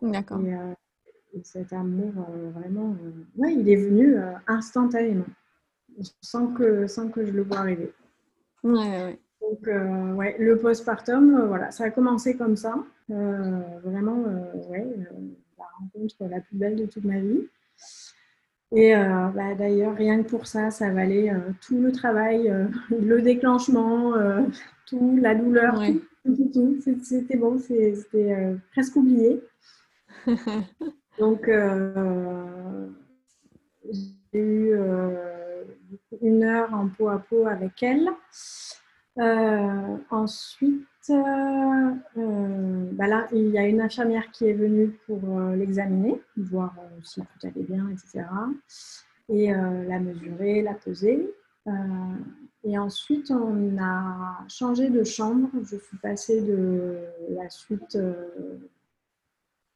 D'accord. 0.01 0.39
Et, 0.41 1.41
cet 1.43 1.73
amour, 1.73 2.11
vraiment, 2.55 2.95
ouais, 3.37 3.53
il 3.53 3.69
est 3.69 3.75
venu 3.75 4.17
instantanément, 4.47 5.27
sans 6.21 6.47
que, 6.47 6.87
sans 6.87 7.09
que 7.09 7.23
je 7.23 7.31
le 7.31 7.43
vois 7.43 7.59
arriver. 7.59 7.93
Ouais, 8.63 8.73
ouais. 8.73 9.19
Donc, 9.41 10.17
ouais, 10.17 10.35
le 10.39 10.57
postpartum, 10.57 11.45
voilà, 11.47 11.69
ça 11.71 11.85
a 11.85 11.91
commencé 11.91 12.35
comme 12.35 12.55
ça. 12.55 12.75
vraiment, 13.09 14.23
ouais, 14.69 14.87
la 15.57 15.65
rencontre 15.79 16.15
la 16.21 16.41
plus 16.41 16.57
belle 16.57 16.75
de 16.77 16.85
toute 16.85 17.05
ma 17.05 17.19
vie. 17.19 17.47
Et 18.71 18.95
euh, 18.95 19.27
bah, 19.33 19.55
d'ailleurs, 19.55 19.95
rien 19.95 20.21
que 20.21 20.29
pour 20.29 20.45
ça, 20.45 20.69
ça 20.69 20.91
valait 20.91 21.31
euh, 21.31 21.39
tout 21.61 21.81
le 21.81 21.91
travail, 21.91 22.49
euh, 22.49 22.65
le 22.91 23.21
déclenchement, 23.21 24.13
tout, 24.85 25.17
la 25.19 25.33
douleur, 25.33 25.81
tout, 26.23 26.35
tout, 26.35 26.51
tout. 26.53 26.79
C'était 27.01 27.37
bon, 27.37 27.57
c'était 27.57 28.55
presque 28.71 28.95
oublié. 28.95 29.41
Donc, 31.19 31.49
j'ai 33.91 34.39
eu 34.39 34.73
une 36.21 36.43
heure 36.43 36.73
en 36.73 36.87
peau 36.89 37.09
à 37.09 37.19
peau 37.19 37.47
avec 37.47 37.81
elle. 37.81 38.09
ensuite, 40.11 40.85
bah 41.09 43.07
là, 43.07 43.27
il 43.31 43.49
y 43.49 43.57
a 43.57 43.67
une 43.67 43.81
infirmière 43.81 44.29
qui 44.31 44.45
est 44.45 44.53
venue 44.53 44.89
pour 45.05 45.19
euh, 45.39 45.55
l'examiner, 45.55 46.21
voir 46.37 46.75
euh, 46.79 46.99
si 47.03 47.21
tout 47.21 47.47
allait 47.47 47.63
bien, 47.63 47.89
etc. 47.89 48.25
Et 49.29 49.51
la 49.51 49.99
mesurer, 49.99 50.63
la 50.63 50.73
peser. 50.73 51.29
et 52.63 52.79
ensuite, 52.79 53.29
on 53.29 53.77
a 53.79 54.43
changé 54.47 54.89
de 54.89 55.03
chambre. 55.03 55.49
Je 55.61 55.77
suis 55.77 55.97
passée 55.97 56.41
de 56.41 56.97
la 57.29 57.47
suite 57.47 57.95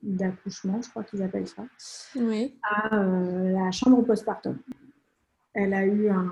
d'accouchement, 0.02 0.82
je 0.82 0.90
crois 0.90 1.04
qu'ils 1.04 1.22
appellent 1.22 1.48
ça, 1.48 1.66
à 2.64 2.96
la 2.96 3.70
chambre 3.70 4.02
postpartum. 4.02 4.58
Elle 5.54 5.76
a 5.76 5.86
eu 5.86 6.10
un, 6.10 6.32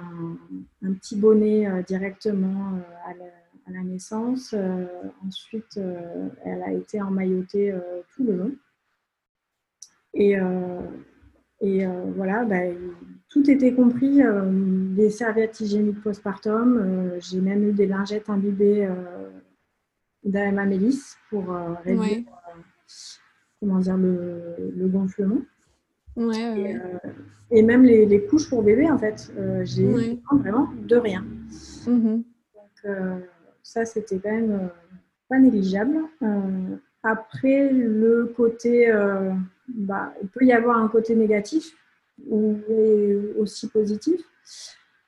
un 0.83 0.93
petit 0.93 1.15
bonnet 1.15 1.83
directement 1.83 2.79
à 3.05 3.13
la 3.13 3.40
à 3.67 3.71
la 3.71 3.81
naissance. 3.81 4.53
Euh, 4.53 4.85
ensuite, 5.25 5.77
euh, 5.77 6.29
elle 6.43 6.61
a 6.63 6.71
été 6.71 7.01
emmaillotée 7.01 7.71
euh, 7.71 8.01
tout 8.13 8.23
le 8.23 8.35
long. 8.35 8.51
Et, 10.13 10.35
et 11.61 11.85
voilà, 12.17 12.43
bah, 12.43 12.63
tout 13.29 13.49
était 13.49 13.73
compris, 13.73 14.19
des 14.93 15.09
serviettes 15.09 15.61
hygiéniques 15.61 16.01
postpartum. 16.01 17.13
J'ai 17.19 17.39
même 17.39 17.69
eu 17.69 17.71
des 17.71 17.87
lingettes 17.87 18.29
imbibées 18.29 18.89
d'AMA 20.25 20.65
Mélis 20.65 21.15
pour 21.29 21.45
réduire 21.85 22.25
comment 23.61 23.79
dire, 23.79 23.95
le, 23.95 24.87
gonflement. 24.89 25.43
Ouais, 26.17 26.77
et, 27.51 27.63
même 27.63 27.83
les, 27.83 28.25
couches 28.25 28.49
pour 28.49 28.63
bébé, 28.63 28.91
en 28.91 28.97
fait, 28.97 29.31
j'ai 29.63 30.19
vraiment 30.29 30.67
de 30.73 30.95
rien. 30.97 31.25
Mm-hmm. 31.85 32.23
Donc, 32.53 32.91
ça, 33.71 33.85
c'était 33.85 34.19
quand 34.19 34.31
même 34.31 34.69
pas 35.29 35.39
négligeable. 35.39 35.97
Euh, 36.21 36.75
après, 37.03 37.71
le 37.71 38.33
côté, 38.35 38.91
euh, 38.91 39.31
bah, 39.69 40.13
il 40.21 40.27
peut 40.27 40.45
y 40.45 40.51
avoir 40.51 40.77
un 40.77 40.89
côté 40.89 41.15
négatif 41.15 41.75
ou 42.27 42.57
aussi 43.39 43.69
positif. 43.69 44.21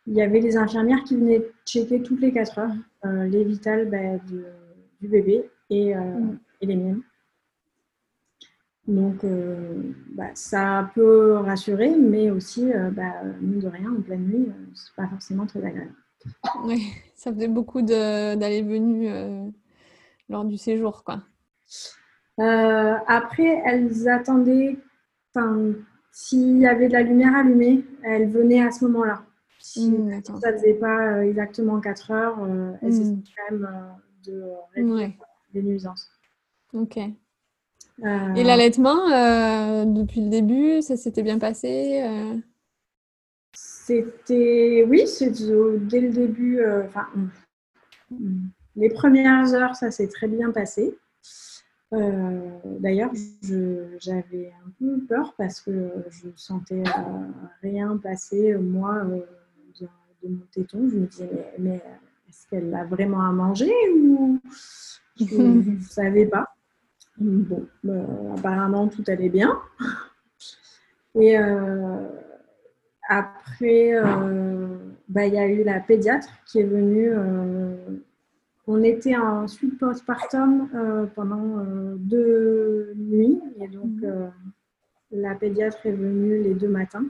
Il 0.08 0.14
y 0.14 0.22
avait 0.22 0.40
les 0.40 0.56
infirmières 0.58 1.04
qui 1.04 1.18
venaient 1.18 1.46
checker 1.66 2.02
toutes 2.02 2.22
les 2.22 2.32
4 2.32 2.60
heures 2.60 2.76
euh, 3.06 3.26
les 3.26 3.44
vitales 3.44 3.90
bah, 3.90 4.18
du 5.00 5.08
bébé 5.08 5.50
et, 5.70 5.94
mm. 5.94 6.40
et, 6.62 6.66
les 6.66 6.76
miennes. 6.76 7.02
Donc, 8.88 9.26
bah, 10.16 10.32
ça 10.34 10.90
peut 10.96 11.34
rassurer, 11.34 11.96
mais 11.96 12.32
aussi, 12.32 12.72
bah, 12.92 13.24
mine 13.42 13.60
de 13.60 13.68
rien, 13.68 13.92
en 13.92 14.02
pleine 14.02 14.24
nuit, 14.24 14.48
c'est 14.74 14.96
pas 14.96 15.08
forcément 15.08 15.46
très 15.46 15.64
agréable. 15.64 15.94
Oui, 16.66 16.88
ça 17.16 17.34
faisait 17.34 17.48
beaucoup 17.48 17.82
d'aller-venue 17.82 19.10
lors 20.30 20.46
du 20.46 20.58
séjour, 20.58 21.04
quoi. 21.04 21.22
Euh, 22.40 22.96
après, 23.08 23.62
elles 23.66 24.08
attendaient, 24.10 24.78
s'il 26.12 26.58
y 26.58 26.68
avait 26.68 26.88
de 26.88 26.94
la 26.94 27.04
lumière 27.04 27.36
allumée, 27.36 27.84
elles 28.04 28.30
venaient 28.30 28.64
à 28.64 28.72
ce 28.72 28.86
moment-là. 28.86 29.24
Si 29.60 29.90
mmh, 29.90 30.24
ça 30.42 30.52
ne 30.52 30.58
faisait 30.58 30.74
pas 30.74 31.08
euh, 31.08 31.22
exactement 31.22 31.80
4 31.80 32.12
heures, 32.12 32.38
euh, 32.42 32.74
elles 32.82 32.90
mmh. 32.90 33.02
essaient 33.02 33.18
quand 33.38 33.52
même 33.52 33.70
de 34.26 34.44
réduire 34.76 35.12
les 35.54 35.64
nuisances. 35.64 36.10
Ok. 36.74 36.98
Et 36.98 38.44
l'allaitement, 38.44 39.08
depuis 39.86 40.22
le 40.22 40.30
début, 40.30 40.82
ça 40.82 40.98
s'était 40.98 41.22
bien 41.22 41.38
passé 41.38 42.04
C'était, 43.86 44.86
oui, 44.88 45.04
dès 45.90 46.00
le 46.00 46.10
début, 46.10 46.62
enfin, 46.86 47.06
les 48.78 48.90
premières 48.90 49.54
heures, 49.54 49.76
ça 49.76 49.92
s'est 49.92 50.08
très 50.08 50.28
bien 50.28 50.52
passé. 50.52 50.98
Euh, 51.94 52.60
d'ailleurs, 52.80 53.12
j'avais 54.00 54.52
un 54.66 54.70
peu 54.80 55.02
peur 55.08 55.36
parce 55.38 55.62
que 55.62 55.92
je 56.10 56.30
sentais 56.36 56.82
euh, 56.82 57.28
rien 57.62 57.98
passer, 57.98 58.56
moi, 58.56 59.04
euh, 59.06 59.22
de, 59.80 60.30
mon 60.30 60.46
téton. 60.52 60.90
Je 60.90 60.98
me 60.98 61.06
disais, 61.06 61.54
mais, 61.60 61.82
est-ce 62.28 62.48
qu'elle 62.48 62.74
a 62.74 62.86
vraiment 62.86 63.22
à 63.22 63.32
manger 63.32 63.74
ou 63.96 64.40
je 65.20 65.36
ne 65.36 65.82
savais 65.90 66.26
pas. 66.26 66.56
Bon, 67.20 67.68
apparemment, 68.36 68.88
tout 68.88 69.04
allait 69.08 69.30
bien. 69.30 69.62
Et 71.14 71.38
après, 73.10 73.94
bah, 75.10 75.26
il 75.26 75.34
y 75.34 75.38
a 75.38 75.48
eu 75.48 75.64
la 75.64 75.80
pédiatre 75.80 76.30
qui 76.46 76.60
est 76.60 76.64
venue 76.64 77.12
on 78.68 78.82
était 78.84 79.16
en 79.16 79.48
suite 79.48 79.78
postpartum 79.78 80.70
euh, 80.74 81.06
pendant 81.08 81.60
euh, 81.60 81.96
deux 81.98 82.94
nuits 82.96 83.42
et 83.60 83.68
donc 83.68 83.92
mhm. 83.92 84.06
euh, 84.06 84.28
la 85.12 85.36
pédiatre 85.36 85.86
est 85.86 85.92
venue 85.92 86.42
les 86.42 86.54
deux 86.54 86.70
matins 86.70 87.06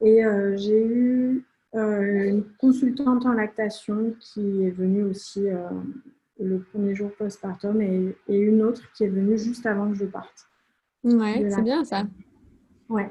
et 0.00 0.22
j'ai 0.56 0.86
eu 0.86 1.44
une 1.74 2.44
consultante 2.58 3.26
en 3.26 3.34
lactation 3.34 4.14
qui 4.18 4.64
est 4.64 4.70
venue 4.70 5.02
aussi 5.02 5.46
le 6.40 6.60
premier 6.60 6.94
jour 6.94 7.10
postpartum 7.18 7.82
et, 7.82 8.16
et 8.26 8.38
une 8.38 8.62
autre 8.62 8.90
qui 8.94 9.04
est 9.04 9.08
venue 9.08 9.36
juste 9.36 9.66
avant 9.66 9.90
que 9.90 9.96
je 9.96 10.06
parte. 10.06 10.48
Ouais, 11.04 11.46
c'est 11.50 11.60
bien 11.60 11.84
ça. 11.84 12.04
Ouais. 12.88 13.10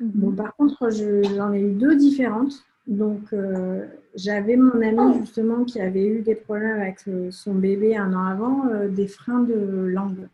Mhm. 0.00 0.10
Bon, 0.14 0.32
par 0.32 0.54
contre, 0.56 0.90
j'en 0.90 1.52
ai 1.52 1.60
eu 1.60 1.72
deux 1.72 1.96
différentes. 1.96 2.64
Donc, 2.86 3.32
euh, 3.32 3.84
j'avais 4.14 4.56
mon 4.56 4.80
ami 4.80 5.18
justement 5.18 5.64
qui 5.64 5.80
avait 5.80 6.06
eu 6.06 6.20
des 6.20 6.36
problèmes 6.36 6.80
avec 6.80 6.98
euh, 7.08 7.30
son 7.32 7.54
bébé 7.54 7.96
un 7.96 8.14
an 8.14 8.26
avant, 8.26 8.68
euh, 8.68 8.88
des 8.88 9.08
freins 9.08 9.40
de 9.40 9.54
langue. 9.54 10.28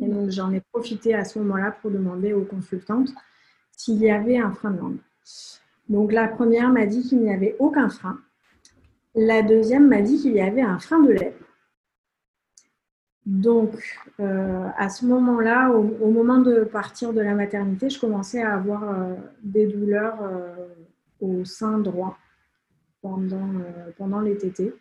Et 0.00 0.08
donc, 0.08 0.30
j'en 0.30 0.52
ai 0.52 0.60
profité 0.60 1.14
à 1.14 1.24
ce 1.24 1.38
moment-là 1.38 1.72
pour 1.72 1.90
demander 1.90 2.32
aux 2.32 2.44
consultantes 2.44 3.10
s'il 3.72 3.98
y 3.98 4.10
avait 4.10 4.38
un 4.38 4.52
frein 4.52 4.70
de 4.70 4.78
langue. 4.78 4.98
Donc, 5.88 6.12
la 6.12 6.28
première 6.28 6.70
m'a 6.70 6.86
dit 6.86 7.02
qu'il 7.02 7.20
n'y 7.20 7.32
avait 7.32 7.56
aucun 7.58 7.88
frein. 7.88 8.18
La 9.14 9.42
deuxième 9.42 9.86
m'a 9.88 10.02
dit 10.02 10.18
qu'il 10.20 10.32
y 10.32 10.40
avait 10.40 10.62
un 10.62 10.78
frein 10.78 11.00
de 11.00 11.12
lèvres. 11.12 11.45
Donc, 13.26 14.00
à 14.20 14.88
ce 14.88 15.04
moment-là, 15.04 15.70
au, 15.70 16.10
moment 16.10 16.38
de 16.38 16.62
partir 16.62 17.12
de 17.12 17.20
la 17.20 17.34
maternité, 17.34 17.90
je 17.90 17.98
commençais 17.98 18.40
à 18.40 18.54
avoir 18.54 18.94
des 19.42 19.66
douleurs 19.66 20.16
au 21.20 21.44
sein 21.44 21.78
droit 21.78 22.16
pendant, 23.06 23.60
euh, 23.60 23.90
pendant 23.96 24.20
les 24.20 24.36
tétés. 24.36 24.74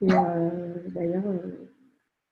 Et 0.00 0.12
euh, 0.12 0.74
d'ailleurs, 0.88 1.26
euh, 1.26 1.68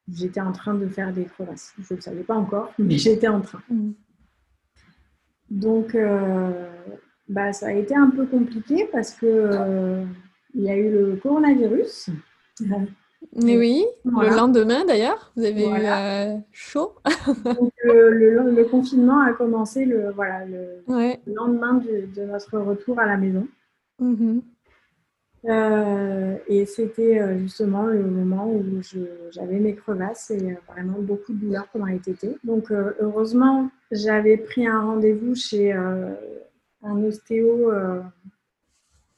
j'étais 0.09 0.41
en 0.41 0.53
train 0.53 0.75
de 0.75 0.87
faire 0.87 1.13
des 1.13 1.25
crevasses. 1.25 1.75
Je 1.79 1.95
ne 1.95 1.97
le 1.97 2.03
savais 2.03 2.23
pas 2.23 2.35
encore, 2.35 2.73
mais 2.79 2.99
j'étais 2.99 3.29
en 3.29 3.41
train. 3.41 3.63
Mm. 3.69 3.93
Donc, 5.51 5.97
bah, 7.29 7.53
ça 7.53 7.69
a 7.69 7.73
été 7.73 7.95
un 7.95 8.11
peu 8.11 8.27
compliqué 8.27 8.89
parce 8.91 9.13
que 9.13 10.05
il 10.55 10.63
y 10.63 10.71
a 10.71 10.77
eu 10.77 10.91
le 10.91 11.17
coronavirus. 11.17 12.11
Mais 13.43 13.59
oui, 13.59 13.85
le 14.05 14.37
lendemain 14.37 14.85
d'ailleurs, 14.85 15.33
vous 15.37 15.45
avez 15.45 15.67
eu 15.67 16.43
chaud. 16.53 16.95
Donc, 17.45 17.73
le, 17.83 18.65
confinement 18.65 19.21
a 19.21 19.33
commencé 19.33 19.85
le, 19.85 20.11
voilà, 20.11 20.45
le, 20.45 20.83
lendemain 21.27 21.75
de 21.75 22.25
notre 22.25 22.59
retour 22.59 22.99
à 22.99 23.07
la 23.07 23.17
maison. 23.17 23.47
Mm-hmm. 24.01 24.41
Euh, 25.47 26.39
et 26.49 26.65
c'était 26.65 27.21
euh, 27.21 27.39
justement 27.39 27.85
le 27.85 28.03
moment 28.03 28.51
où 28.51 28.65
j'avais 29.31 29.59
mes 29.59 29.75
crevasses 29.75 30.31
et 30.31 30.53
euh, 30.53 30.55
vraiment 30.67 30.99
beaucoup 31.01 31.35
de 31.35 31.39
douleurs 31.39 31.69
pendant 31.69 31.85
les 31.85 31.99
tétés. 31.99 32.37
Donc 32.45 32.71
heureusement, 32.71 33.71
j'avais 33.91 34.39
pris 34.39 34.67
un 34.67 34.81
rendez-vous 34.81 35.35
chez 35.35 35.73
un 35.73 37.05
ostéo 37.05 37.71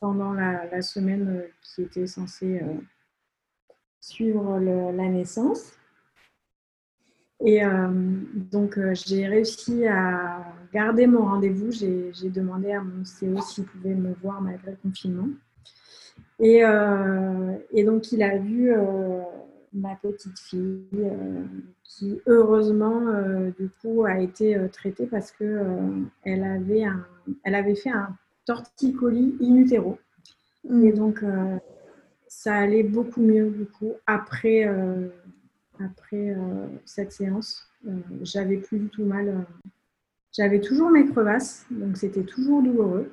pendant 0.01 0.33
la, 0.33 0.83
semaine 0.83 1.45
qui 1.63 1.83
était 1.83 2.07
censée 2.07 2.61
suivre 4.07 4.59
la 4.59 5.09
naissance. 5.09 5.73
Et 7.45 7.61
donc, 8.35 8.79
j'ai 8.93 9.27
réussi 9.27 9.87
à 9.87 10.55
garder 10.73 11.07
mon 11.07 11.25
rendez-vous. 11.25 11.71
J'ai 11.71 12.31
demandé 12.31 12.73
à 12.73 12.83
mon 12.83 13.03
ostéo 13.03 13.41
s'il 13.43 13.65
pouvait 13.65 13.95
me 13.95 14.15
voir 14.23 14.41
malgré 14.41 14.71
le 14.73 14.77
confinement. 14.79 15.29
Et, 16.39 16.65
euh, 16.65 17.57
et, 17.73 17.85
donc, 17.85 18.13
il 18.13 18.23
a 18.23 18.37
vu 18.37 18.73
euh, 18.73 19.23
ma 19.73 19.97
petite 19.97 20.39
fille 20.39 20.85
euh, 20.95 21.45
qui, 21.83 22.21
heureusement, 22.27 23.01
du 23.59 23.71
coup, 23.81 24.05
a 24.05 24.21
été 24.21 24.59
traitée 24.73 25.07
parce 25.07 25.33
qu'elle 25.33 26.07
elle 26.25 26.45
avait, 26.45 26.85
elle 27.45 27.55
avait 27.55 27.75
fait 27.75 27.91
un 27.91 28.09
torticolis 28.45 29.37
in 29.41 29.57
utero. 29.57 29.99
Mm. 30.69 30.85
Et 30.85 30.93
donc, 30.93 31.25
ça 32.37 32.55
allait 32.55 32.83
beaucoup 32.83 33.23
mieux, 33.23 33.51
du 33.51 33.67
coup, 33.67 33.93
après, 34.07 34.69
après 35.83 36.37
cette 36.85 37.13
séance. 37.13 37.69
J'avais 38.23 38.59
plus 38.59 38.79
du 38.79 38.89
tout 38.89 39.05
mal 39.05 39.47
j'avais 40.37 40.61
toujours 40.61 40.91
mes 40.91 41.07
crevasses, 41.07 41.65
donc 41.71 41.97
c'était 41.97 42.25
toujours 42.25 42.63
douloureux. 42.63 43.11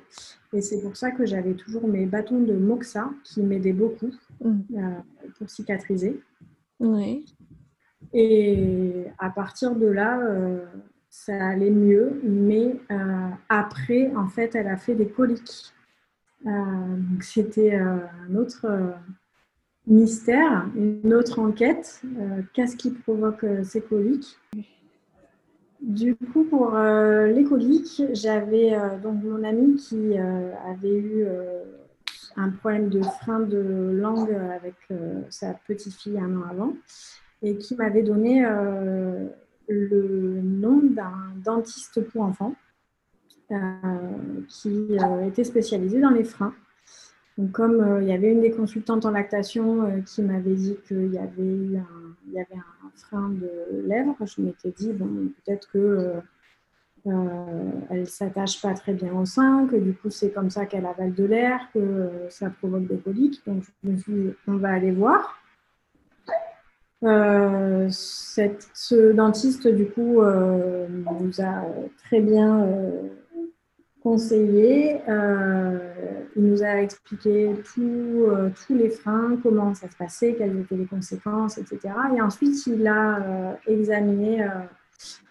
Et 0.52 0.60
c'est 0.60 0.82
pour 0.82 0.96
ça 0.96 1.10
que 1.10 1.24
j'avais 1.24 1.54
toujours 1.54 1.88
mes 1.88 2.04
bâtons 2.04 2.40
de 2.40 2.52
Moxa 2.52 3.10
qui 3.24 3.42
m'aidaient 3.42 3.72
beaucoup 3.72 4.12
mm. 4.42 4.60
euh, 4.76 5.30
pour 5.38 5.48
cicatriser. 5.48 6.20
Oui. 6.80 7.24
Et 8.12 9.06
à 9.18 9.30
partir 9.30 9.74
de 9.74 9.86
là, 9.86 10.20
euh, 10.20 10.66
ça 11.08 11.48
allait 11.48 11.70
mieux. 11.70 12.20
Mais 12.24 12.78
euh, 12.90 13.28
après, 13.48 14.14
en 14.14 14.28
fait, 14.28 14.54
elle 14.54 14.68
a 14.68 14.76
fait 14.76 14.94
des 14.94 15.08
coliques. 15.08 15.72
Donc 16.44 17.22
c'était 17.22 17.74
un 17.74 18.34
autre 18.36 18.94
mystère, 19.86 20.66
une 20.76 21.14
autre 21.14 21.38
enquête. 21.38 22.02
Qu'est-ce 22.52 22.76
qui 22.76 22.90
provoque 22.90 23.44
ces 23.62 23.80
coliques 23.80 24.38
du 25.84 26.16
coup, 26.16 26.44
pour 26.44 26.74
euh, 26.76 27.26
les 27.26 27.44
coliques, 27.44 28.02
j'avais 28.12 28.74
euh, 28.74 28.98
donc 28.98 29.22
mon 29.22 29.44
amie 29.44 29.76
qui 29.76 30.18
euh, 30.18 30.50
avait 30.66 30.96
eu 30.96 31.26
un 32.36 32.48
problème 32.48 32.88
de 32.88 33.02
frein 33.02 33.40
de 33.40 33.90
langue 33.92 34.32
avec 34.32 34.74
sa 35.28 35.52
petite 35.52 35.92
fille 35.94 36.18
un 36.18 36.36
an 36.36 36.44
avant 36.50 36.72
et 37.42 37.58
qui 37.58 37.76
m'avait 37.76 38.02
donné 38.02 38.44
le 39.68 40.40
nom 40.42 40.82
dentiste 41.44 42.00
pour 42.08 42.22
enfants 42.22 42.56
qui 44.48 44.88
était 45.26 45.44
spécialisé 45.44 46.00
dans 46.00 46.10
les 46.10 46.24
freins. 46.24 46.54
Donc, 47.36 47.52
comme 47.52 47.98
il 48.00 48.08
y 48.08 48.12
avait 48.12 48.30
une 48.30 48.40
des 48.40 48.52
consultantes 48.52 49.04
en 49.04 49.10
lactation 49.10 50.02
qui 50.06 50.22
m'avait 50.22 50.54
dit 50.54 50.76
qu'il 50.86 51.12
y 51.12 51.14
y 51.14 52.38
avait 52.38 52.54
un 52.54 52.90
frein 52.96 53.28
de 53.30 53.82
lèvres, 53.86 54.16
je 54.24 54.40
m'étais 54.40 54.70
dit 54.70 54.92
bon 54.92 55.30
peut-être 55.44 55.70
que 55.70 56.22
euh, 57.06 57.70
elle 57.90 58.06
s'attache 58.06 58.62
pas 58.62 58.72
très 58.72 58.94
bien 58.94 59.12
au 59.12 59.26
sein, 59.26 59.66
que 59.70 59.76
du 59.76 59.92
coup 59.92 60.08
c'est 60.08 60.30
comme 60.30 60.48
ça 60.48 60.64
qu'elle 60.64 60.86
avale 60.86 61.12
de 61.12 61.24
l'air, 61.24 61.60
que 61.74 61.78
euh, 61.78 62.30
ça 62.30 62.48
provoque 62.48 62.86
des 62.86 62.96
coliques. 62.96 63.42
Donc 63.46 63.62
je 63.62 63.90
me 63.90 63.96
suis 63.96 64.12
dit, 64.12 64.30
on 64.48 64.56
va 64.56 64.70
aller 64.70 64.90
voir. 64.90 65.38
Euh, 67.02 67.88
ce 67.90 69.12
dentiste 69.12 69.68
du 69.68 69.86
coup 69.86 70.22
nous 70.22 71.40
a 71.40 71.62
très 72.04 72.20
bien 72.20 72.66
conseillé. 74.04 75.00
il 76.36 76.42
nous 76.42 76.62
a 76.62 76.82
expliqué 76.82 77.50
tous 77.74 78.74
les 78.74 78.90
freins, 78.90 79.36
comment 79.42 79.74
ça 79.74 79.90
se 79.90 79.96
passait, 79.96 80.34
quelles 80.38 80.60
étaient 80.60 80.76
les 80.76 80.86
conséquences, 80.86 81.58
etc. 81.58 81.80
Et 82.16 82.20
ensuite 82.20 82.66
il 82.66 82.86
a 82.86 83.58
examiné 83.66 84.46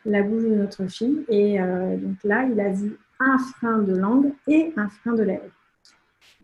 la 0.06 0.22
bouche 0.22 0.44
de 0.44 0.56
notre 0.56 0.86
fille. 0.88 1.24
Et 1.30 1.60
euh, 1.62 1.98
donc 1.98 2.18
là, 2.24 2.48
il 2.52 2.60
a 2.60 2.70
vu 2.70 2.98
un 3.20 3.38
frein 3.38 3.80
de 3.80 3.96
langue 3.96 4.34
et 4.48 4.74
un 4.76 4.90
frein 4.90 5.14
de 5.14 5.24
lèvres. 5.24 5.44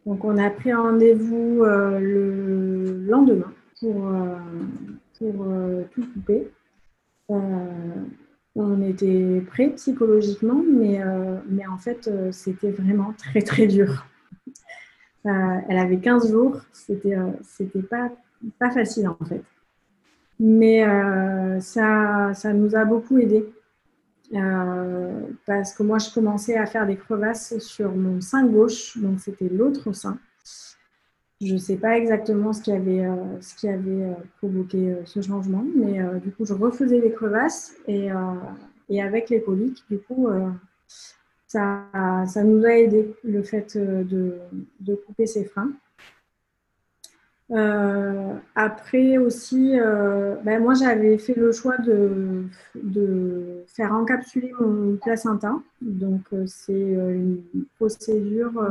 Donc 0.06 0.24
on 0.24 0.38
a 0.38 0.50
pris 0.50 0.74
rendez-vous 0.74 1.64
euh, 1.64 2.00
le 2.00 3.06
lendemain 3.06 3.54
pour, 3.80 4.08
euh, 4.08 4.38
pour 5.18 5.46
tout 5.92 6.08
couper. 6.14 6.50
On 8.60 8.82
était 8.82 9.42
prêts 9.48 9.70
psychologiquement, 9.70 10.62
mais, 10.68 11.02
mais 11.48 11.66
en 11.68 11.78
fait, 11.78 12.10
c'était 12.32 12.72
vraiment 12.72 13.14
très 13.18 13.42
très 13.42 13.68
dur. 13.68 14.06
elle 15.24 15.78
avait 15.78 16.00
15 16.00 16.32
jours, 16.32 16.62
c'était 16.74 17.18
c'était 17.44 17.82
pas, 17.82 18.12
pas 18.60 18.72
facile 18.72 19.08
en 19.08 19.26
fait. 19.26 19.44
Mais 20.40 20.88
euh, 20.88 21.60
ça, 21.60 22.34
ça 22.34 22.54
nous 22.54 22.76
a 22.76 22.86
beaucoup 22.86 23.18
aidé. 23.18 23.46
Euh, 24.34 25.22
parce 25.46 25.74
que 25.74 25.84
moi, 25.84 25.98
je 25.98 26.14
commençais 26.14 26.56
à 26.56 26.66
faire 26.66 26.86
des 26.86 26.96
crevasses 26.96 27.58
sur 27.60 27.94
mon 27.94 28.22
sein 28.22 28.46
gauche, 28.46 28.98
donc 28.98 29.20
c'était 29.20 29.50
l'autre 29.50 29.92
sein. 29.92 30.18
Je 31.42 31.54
ne 31.54 31.58
sais 31.58 31.78
pas 31.78 31.98
exactement 31.98 32.52
ce 32.52 32.62
qui 32.62 32.72
avait, 32.72 33.06
euh, 33.06 33.42
ce 33.42 33.56
qui 33.56 33.70
avait 33.70 34.14
provoqué 34.38 34.96
ce 35.06 35.22
changement, 35.22 35.64
mais 35.76 36.00
du 36.22 36.32
coup, 36.32 36.46
je 36.46 36.54
refaisais 36.54 37.00
des 37.00 37.12
crevasses 37.12 37.76
et, 37.88 38.10
et 38.90 39.02
avec 39.02 39.30
les 39.30 39.42
coliques, 39.42 39.84
du 39.90 40.00
coup, 40.00 40.28
ça, 41.48 41.86
ça, 42.28 42.44
nous 42.44 42.66
a 42.66 42.74
aidé 42.74 43.16
le 43.24 43.42
fait 43.44 43.78
de, 43.78 44.34
de 44.82 44.96
couper 44.96 45.28
ces 45.28 45.46
freins. 45.46 45.72
Euh, 47.52 48.36
après 48.56 49.18
aussi, 49.18 49.80
euh, 49.80 50.36
ben 50.44 50.62
moi 50.62 50.76
j'avais 50.76 51.18
fait 51.18 51.34
le 51.34 51.52
choix 51.52 51.78
de, 51.80 52.44
de, 52.76 53.64
faire 53.68 53.92
encapsuler 53.94 54.54
mon 54.60 54.98
placenta. 54.98 55.56
Donc 55.82 56.22
euh, 56.34 56.44
c'est 56.46 56.74
une 56.74 57.42
procédure 57.78 58.62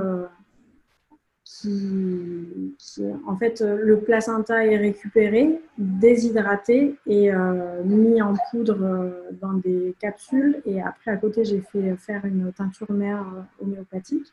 en 3.26 3.36
fait, 3.36 3.60
le 3.60 4.00
placenta 4.00 4.64
est 4.66 4.76
récupéré, 4.76 5.60
déshydraté 5.76 6.96
et 7.06 7.30
mis 7.84 8.22
en 8.22 8.34
poudre 8.50 9.12
dans 9.40 9.54
des 9.54 9.94
capsules. 10.00 10.62
Et 10.66 10.80
après 10.82 11.10
à 11.10 11.16
côté 11.16 11.44
j'ai 11.44 11.60
fait 11.60 11.96
faire 11.96 12.24
une 12.24 12.52
teinture 12.52 12.90
mère 12.92 13.24
homéopathique. 13.60 14.32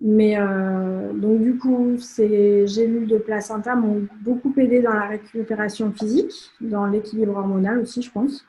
Mais 0.00 0.38
euh, 0.38 1.12
donc 1.12 1.42
du 1.42 1.58
coup, 1.58 1.98
ces 1.98 2.66
gélules 2.66 3.06
de 3.06 3.18
placenta 3.18 3.76
m'ont 3.76 4.06
beaucoup 4.22 4.52
aidé 4.56 4.80
dans 4.80 4.94
la 4.94 5.06
récupération 5.06 5.92
physique, 5.92 6.32
dans 6.60 6.86
l'équilibre 6.86 7.36
hormonal 7.36 7.78
aussi, 7.80 8.00
je 8.00 8.10
pense. 8.10 8.46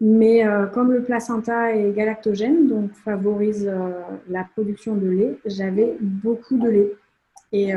Mais 0.00 0.46
euh, 0.46 0.66
comme 0.66 0.92
le 0.92 1.02
placenta 1.02 1.74
est 1.74 1.92
galactogène, 1.92 2.68
donc 2.68 2.92
favorise 2.92 3.66
euh, 3.66 3.90
la 4.28 4.44
production 4.44 4.94
de 4.94 5.08
lait, 5.08 5.38
j'avais 5.44 5.96
beaucoup 6.00 6.58
de 6.58 6.68
lait. 6.68 6.92
Et, 7.50 7.72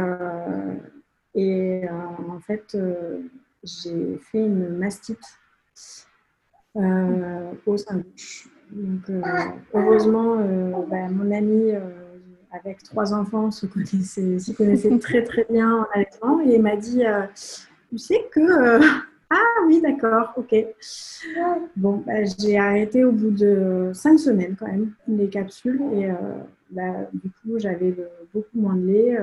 et 1.34 1.86
en 1.90 2.40
fait, 2.42 2.78
j'ai 3.64 4.18
fait 4.18 4.46
une 4.46 4.78
mastite 4.78 5.24
au 6.76 7.78
sein 7.78 8.04
Donc 8.72 9.10
heureusement, 9.74 10.36
ben, 10.90 11.10
mon 11.12 11.32
ami 11.32 11.72
avec 12.52 12.84
trois 12.84 13.14
enfants, 13.14 13.50
se 13.50 13.66
connaissait, 13.66 15.00
très 15.00 15.24
très 15.24 15.46
bien 15.50 15.78
en 15.78 15.88
allaitement 15.94 16.42
et 16.42 16.60
m'a 16.60 16.76
dit 16.76 17.06
euh, 17.06 17.24
Tu 17.90 17.98
sais 17.98 18.28
que. 18.32 18.80
Euh, 19.32 19.36
ah 19.36 19.66
oui, 19.66 19.82
d'accord, 19.82 20.34
ok. 20.36 20.56
Bon, 21.76 22.04
bah, 22.06 22.24
j'ai 22.38 22.58
arrêté 22.58 23.04
au 23.04 23.12
bout 23.12 23.32
de 23.32 23.92
cinq 23.94 24.18
semaines 24.18 24.56
quand 24.58 24.68
même 24.68 24.94
les 25.08 25.30
capsules 25.30 25.82
et 25.94 26.10
euh, 26.10 26.14
bah, 26.70 27.10
du 27.14 27.30
coup 27.30 27.58
j'avais 27.58 27.96
beaucoup 28.34 28.60
moins 28.60 28.76
de 28.76 28.86
lait. 28.86 29.18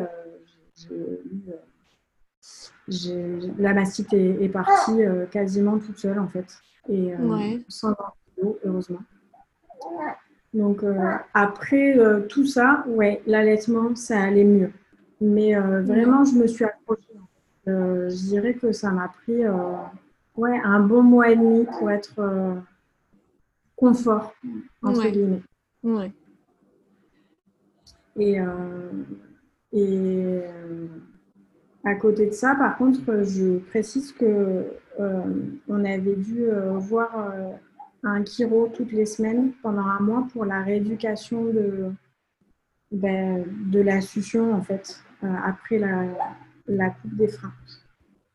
la 3.58 3.74
mastite 3.74 4.12
est, 4.12 4.48
partie 4.48 5.00
quasiment 5.30 5.78
toute 5.78 5.98
seule 5.98 6.18
en 6.18 6.28
fait 6.28 6.46
et 6.88 7.12
sans 7.68 7.94
d'eau, 8.40 8.58
heureusement. 8.64 9.00
Donc 10.54 10.82
euh, 10.82 10.96
après 11.34 11.98
euh, 11.98 12.20
tout 12.20 12.46
ça, 12.46 12.84
ouais, 12.88 13.22
l'allaitement, 13.26 13.94
ça 13.94 14.20
allait 14.20 14.44
mieux. 14.44 14.72
Mais 15.20 15.56
euh, 15.56 15.82
vraiment, 15.82 16.24
je 16.24 16.34
me 16.34 16.46
suis 16.46 16.64
accrochée. 16.64 17.02
Je 17.68 18.28
dirais 18.28 18.54
que 18.54 18.72
ça 18.72 18.90
m'a 18.90 19.08
pris 19.08 19.42
ouais, 20.36 20.60
un 20.64 20.80
bon 20.80 21.02
mois 21.02 21.30
et 21.30 21.36
demi 21.36 21.66
pour 21.78 21.90
être 21.90 22.20
confort, 23.76 24.34
entre 24.82 25.08
guillemets. 25.08 25.42
Ouais. 25.82 26.12
Et, 28.16 28.38
et 29.72 30.40
à 31.84 31.94
côté 31.94 32.26
de 32.26 32.32
ça, 32.32 32.54
par 32.56 32.76
contre, 32.76 33.00
je 33.24 33.58
précise 33.58 34.12
que 34.12 34.66
on 34.98 35.84
avait 35.84 36.16
dû 36.16 36.46
voir 36.76 37.30
un 38.02 38.24
chiro 38.24 38.68
toutes 38.74 38.92
les 38.92 39.06
semaines 39.06 39.52
pendant 39.62 39.82
un 39.82 40.00
mois 40.00 40.26
pour 40.32 40.44
la 40.44 40.62
rééducation 40.62 41.44
de, 41.44 41.92
ben, 42.90 43.44
de 43.70 43.80
la 43.80 44.00
succion, 44.00 44.54
en 44.54 44.62
fait, 44.62 45.00
euh, 45.24 45.34
après 45.44 45.78
la, 45.78 46.04
la, 46.68 46.90
coupe 46.90 47.16
des 47.16 47.28
freins. 47.28 47.52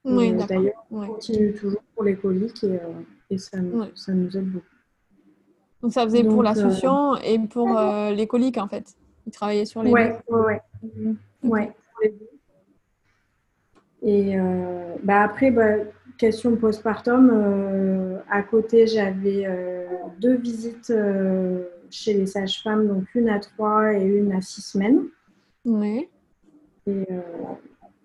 Oui, 0.05 0.33
D'ailleurs, 0.33 0.85
on 0.91 1.07
continue 1.07 1.53
toujours 1.53 1.81
pour 1.95 2.03
les 2.03 2.15
coliques 2.15 2.63
et, 2.63 2.71
euh, 2.71 3.01
et 3.29 3.37
ça, 3.37 3.57
ça, 3.95 4.11
nous 4.13 4.35
aide 4.35 4.51
beaucoup. 4.51 4.65
Donc 5.81 5.93
ça 5.93 6.03
faisait 6.03 6.23
pour 6.23 6.43
la 6.43 6.57
euh, 6.57 7.15
et 7.23 7.39
pour 7.39 7.69
les 8.15 8.27
coliques, 8.27 8.57
en 8.57 8.67
fait. 8.67 8.95
Il 9.25 9.31
travaillait 9.31 9.65
sur 9.65 9.83
les 9.83 9.91
ouais, 9.91 10.19
deux. 10.29 10.35
Ouais, 10.35 10.61
ouais. 11.43 11.73
ouais. 12.01 12.13
Et 14.01 14.37
bah 15.03 15.21
après, 15.21 15.51
bah, 15.51 15.75
question 16.17 16.55
postpartum, 16.55 17.29
euh, 17.33 18.19
à 18.29 18.43
côté, 18.43 18.87
j'avais 18.87 19.45
euh, 19.45 19.85
deux 20.19 20.35
visites 20.35 20.89
euh, 20.89 21.65
chez 21.89 22.13
les 22.13 22.27
sages-femmes, 22.27 22.87
donc 22.87 23.13
une 23.15 23.29
à 23.29 23.39
trois 23.39 23.93
et 23.93 24.03
une 24.03 24.31
à 24.31 24.41
six 24.41 24.61
semaines. 24.61 25.07
Oui. 25.65 26.07
Et 26.87 27.05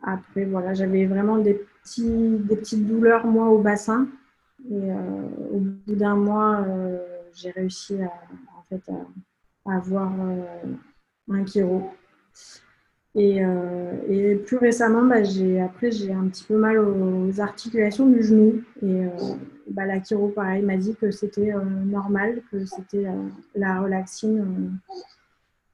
après, 0.03 0.45
voilà, 0.45 0.75
j'avais 0.75 1.07
vraiment 1.07 1.39
des, 1.39 1.55
petits, 1.55 2.39
des 2.39 2.57
petites 2.57 2.87
douleurs, 2.87 3.27
moi, 3.27 3.49
au 3.49 3.59
bassin. 3.59 4.09
Et 4.71 4.91
au 5.53 5.59
bout 5.59 5.95
d'un 5.95 6.17
mois, 6.17 6.65
j'ai 7.33 7.51
réussi 7.51 8.03
à, 8.03 8.13
en 8.57 8.63
fait, 8.69 8.83
à, 9.67 9.77
avoir 9.77 10.11
un 11.31 11.47
chiro. 11.47 11.91
Euh, 13.17 13.93
et, 14.09 14.37
plus 14.37 14.59
récemment, 14.59 15.03
bah, 15.03 15.17
après, 15.65 15.91
j'ai 15.91 16.13
un 16.13 16.29
petit 16.29 16.45
peu 16.45 16.57
mal 16.57 16.79
aux 16.79 17.41
articulations 17.41 18.07
du 18.07 18.23
genou. 18.23 18.63
Et 18.83 19.07
euh, 19.07 19.09
bah, 19.71 19.87
la 19.87 20.03
chiro, 20.03 20.29
pareil, 20.29 20.63
m'a 20.63 20.77
dit 20.77 20.95
que 20.95 21.11
c'était 21.11 21.53
euh, 21.53 21.63
normal, 21.63 22.43
que 22.51 22.65
c'était 22.65 23.07
la 23.55 23.81
relaxine 23.81 24.79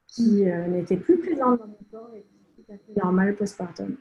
qui 0.06 0.44
n'était 0.68 0.96
plus 0.96 1.18
présente 1.18 1.58
dans 1.58 1.66
mon 1.66 1.78
corps 1.90 2.10
et 2.14 2.20
qui 2.20 2.60
était 2.60 2.62
tout 2.62 2.72
à 2.72 2.76
fait 2.76 3.00
normal 3.00 3.34
postpartum. 3.34 3.96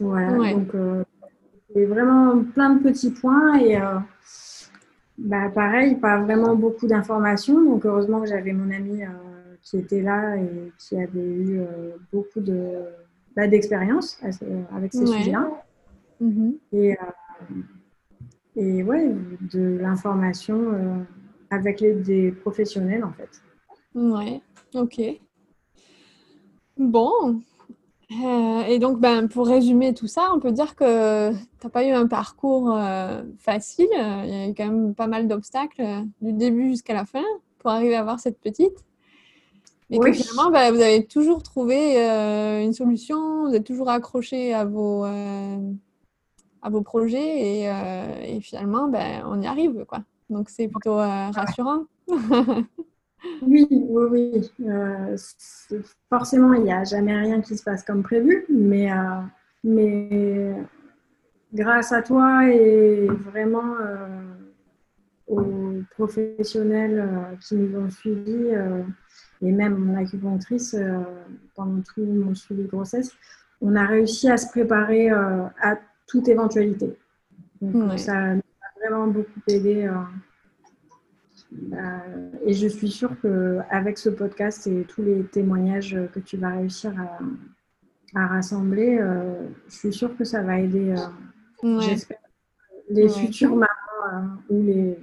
Voilà, 0.00 0.52
donc 0.52 0.72
c'est 1.72 1.84
vraiment 1.86 2.42
plein 2.42 2.70
de 2.74 2.82
petits 2.82 3.10
points 3.10 3.58
et 3.58 3.78
bah, 5.16 5.48
pareil, 5.50 5.96
pas 5.96 6.20
vraiment 6.20 6.56
beaucoup 6.56 6.86
d'informations. 6.86 7.62
Donc 7.62 7.86
heureusement 7.86 8.20
que 8.20 8.26
j'avais 8.26 8.52
mon 8.52 8.70
ami 8.70 9.02
qui 9.64 9.78
était 9.78 10.02
là 10.02 10.36
et 10.36 10.72
qui 10.78 10.96
avait 10.96 11.18
eu 11.18 11.58
euh, 11.58 11.96
beaucoup 12.12 12.40
de, 12.40 12.82
bah, 13.34 13.48
d'expérience 13.48 14.20
avec 14.70 14.92
ces 14.92 15.06
sujets-là. 15.06 15.48
Mm-hmm. 16.22 16.54
Et, 16.72 16.92
euh, 16.92 17.54
et 18.56 18.82
ouais, 18.82 19.10
de 19.52 19.78
l'information 19.80 20.72
euh, 20.72 21.02
avec 21.50 21.80
les, 21.80 21.94
des 21.94 22.30
professionnels 22.30 23.04
en 23.04 23.12
fait. 23.12 23.42
Ouais, 23.94 24.42
ok. 24.74 25.00
Bon. 26.76 27.40
Euh, 28.12 28.62
et 28.64 28.78
donc, 28.78 29.00
ben, 29.00 29.28
pour 29.28 29.46
résumer 29.46 29.94
tout 29.94 30.06
ça, 30.06 30.30
on 30.34 30.40
peut 30.40 30.52
dire 30.52 30.76
que 30.76 31.32
tu 31.32 31.38
n'as 31.64 31.70
pas 31.70 31.84
eu 31.84 31.90
un 31.90 32.06
parcours 32.06 32.72
euh, 32.74 33.22
facile. 33.38 33.88
Il 33.92 34.30
y 34.30 34.34
a 34.34 34.48
eu 34.48 34.54
quand 34.54 34.66
même 34.66 34.94
pas 34.94 35.06
mal 35.06 35.26
d'obstacles 35.26 35.80
euh, 35.80 36.00
du 36.20 36.32
début 36.32 36.70
jusqu'à 36.70 36.94
la 36.94 37.04
fin 37.04 37.24
pour 37.58 37.70
arriver 37.70 37.96
à 37.96 38.00
avoir 38.00 38.20
cette 38.20 38.40
petite. 38.40 38.84
Et 39.90 39.98
que 39.98 40.12
finalement, 40.12 40.50
ben, 40.50 40.72
vous 40.72 40.80
avez 40.80 41.06
toujours 41.06 41.42
trouvé 41.42 41.98
une 42.64 42.72
solution, 42.72 43.46
vous 43.46 43.54
êtes 43.54 43.64
toujours 43.64 43.90
accroché 43.90 44.52
à 44.52 44.64
vos, 44.64 45.04
à 45.04 46.70
vos 46.70 46.80
projets 46.80 47.62
et, 47.62 47.64
et 48.26 48.40
finalement, 48.40 48.88
ben, 48.88 49.22
on 49.26 49.40
y 49.40 49.46
arrive. 49.46 49.84
Quoi. 49.86 50.00
Donc, 50.30 50.48
c'est 50.48 50.68
plutôt 50.68 50.96
rassurant. 50.96 51.84
Oui, 53.42 53.66
oui, 53.70 54.04
oui. 54.10 54.52
Euh, 54.66 55.16
forcément, 56.08 56.52
il 56.54 56.64
n'y 56.64 56.72
a 56.72 56.84
jamais 56.84 57.16
rien 57.16 57.40
qui 57.40 57.56
se 57.56 57.62
passe 57.62 57.82
comme 57.82 58.02
prévu, 58.02 58.44
mais, 58.48 58.90
euh, 58.92 59.20
mais 59.62 60.54
grâce 61.52 61.92
à 61.92 62.02
toi 62.02 62.48
et 62.48 63.06
vraiment 63.06 63.76
euh, 63.80 64.06
aux 65.28 65.82
professionnels 65.90 67.08
qui 67.40 67.56
nous 67.56 67.78
ont 67.78 67.90
suivis 67.90 68.50
et 69.42 69.52
même 69.52 69.76
mon 69.76 69.96
acupunctrice 69.96 70.76
pendant 71.54 71.82
tout 71.82 72.04
mon 72.04 72.34
suivi 72.34 72.62
de 72.62 72.68
grossesse, 72.68 73.12
on 73.60 73.74
a 73.76 73.86
réussi 73.86 74.28
à 74.30 74.36
se 74.36 74.48
préparer 74.48 75.10
à 75.10 75.78
toute 76.06 76.28
éventualité. 76.28 76.96
Donc, 77.60 77.98
ça 77.98 78.34
nous 78.34 78.40
a 78.40 78.80
vraiment 78.80 79.06
beaucoup 79.06 79.40
aidé 79.48 79.88
euh, 81.72 82.30
et 82.44 82.52
je 82.52 82.68
suis 82.68 82.90
sûre 82.90 83.10
qu'avec 83.20 83.98
ce 83.98 84.08
podcast 84.08 84.66
et 84.66 84.84
tous 84.84 85.02
les 85.02 85.24
témoignages 85.24 85.96
que 86.12 86.20
tu 86.20 86.36
vas 86.36 86.50
réussir 86.50 86.92
à, 88.14 88.26
rassembler, 88.26 88.98
euh, 89.00 89.48
je 89.68 89.74
suis 89.74 89.92
sûre 89.92 90.16
que 90.16 90.24
ça 90.24 90.42
va 90.42 90.60
aider, 90.60 90.94
euh, 91.62 91.80
j'espère, 91.80 92.18
les 92.88 93.08
futures 93.08 93.56
mamans 93.56 94.36
ou 94.48 94.62
les, 94.62 94.96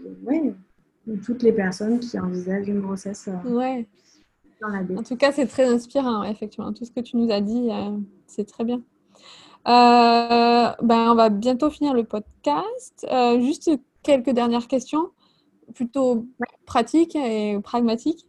toutes 1.25 1.43
les 1.43 1.51
personnes 1.51 1.99
qui 1.99 2.17
envisagent 2.19 2.69
une 2.69 2.81
grossesse 2.81 3.29
ouais. 3.45 3.87
dans 4.61 4.69
la 4.69 4.79
En 4.97 5.03
tout 5.03 5.17
cas, 5.17 5.31
c'est 5.31 5.47
très 5.47 5.67
inspirant, 5.67 6.23
effectivement. 6.23 6.71
Tout 6.71 6.85
ce 6.85 6.91
que 6.91 7.01
tu 7.01 7.17
nous 7.17 7.31
as 7.31 7.41
dit, 7.41 7.69
c'est 8.27 8.47
très 8.47 8.63
bien. 8.63 8.81
ben, 9.65 10.75
on 10.81 11.15
va 11.15 11.29
bientôt 11.29 11.69
finir 11.69 11.93
le 11.93 12.05
podcast. 12.05 13.05
juste 13.41 13.71
quelques 14.03 14.29
dernières 14.29 14.67
questions 14.67 15.09
plutôt 15.73 16.25
pratique 16.65 17.15
et 17.15 17.59
pragmatique. 17.63 18.27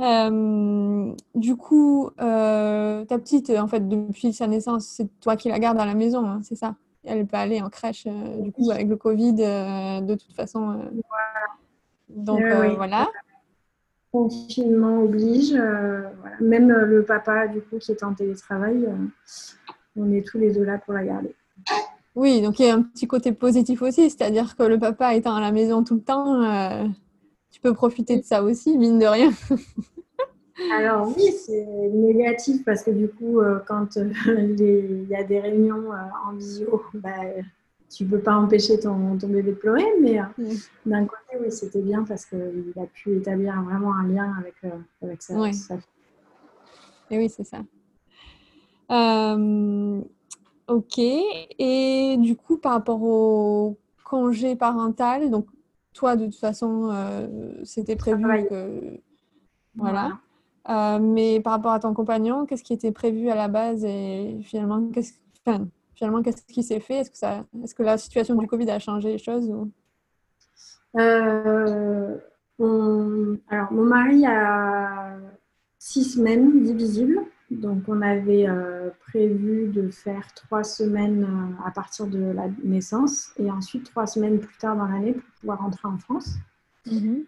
Euh, 0.00 1.12
du 1.34 1.56
coup, 1.56 2.10
euh, 2.20 3.04
ta 3.04 3.18
petite, 3.18 3.50
en 3.50 3.66
fait, 3.66 3.88
depuis 3.88 4.32
sa 4.32 4.46
naissance, 4.46 4.86
c'est 4.86 5.08
toi 5.20 5.36
qui 5.36 5.48
la 5.48 5.58
gardes 5.58 5.80
à 5.80 5.86
la 5.86 5.94
maison, 5.94 6.24
hein, 6.24 6.40
c'est 6.42 6.54
ça? 6.54 6.76
Elle 7.04 7.26
peut 7.26 7.36
aller 7.36 7.60
en 7.60 7.68
crèche, 7.68 8.06
euh, 8.06 8.40
du 8.40 8.52
coup, 8.52 8.70
avec 8.70 8.88
le 8.88 8.96
Covid, 8.96 9.34
de 9.34 10.14
toute 10.14 10.34
façon. 10.34 10.90
Donc, 12.08 12.40
voilà. 12.76 13.08
Confinement 14.12 15.02
oblige. 15.02 15.54
Même 16.40 16.68
le 16.68 17.04
papa, 17.04 17.48
du 17.48 17.60
coup, 17.60 17.78
qui 17.78 17.92
est 17.92 18.02
en 18.02 18.14
télétravail, 18.14 18.88
on 19.96 20.12
est 20.12 20.26
tous 20.26 20.38
les 20.38 20.52
deux 20.52 20.64
là 20.64 20.78
pour 20.78 20.94
la 20.94 21.04
garder. 21.04 21.34
Oui, 22.14 22.40
donc 22.40 22.58
il 22.58 22.66
y 22.66 22.68
a 22.68 22.74
un 22.74 22.82
petit 22.82 23.06
côté 23.06 23.32
positif 23.32 23.82
aussi, 23.82 24.10
c'est-à-dire 24.10 24.56
que 24.56 24.64
le 24.64 24.78
papa 24.78 25.14
étant 25.14 25.36
à 25.36 25.40
la 25.40 25.52
maison 25.52 25.84
tout 25.84 25.94
le 25.94 26.00
temps, 26.00 26.42
euh, 26.42 26.84
tu 27.50 27.60
peux 27.60 27.74
profiter 27.74 28.16
de 28.16 28.24
ça 28.24 28.42
aussi, 28.42 28.76
mine 28.76 28.98
de 28.98 29.06
rien. 29.06 29.30
Alors 30.76 31.14
oui, 31.16 31.30
c'est 31.30 31.64
négatif 31.92 32.64
parce 32.64 32.82
que 32.82 32.90
du 32.90 33.08
coup, 33.08 33.40
euh, 33.40 33.60
quand 33.68 33.96
euh, 33.96 34.10
il 34.58 35.06
y 35.08 35.14
a 35.14 35.22
des 35.22 35.38
réunions 35.38 35.90
en 36.26 36.32
visio, 36.32 36.82
bah, 36.94 37.10
tu 37.88 38.04
ne 38.04 38.10
peux 38.10 38.18
pas 38.18 38.34
empêcher 38.34 38.80
ton, 38.80 39.14
bébé 39.14 39.50
de 39.50 39.52
pleurer, 39.52 39.86
mais 40.00 40.18
d'un 40.84 41.04
côté, 41.04 41.38
oui, 41.40 41.52
c'était 41.52 41.82
bien 41.82 42.02
parce 42.02 42.26
qu'il 42.26 42.72
a 42.76 42.86
pu 42.86 43.16
établir 43.18 43.62
vraiment 43.62 43.94
un 43.94 44.08
lien 44.08 44.34
avec, 44.40 44.56
avec 45.02 45.22
sa, 45.22 45.34
oui. 45.34 45.54
sa 45.54 45.76
Et 47.10 47.18
oui, 47.18 47.30
c'est 47.30 47.44
ça. 47.44 47.62
Ok. 50.68 50.98
Et 50.98 52.16
du 52.18 52.36
coup, 52.36 52.58
par 52.58 52.72
rapport 52.72 53.02
au 53.02 53.78
congé 54.04 54.56
parental, 54.56 55.30
donc 55.30 55.46
toi, 55.94 56.16
de 56.16 56.26
toute 56.26 56.36
façon, 56.36 56.90
euh, 56.92 57.64
c'était 57.64 57.96
prévu 57.96 58.22
que. 58.48 59.00
Voilà. 59.74 60.18
Euh, 60.68 60.98
mais 60.98 61.40
par 61.40 61.54
rapport 61.54 61.72
à 61.72 61.80
ton 61.80 61.94
compagnon, 61.94 62.44
qu'est-ce 62.44 62.62
qui 62.62 62.74
était 62.74 62.92
prévu 62.92 63.30
à 63.30 63.34
la 63.34 63.48
base 63.48 63.84
et 63.84 64.38
finalement, 64.42 64.90
qu'est-ce 64.92 65.14
finalement, 65.98 66.22
qu'est-ce 66.22 66.42
qui 66.42 66.62
s'est 66.62 66.80
fait? 66.80 66.98
Est-ce 66.98 67.10
que, 67.10 67.18
ça... 67.18 67.44
Est 67.62 67.74
que 67.74 67.82
la 67.82 67.98
situation 67.98 68.36
du 68.36 68.46
Covid 68.46 68.70
a 68.70 68.78
changé 68.78 69.12
les 69.12 69.18
choses 69.18 69.52
euh, 70.96 72.16
Alors, 72.60 73.72
mon 73.72 73.84
mari 73.84 74.24
a 74.24 75.16
six 75.78 76.04
semaines 76.04 76.62
divisibles. 76.62 77.20
Donc, 77.50 77.84
on 77.88 78.02
avait 78.02 78.46
euh, 78.46 78.90
prévu 79.08 79.68
de 79.68 79.88
faire 79.88 80.34
trois 80.34 80.64
semaines 80.64 81.24
euh, 81.24 81.66
à 81.66 81.70
partir 81.70 82.06
de 82.06 82.18
la 82.18 82.48
naissance 82.62 83.32
et 83.38 83.50
ensuite 83.50 83.84
trois 83.84 84.06
semaines 84.06 84.38
plus 84.38 84.58
tard 84.58 84.76
dans 84.76 84.86
l'année 84.86 85.14
pour 85.14 85.24
pouvoir 85.40 85.58
rentrer 85.60 85.88
en 85.88 85.96
France. 85.96 86.34
Mhm. 86.86 87.24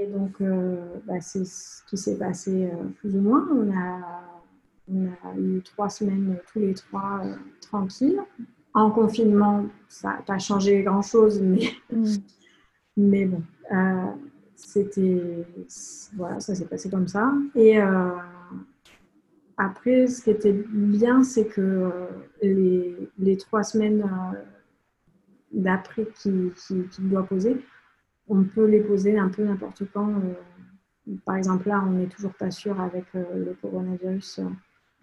Et 0.00 0.06
donc, 0.06 0.40
euh, 0.40 0.96
bah, 1.06 1.20
c'est 1.20 1.44
ce 1.44 1.84
qui 1.88 1.96
s'est 1.96 2.18
passé 2.18 2.72
plus 2.98 3.14
ou 3.14 3.20
moins. 3.20 3.46
On 3.52 3.70
a, 3.70 4.24
on 4.92 5.06
a, 5.06 5.38
eu 5.38 5.62
trois 5.62 5.88
semaines 5.88 6.38
tous 6.52 6.58
les 6.58 6.74
trois 6.74 7.22
tranquilles. 7.60 8.20
En 8.74 8.90
confinement, 8.90 9.66
ça 9.86 10.08
n'a 10.08 10.22
pas 10.22 10.38
changé 10.38 10.82
grand-chose, 10.82 11.40
mais, 11.40 11.68
mhm. 11.92 12.16
mais 12.96 13.26
bon, 13.26 13.42
c'était. 14.56 15.46
Voilà, 16.16 16.40
ça 16.40 16.56
s'est 16.56 16.66
passé 16.66 16.90
comme 16.90 17.06
ça. 17.06 17.32
Et. 17.54 17.78
Après, 19.64 20.08
ce 20.08 20.22
qui 20.22 20.30
était 20.30 20.52
bien, 20.52 21.22
c'est 21.22 21.46
que 21.46 21.60
euh, 21.60 23.08
les, 23.18 23.36
trois 23.36 23.62
semaines 23.62 24.02
euh, 24.02 24.38
d'après 25.52 26.04
qu'il 26.20 26.50
doit 26.98 27.22
poser, 27.22 27.64
on 28.26 28.42
peut 28.42 28.66
les 28.66 28.80
poser 28.80 29.16
un 29.16 29.28
peu 29.28 29.44
n'importe 29.44 29.84
quand. 29.94 30.08
Euh, 30.08 31.14
par 31.24 31.36
exemple, 31.36 31.68
là, 31.68 31.80
on 31.86 31.92
n'est 31.92 32.08
toujours 32.08 32.34
pas 32.34 32.50
sûr 32.50 32.80
avec 32.80 33.04
le 33.14 33.56
coronavirus 33.60 34.40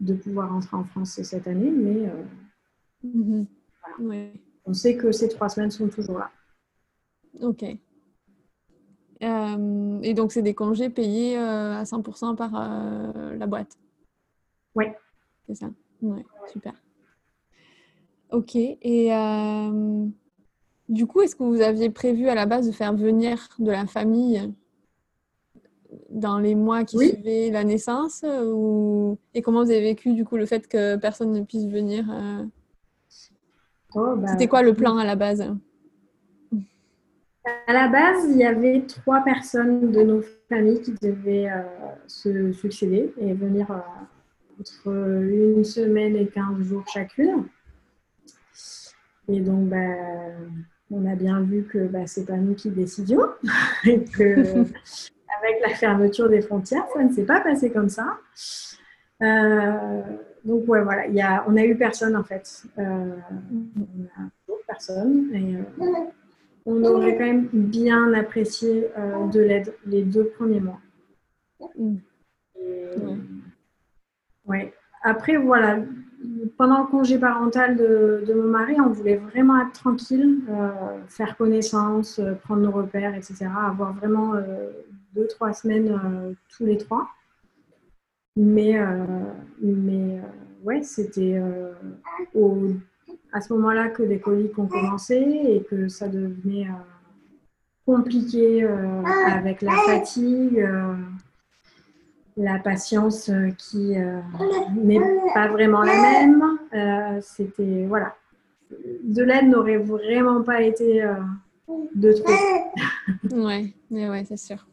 de 0.01 0.13
pouvoir 0.13 0.49
rentrer 0.49 0.75
en 0.75 0.83
France 0.83 1.21
cette 1.21 1.47
année, 1.47 1.71
mais 1.71 2.11
mhm. 3.03 3.45
on 4.65 4.73
sait 4.73 4.97
que 4.97 5.13
ces 5.13 5.29
trois 5.29 5.47
semaines 5.47 5.71
sont 5.71 5.87
toujours 5.87 6.19
là. 6.19 6.31
Ok. 7.41 7.63
et 9.23 10.13
donc, 10.13 10.33
c'est 10.33 10.41
des 10.41 10.53
congés 10.53 10.89
payés 10.89 11.37
à 11.37 11.83
100% 11.83 12.35
par 12.35 12.51
la 13.37 13.47
boîte? 13.47 13.77
Oui. 14.75 14.85
C'est 15.47 15.55
ça. 15.55 15.69
Ouais, 16.01 16.25
super. 16.51 16.73
Ok. 18.31 18.55
Et 18.55 19.13
euh, 19.13 20.05
du 20.87 21.05
coup, 21.07 21.21
est-ce 21.21 21.35
que 21.35 21.43
vous 21.43 21.61
aviez 21.61 21.89
prévu 21.89 22.29
à 22.29 22.35
la 22.35 22.45
base 22.45 22.67
de 22.67 22.71
faire 22.71 22.93
venir 22.93 23.49
de 23.57 23.71
la 23.71 23.87
famille 23.87 24.53
dans 26.11 26.37
les 26.37 26.53
mois 26.53 26.83
qui 26.83 26.97
suivaient 26.97 27.49
la 27.51 27.63
naissance 27.63 28.23
ou... 28.23 29.17
Et 29.33 29.41
comment 29.41 29.63
vous 29.63 29.71
avez 29.71 29.81
vécu 29.81 30.13
du 30.13 30.23
coup 30.23 30.37
le 30.37 30.45
fait 30.45 30.67
que 30.67 30.95
personne 30.97 31.31
ne 31.31 31.41
puisse 31.41 31.65
venir 31.65 32.05
euh? 32.11 32.45
oh, 33.95 34.15
bah, 34.15 34.27
C'était 34.27 34.47
quoi 34.47 34.61
le 34.61 34.75
plan 34.75 34.97
à 34.97 35.05
la 35.05 35.15
base? 35.15 35.51
À 37.65 37.73
la 37.73 37.87
base, 37.87 38.25
il 38.29 38.37
y 38.37 38.43
avait 38.43 38.85
trois 38.85 39.21
personnes 39.21 39.91
de 39.91 40.01
nos 40.03 40.21
familles 40.47 40.81
qui 40.81 40.93
devaient 41.01 41.49
euh, 41.49 41.63
se 42.05 42.51
succéder 42.51 43.11
et 43.17 43.33
venir 43.33 43.71
entre 44.59 44.87
une 44.87 45.63
semaine 45.63 46.15
et 46.15 46.27
15 46.27 46.61
jours 46.63 46.85
chacune. 46.93 47.45
Et 49.27 49.39
donc, 49.39 49.69
bah, 49.69 49.77
on 50.91 51.05
a 51.05 51.15
bien 51.15 51.41
vu 51.41 51.63
que 51.63 51.87
bah, 51.87 52.07
c'est 52.07 52.25
pas 52.25 52.37
nous 52.37 52.55
qui 52.55 52.69
décidions 52.69 53.21
et 53.85 54.03
que 54.03 54.41
avec 55.41 55.61
la 55.61 55.69
fermeture 55.75 56.29
des 56.29 56.41
frontières, 56.41 56.85
ça 56.93 57.03
ne 57.03 57.13
s'est 57.13 57.25
pas 57.25 57.41
passé 57.41 57.71
comme 57.71 57.89
ça. 57.89 58.17
Euh, 59.21 60.01
donc 60.45 60.67
ouais, 60.67 60.81
voilà, 60.81 61.07
y 61.07 61.21
a, 61.21 61.43
on 61.47 61.57
a 61.57 61.63
eu 61.63 61.75
personne 61.77 62.15
en 62.15 62.23
fait. 62.23 62.63
Euh, 62.77 63.15
on 63.77 64.21
a 64.21 64.29
personne. 64.67 65.29
Et, 65.33 65.55
euh, 65.55 65.85
on 66.65 66.83
aurait 66.83 67.17
quand 67.17 67.25
même 67.25 67.49
bien 67.51 68.13
apprécié 68.13 68.87
de 69.33 69.39
l'aide 69.39 69.73
les 69.85 70.03
deux 70.03 70.25
premiers 70.25 70.59
mois. 70.59 70.79
Ouais. 74.49 74.73
Après, 75.03 75.37
voilà, 75.37 75.79
pendant 76.57 76.81
le 76.81 76.87
congé 76.87 77.17
parental 77.17 77.77
de, 77.77 78.33
mon 78.33 78.49
mari, 78.49 78.75
on 78.81 78.89
voulait 78.89 79.15
vraiment 79.15 79.61
être 79.61 79.71
tranquille, 79.71 80.41
euh, 80.49 80.97
faire 81.07 81.37
connaissance, 81.37 82.19
euh, 82.19 82.33
prendre 82.33 82.61
nos 82.63 82.71
repères, 82.71 83.15
etc. 83.15 83.45
Avoir 83.45 83.93
vraiment 83.93 84.33
deux, 85.15 85.27
trois 85.27 85.53
semaines 85.53 86.35
tous 86.49 86.65
les 86.65 86.77
trois. 86.77 87.07
Mais, 88.35 88.79
mais 89.61 90.21
ouais, 90.63 90.83
c'était 90.83 91.41
à 93.31 93.41
ce 93.41 93.53
moment-là 93.53 93.89
que 93.89 94.03
les 94.03 94.19
coliques 94.19 94.57
ont 94.57 94.67
commencé 94.67 95.15
et 95.15 95.63
que 95.69 95.87
ça 95.87 96.07
devenait 96.07 96.67
compliqué 97.85 98.67
avec 99.27 99.61
la 99.61 99.73
fatigue 99.85 100.65
la 102.39 102.57
patience 102.57 103.29
euh, 103.29 103.49
qui 103.57 103.97
euh, 103.97 104.21
n'est 104.73 105.01
pas 105.33 105.49
vraiment 105.49 105.81
la 105.81 106.01
même. 106.01 106.43
Euh, 106.73 107.19
c'était, 107.21 107.85
voilà. 107.85 108.15
De 109.03 109.23
l'aide 109.23 109.49
n'aurait 109.49 109.77
vraiment 109.77 110.41
pas 110.41 110.61
été 110.61 111.03
de 111.95 112.13
trop. 112.13 113.35
ouais, 113.45 113.73
mais 113.91 114.09
ouais, 114.09 114.23
c'est 114.25 114.37
sûr. 114.37 114.65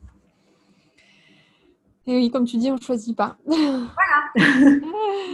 Et 2.06 2.14
oui, 2.14 2.30
comme 2.30 2.44
tu 2.44 2.56
dis, 2.56 2.70
on 2.70 2.76
ne 2.76 2.80
choisit 2.80 3.16
pas. 3.16 3.36
Voilà. 3.46 4.78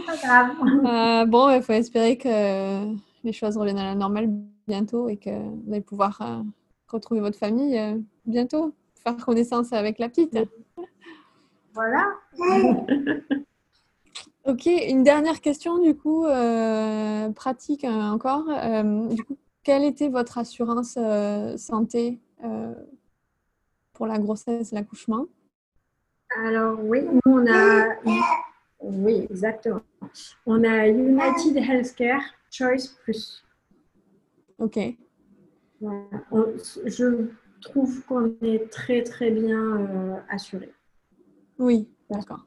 pas 0.07 0.15
grave. 0.15 1.29
bon, 1.29 1.49
il 1.51 1.61
faut 1.61 1.73
espérer 1.73 2.17
que 2.17 2.95
les 3.23 3.33
choses 3.33 3.57
reviennent 3.57 3.77
à 3.77 3.83
la 3.83 3.95
normale 3.95 4.29
bientôt 4.65 5.09
et 5.09 5.17
que 5.17 5.29
vous 5.29 5.71
allez 5.71 5.81
pouvoir 5.81 6.43
retrouver 6.87 7.19
votre 7.19 7.37
famille 7.37 7.77
bientôt, 8.25 8.73
faire 9.03 9.17
connaissance 9.17 9.73
avec 9.73 9.99
la 9.99 10.07
petite. 10.07 10.37
Voilà. 11.73 12.13
ok, 14.45 14.65
une 14.65 15.03
dernière 15.03 15.41
question 15.41 15.79
du 15.79 15.95
coup, 15.95 16.25
euh, 16.25 17.29
pratique 17.31 17.83
hein, 17.83 18.11
encore. 18.11 18.45
Euh, 18.49 19.07
du 19.07 19.23
coup, 19.23 19.37
quelle 19.63 19.83
était 19.83 20.09
votre 20.09 20.37
assurance 20.37 20.97
euh, 20.97 21.57
santé 21.57 22.19
pour 23.93 24.05
la 24.07 24.19
grossesse, 24.19 24.71
l'accouchement? 24.71 25.25
Alors 26.43 26.77
oui, 26.83 27.01
nous 27.03 27.21
on 27.25 27.45
a, 27.47 27.95
oui 28.81 29.27
exactement, 29.29 29.81
on 30.45 30.63
a 30.63 30.87
United 30.87 31.57
Healthcare 31.57 32.23
Choice 32.51 32.95
Plus. 33.03 33.43
Ok. 34.59 34.77
je 35.81 37.27
trouve 37.61 38.03
qu'on 38.05 38.35
est 38.41 38.69
très 38.69 39.03
très 39.03 39.31
bien 39.31 40.23
assuré. 40.29 40.73
Oui, 41.59 41.87
d'accord. 42.09 42.45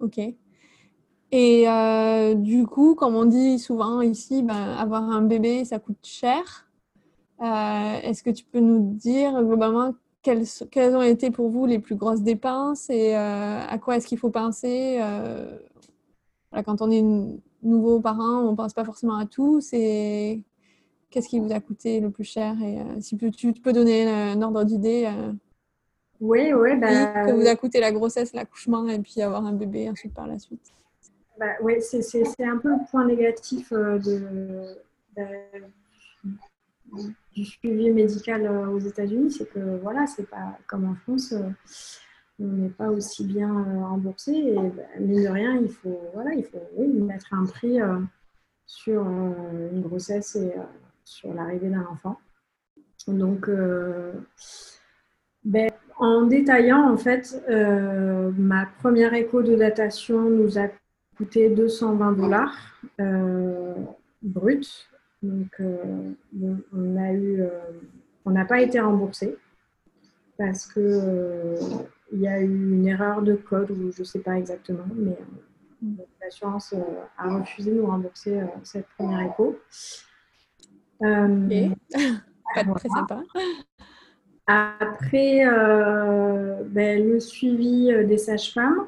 Ok. 0.00 0.18
Et 1.32 1.68
euh, 1.68 2.34
du 2.34 2.66
coup, 2.66 2.94
comme 2.94 3.14
on 3.14 3.24
dit 3.24 3.58
souvent 3.58 4.00
ici, 4.00 4.42
ben, 4.42 4.54
avoir 4.54 5.02
un 5.04 5.22
bébé, 5.22 5.64
ça 5.64 5.78
coûte 5.78 5.98
cher. 6.02 6.68
Euh, 7.40 8.00
est-ce 8.02 8.22
que 8.22 8.30
tu 8.30 8.44
peux 8.44 8.60
nous 8.60 8.94
dire 8.94 9.32
globalement 9.42 9.94
quelles, 10.22 10.46
ont 10.96 11.02
été 11.02 11.30
pour 11.30 11.48
vous 11.48 11.66
les 11.66 11.78
plus 11.78 11.94
grosses 11.94 12.20
dépenses 12.22 12.90
et 12.90 13.16
euh, 13.16 13.60
à 13.66 13.78
quoi 13.78 13.96
est-ce 13.96 14.06
qu'il 14.06 14.18
faut 14.18 14.30
penser 14.30 15.00
Quand 16.52 16.82
on 16.82 16.90
est 16.90 17.02
nouveau 17.62 18.00
parent, 18.00 18.40
on 18.42 18.50
ne 18.50 18.56
pense 18.56 18.74
pas 18.74 18.84
forcément 18.84 19.16
à 19.16 19.26
tout. 19.26 19.60
Qu'est-ce 19.70 21.28
qui 21.28 21.40
vous 21.40 21.52
a 21.52 21.60
coûté 21.60 22.00
le 22.00 22.10
plus 22.10 22.24
cher 22.24 22.56
Et 22.62 22.78
si 23.00 23.16
tu, 23.16 23.52
peux 23.52 23.72
donner 23.72 24.08
un 24.08 24.42
ordre 24.42 24.64
d'idée 24.64 25.10
oui, 26.20 26.52
oui. 26.52 26.76
Bah, 26.76 27.26
que 27.26 27.32
vous 27.32 27.46
a 27.46 27.56
coûté 27.56 27.80
la 27.80 27.92
grossesse, 27.92 28.32
l'accouchement 28.34 28.86
et 28.88 28.98
puis 28.98 29.22
avoir 29.22 29.44
un 29.44 29.52
bébé 29.52 29.88
ensuite 29.88 30.14
par 30.14 30.26
la 30.26 30.38
suite. 30.38 30.72
Bah, 31.38 31.54
oui, 31.62 31.80
c'est 31.80 32.44
un 32.44 32.58
peu 32.58 32.68
le 32.68 32.90
point 32.90 33.06
négatif 33.06 33.72
euh, 33.72 33.98
de, 33.98 34.76
du 37.34 37.44
suivi 37.46 37.90
médical 37.90 38.44
euh, 38.44 38.68
aux 38.68 38.78
États-Unis, 38.78 39.30
c'est 39.30 39.48
que 39.48 39.78
voilà, 39.78 40.06
c'est 40.06 40.28
pas 40.28 40.58
comme 40.66 40.84
en 40.84 40.94
France, 40.96 41.32
euh, 41.32 41.48
on 42.38 42.44
n'est 42.44 42.68
pas 42.68 42.90
aussi 42.90 43.24
bien 43.24 43.50
remboursé 43.88 44.32
et 44.32 44.54
bah, 44.54 44.82
mine 44.98 45.22
de 45.22 45.28
rien, 45.28 45.56
il 45.56 45.70
faut 45.70 46.00
voilà, 46.12 46.34
il 46.34 46.44
faut 46.44 46.60
mettre 47.06 47.32
un 47.32 47.46
prix 47.46 47.78
sur 48.66 49.02
une 49.02 49.80
grossesse 49.80 50.36
et 50.36 50.52
sur 51.04 51.32
l'arrivée 51.32 51.70
d'un 51.70 51.86
enfant. 51.86 52.18
Donc 53.08 53.48
ben, 53.48 54.12
en 56.00 56.22
détaillant, 56.22 56.90
en 56.90 56.96
fait, 56.96 57.42
euh, 57.50 58.32
ma 58.36 58.64
première 58.64 59.12
écho 59.12 59.42
de 59.42 59.54
datation 59.54 60.30
nous 60.30 60.58
a 60.58 60.68
coûté 61.16 61.50
220 61.50 62.12
dollars 62.12 62.56
euh, 63.00 63.74
brut. 64.22 64.88
Donc, 65.22 65.52
euh, 65.60 66.12
on 66.72 66.96
a 66.96 67.12
eu, 67.12 67.42
on 68.24 68.30
n'a 68.30 68.46
pas 68.46 68.62
été 68.62 68.80
remboursé 68.80 69.36
parce 70.38 70.66
que 70.66 71.56
il 72.12 72.20
y 72.20 72.26
a 72.26 72.40
eu 72.40 72.72
une 72.72 72.86
erreur 72.86 73.20
de 73.20 73.34
code 73.34 73.70
ou 73.70 73.92
je 73.92 74.00
ne 74.00 74.04
sais 74.04 74.20
pas 74.20 74.38
exactement, 74.38 74.86
mais 74.96 75.18
l'assurance 76.22 76.74
a 77.18 77.34
refusé 77.34 77.72
de 77.72 77.76
nous 77.76 77.86
rembourser 77.86 78.40
cette 78.62 78.86
première 78.96 79.20
écho. 79.20 79.58
pas 82.54 82.64
très 82.74 82.88
sympa. 82.88 83.22
Après, 84.50 85.46
euh, 85.46 86.64
ben, 86.66 87.06
le 87.06 87.20
suivi 87.20 87.92
euh, 87.92 88.04
des 88.04 88.18
sages-femmes, 88.18 88.86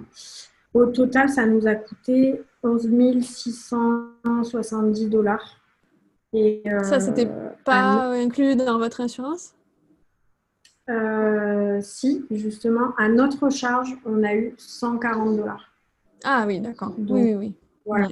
au 0.74 0.86
total, 0.86 1.28
ça 1.28 1.46
nous 1.46 1.68
a 1.68 1.76
coûté 1.76 2.42
11 2.64 2.88
670 3.20 5.08
dollars. 5.08 5.60
Et, 6.32 6.62
euh, 6.66 6.82
ça, 6.82 6.98
c'était 6.98 7.28
pas 7.64 8.10
inclus 8.10 8.56
dans 8.56 8.78
votre 8.78 9.02
assurance? 9.02 9.54
Si, 11.80 12.26
justement, 12.30 12.94
à 12.98 13.08
notre 13.08 13.48
charge, 13.50 13.96
on 14.04 14.24
a 14.24 14.34
eu 14.34 14.54
140 14.58 15.36
dollars. 15.36 15.70
Ah 16.24 16.44
oui, 16.46 16.60
d'accord. 16.60 16.92
Oui, 16.98 17.22
oui, 17.22 17.34
oui. 17.34 17.54
Voilà. 17.86 18.08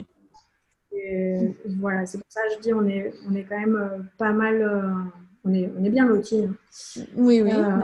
voilà, 1.78 2.06
c'est 2.06 2.18
pour 2.18 2.31
ça 2.31 2.43
que 2.48 2.55
je 2.55 2.60
dis 2.60 2.72
on 2.72 2.86
est, 2.86 3.12
on 3.28 3.35
est 3.35 3.44
quand 3.44 3.59
même 3.59 4.09
pas 4.18 4.32
mal 4.32 5.10
on 5.45 5.55
est, 5.55 5.71
on 5.79 5.85
est 5.85 5.91
bien 5.91 6.07
lotis. 6.07 6.45
Hein. 6.45 6.55
Oui, 7.17 7.43
oui. 7.43 7.53
Euh, 7.53 7.81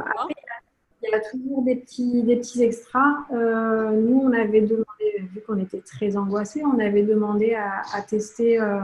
il 1.02 1.10
y 1.10 1.14
a 1.14 1.20
toujours 1.30 1.62
des 1.62 1.76
petits, 1.76 2.22
des 2.22 2.36
petits 2.36 2.62
extras. 2.62 3.26
Euh, 3.32 3.92
nous, 3.92 4.20
on 4.24 4.32
avait 4.32 4.62
demandé, 4.62 4.84
vu 5.32 5.40
qu'on 5.46 5.58
était 5.58 5.80
très 5.80 6.16
angoissés, 6.16 6.62
on 6.64 6.78
avait 6.78 7.04
demandé 7.04 7.54
à, 7.54 8.02
tester 8.02 8.60
euh, 8.60 8.80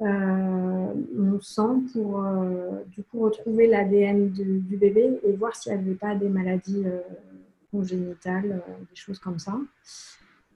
mon 0.00 1.40
sang 1.40 1.82
pour 1.92 2.24
du 2.86 3.02
coup 3.04 3.20
retrouver 3.20 3.66
l'ADN 3.66 4.30
du, 4.30 4.60
du, 4.60 4.76
bébé 4.76 5.20
et 5.22 5.32
voir 5.32 5.54
s'il 5.54 5.72
n'y 5.72 5.78
avait 5.78 5.94
pas 5.94 6.14
des 6.14 6.28
maladies 6.28 6.84
congénitales, 7.70 8.62
des 8.90 8.96
choses 8.96 9.18
comme 9.18 9.38
ça. 9.38 9.58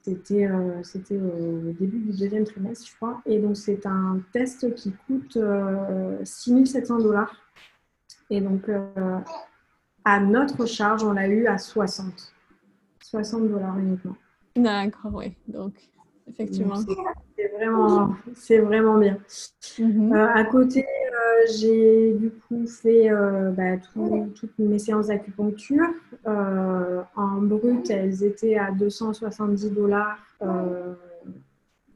C'était 0.03 0.47
euh, 0.47 0.81
c'était 0.83 1.17
au 1.17 1.71
début 1.79 1.99
du 1.99 2.17
deuxième 2.17 2.43
trimestre, 2.43 2.87
je 2.87 2.95
crois. 2.95 3.21
Et 3.25 3.37
donc, 3.37 3.55
c'est 3.55 3.85
un 3.85 4.19
test 4.33 4.73
qui 4.73 4.93
coûte 5.05 5.37
6700 6.23 6.99
euh, 6.99 7.03
dollars. 7.03 7.35
Et 8.31 8.41
donc, 8.41 8.67
euh, 8.67 9.19
à 10.03 10.19
notre 10.19 10.65
charge, 10.65 11.03
on 11.03 11.13
l'a 11.13 11.27
eu 11.27 11.45
à 11.45 11.59
60. 11.59 12.33
60 13.03 13.49
dollars 13.49 13.77
uniquement. 13.77 14.15
D'accord, 14.55 15.11
oui. 15.13 15.35
Donc, 15.47 15.73
effectivement. 16.27 16.75
C'est 17.35 17.49
vraiment, 17.57 18.15
vraiment 18.67 18.97
bien. 18.97 19.17
Mm-hmm. 19.77 20.13
à 20.13 20.43
côté, 20.45 20.85
j'ai 21.49 22.13
du 22.13 22.31
coup 22.31 22.65
fait 22.67 23.09
euh, 23.11 23.51
bah, 23.51 23.77
toutes 24.35 24.57
mes 24.59 24.79
séances 24.79 25.07
d'acupuncture. 25.07 25.87
Euh, 26.27 27.01
en 27.15 27.41
brut, 27.41 27.89
elles 27.89 28.23
étaient 28.23 28.57
à 28.57 28.71
270 28.71 29.71
dollars. 29.71 30.19
Euh, 30.41 30.93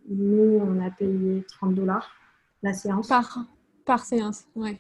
nous, 0.10 0.62
on 0.62 0.86
a 0.86 0.90
payé 0.92 1.44
30 1.60 1.76
dollars 1.76 2.10
la 2.64 2.74
séance. 2.74 3.08
Par, 3.08 3.40
par 3.86 4.06
séance, 4.06 4.46
oui. 4.56 4.80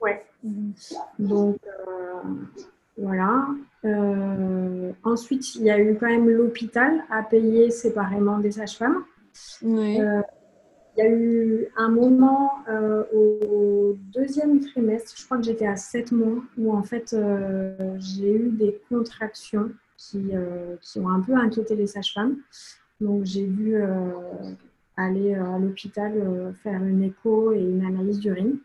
Ouais. 0.00 0.24
Mhm. 0.42 0.72
Donc, 1.18 1.56
voilà. 2.96 3.46
ensuite, 5.04 5.54
il 5.56 5.62
y 5.62 5.70
a 5.70 5.78
eu 5.80 5.96
quand 5.98 6.06
même 6.06 6.28
l'hôpital 6.28 7.04
à 7.10 7.22
payer 7.22 7.70
séparément 7.70 8.38
des 8.38 8.52
sages-femmes. 8.52 9.04
Oui 9.62 9.98
il 10.96 11.04
y 11.04 11.06
a 11.06 11.10
eu 11.10 11.68
un 11.76 11.88
moment 11.88 12.62
euh, 12.68 13.04
au 13.14 13.96
deuxième 14.12 14.60
trimestre, 14.60 15.14
je 15.16 15.24
crois 15.24 15.38
que 15.38 15.44
j'étais 15.44 15.66
à 15.66 15.76
7 15.76 16.12
mois, 16.12 16.42
où 16.58 16.72
en 16.72 16.82
fait 16.82 17.14
euh, 17.14 17.96
j'ai 17.98 18.34
eu 18.34 18.50
des 18.50 18.80
contractions 18.88 19.70
qui, 19.96 20.30
euh, 20.34 20.76
qui, 20.80 20.98
ont 20.98 21.08
un 21.08 21.20
peu 21.20 21.34
inquiété 21.34 21.76
les 21.76 21.86
sages-femmes. 21.86 22.36
Donc 23.00 23.24
j'ai 23.24 23.46
dû 23.46 23.76
aller 24.96 25.34
à 25.34 25.58
l'hôpital 25.58 26.54
faire 26.62 26.84
une 26.84 27.02
écho 27.02 27.52
et 27.52 27.60
une 27.60 27.84
analyse 27.84 28.20
d'urine. 28.20 28.58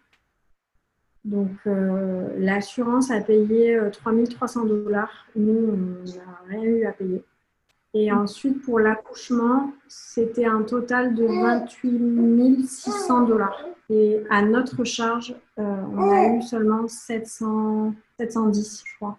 Donc 1.26 1.50
l'assurance 1.66 3.10
a 3.10 3.20
payé 3.22 3.80
3300 3.92 4.66
dollars. 4.66 5.26
Nous, 5.36 5.74
on 5.74 6.06
n'a 6.06 6.40
rien 6.48 6.62
eu 6.62 6.86
à 6.86 6.92
payer. 6.92 7.24
Et 8.00 8.12
ensuite, 8.12 8.62
pour 8.62 8.80
l'accouchement, 8.80 9.74
c'était 9.88 10.46
un 10.46 10.62
total 10.62 11.16
de 11.16 11.26
28 11.26 12.68
600 12.68 13.24
dollars. 13.24 13.66
Et 13.90 14.22
à 14.30 14.44
notre 14.44 14.84
charge, 14.84 15.34
euh, 15.58 15.64
on 15.64 16.12
a 16.12 16.28
eu 16.28 16.42
seulement 16.44 16.88
700, 16.88 17.96
710, 18.20 18.84
je 18.86 18.96
crois. 18.98 19.18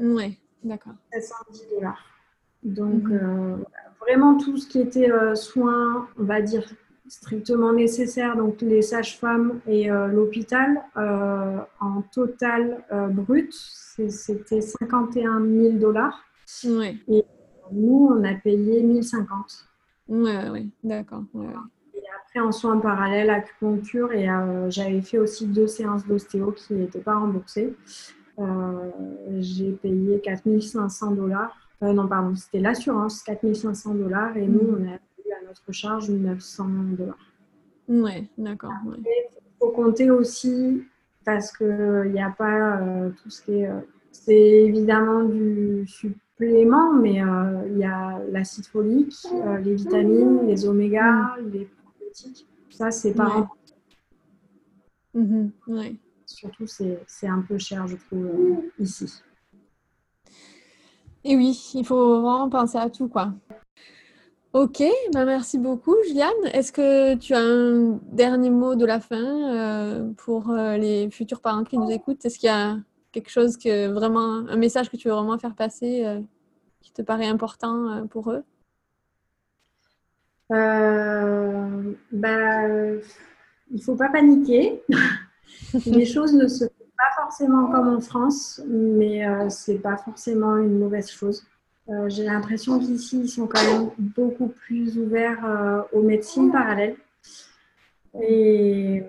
Oui, 0.00 0.36
d'accord. 0.64 0.94
710 1.12 1.66
dollars. 1.76 2.04
Donc, 2.64 3.04
euh, 3.08 3.56
vraiment 4.00 4.36
tout 4.36 4.56
ce 4.56 4.66
qui 4.66 4.80
était 4.80 5.12
euh, 5.12 5.36
soins, 5.36 6.08
on 6.18 6.24
va 6.24 6.42
dire, 6.42 6.68
strictement 7.06 7.72
nécessaires, 7.72 8.36
donc 8.36 8.60
les 8.62 8.82
sages-femmes 8.82 9.60
et 9.66 9.88
l'hôpital, 9.88 10.82
en 10.94 12.02
total 12.12 12.84
brut, 13.12 13.50
c'était 13.54 14.60
51 14.60 15.40
000 15.40 15.72
dollars. 15.78 16.22
Oui. 16.64 17.02
Et 17.08 17.24
nous, 17.72 18.10
on 18.12 18.24
a 18.24 18.34
payé 18.34 18.82
1050. 18.82 19.68
Oui, 20.08 20.30
oui, 20.50 20.70
d'accord. 20.82 21.22
Et 21.94 22.00
après, 22.24 22.40
en 22.40 22.52
soins 22.52 22.78
parallèles, 22.78 23.30
acupuncture, 23.30 24.12
et 24.12 24.28
euh, 24.28 24.70
j'avais 24.70 25.02
fait 25.02 25.18
aussi 25.18 25.46
deux 25.46 25.66
séances 25.66 26.06
d'ostéo 26.06 26.52
qui 26.52 26.74
n'étaient 26.74 27.00
pas 27.00 27.18
remboursées. 27.18 27.74
Euh, 28.38 28.90
j'ai 29.40 29.72
payé 29.72 30.20
4500 30.20 31.12
dollars. 31.12 31.56
Euh, 31.82 31.92
non, 31.92 32.08
pardon, 32.08 32.34
c'était 32.34 32.60
l'assurance, 32.60 33.22
4500 33.22 33.94
dollars, 33.94 34.36
et 34.36 34.46
nous, 34.46 34.60
on 34.60 34.82
a 34.84 34.98
payé 35.16 35.34
à 35.34 35.46
notre 35.46 35.72
charge 35.72 36.08
900 36.08 36.66
dollars. 36.96 37.18
Oui, 37.88 38.28
d'accord. 38.38 38.72
Il 38.86 39.04
faut 39.58 39.70
compter 39.70 40.10
aussi, 40.10 40.84
parce 41.24 41.56
qu'il 41.56 42.12
n'y 42.12 42.22
a 42.22 42.30
pas 42.30 42.80
tout 43.22 43.30
ce 43.30 43.42
qui 43.42 43.52
est. 43.60 43.70
c'est 44.12 44.34
évidemment 44.34 45.24
du 45.24 45.86
mais 46.40 47.22
euh, 47.22 47.68
il 47.70 47.78
y 47.78 47.84
a 47.84 48.20
l'acide 48.30 48.66
folique, 48.66 49.14
euh, 49.32 49.58
les 49.58 49.74
vitamines, 49.74 50.46
les 50.46 50.66
oméga, 50.66 51.36
les 51.52 51.66
probiotiques. 51.66 52.46
Ça, 52.70 52.90
c'est 52.90 53.14
pas 53.14 53.48
ouais. 55.14 55.96
Surtout, 56.26 56.66
c'est 56.66 57.26
un 57.26 57.40
peu 57.40 57.58
cher, 57.58 57.86
je 57.86 57.96
trouve, 57.96 58.26
euh, 58.26 58.72
ici. 58.78 59.22
Et 61.24 61.36
oui, 61.36 61.70
il 61.74 61.84
faut 61.84 62.20
vraiment 62.20 62.48
penser 62.48 62.78
à 62.78 62.88
tout, 62.88 63.08
quoi. 63.08 63.32
Ok, 64.52 64.82
bah 65.12 65.24
merci 65.24 65.58
beaucoup, 65.58 65.94
Juliane. 66.06 66.32
Est-ce 66.52 66.72
que 66.72 67.16
tu 67.16 67.34
as 67.34 67.40
un 67.40 67.98
dernier 68.12 68.50
mot 68.50 68.76
de 68.76 68.86
la 68.86 69.00
fin 69.00 70.10
pour 70.16 70.52
les 70.52 71.10
futurs 71.10 71.40
parents 71.40 71.64
qui 71.64 71.76
nous 71.76 71.90
écoutent? 71.90 72.24
Est-ce 72.24 72.38
qu'il 72.38 72.46
y 72.46 72.50
a 72.50 72.78
quelque 73.12 73.30
chose 73.30 73.56
que 73.56 73.88
vraiment, 73.88 74.46
un 74.48 74.56
message 74.56 74.90
que 74.90 74.96
tu 74.96 75.08
veux 75.08 75.14
vraiment 75.14 75.38
faire 75.38 75.54
passer 75.54 76.04
euh, 76.04 76.20
qui 76.80 76.92
te 76.92 77.02
paraît 77.02 77.26
important 77.26 77.90
euh, 77.90 78.04
pour 78.04 78.30
eux? 78.30 78.44
Euh, 80.52 81.92
bah, 82.12 82.68
Il 83.70 83.76
ne 83.76 83.80
faut 83.80 83.96
pas 83.96 84.08
paniquer. 84.08 84.82
Les 85.86 86.06
choses 86.06 86.34
ne 86.34 86.46
se 86.46 86.64
font 86.64 86.86
pas 86.96 87.22
forcément 87.22 87.70
comme 87.70 87.96
en 87.96 88.00
France, 88.00 88.62
mais 88.66 89.24
ce 89.50 89.72
n'est 89.72 89.78
pas 89.78 89.96
forcément 89.96 90.56
une 90.56 90.78
mauvaise 90.78 91.10
chose. 91.10 91.44
J'ai 92.06 92.24
l'impression 92.24 92.78
qu'ici, 92.78 93.20
ils 93.20 93.28
sont 93.28 93.46
quand 93.46 93.62
même 93.62 93.90
beaucoup 93.98 94.48
plus 94.48 94.98
ouverts 94.98 95.86
aux 95.92 96.02
médecines 96.02 96.50
parallèles. 96.50 96.96
Et 98.20 99.02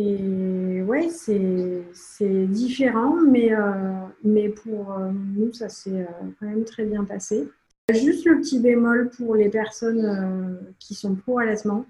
et 0.00 0.82
ouais, 0.82 1.10
c'est 1.10 2.46
différent, 2.46 3.16
mais, 3.20 3.52
euh, 3.52 4.50
pour 4.62 4.92
euh, 4.92 5.10
nous, 5.12 5.52
ça 5.52 5.68
s'est 5.68 5.90
euh, 5.90 6.06
quand 6.38 6.46
même 6.46 6.64
très 6.64 6.84
bien 6.84 7.04
passé. 7.04 7.50
Juste 7.92 8.24
le 8.24 8.38
petit 8.38 8.60
bémol 8.60 9.10
pour 9.10 9.34
les 9.34 9.50
personnes 9.50 10.58
qui 10.78 10.94
sont 10.94 11.16
pro-allaitement. 11.16 11.84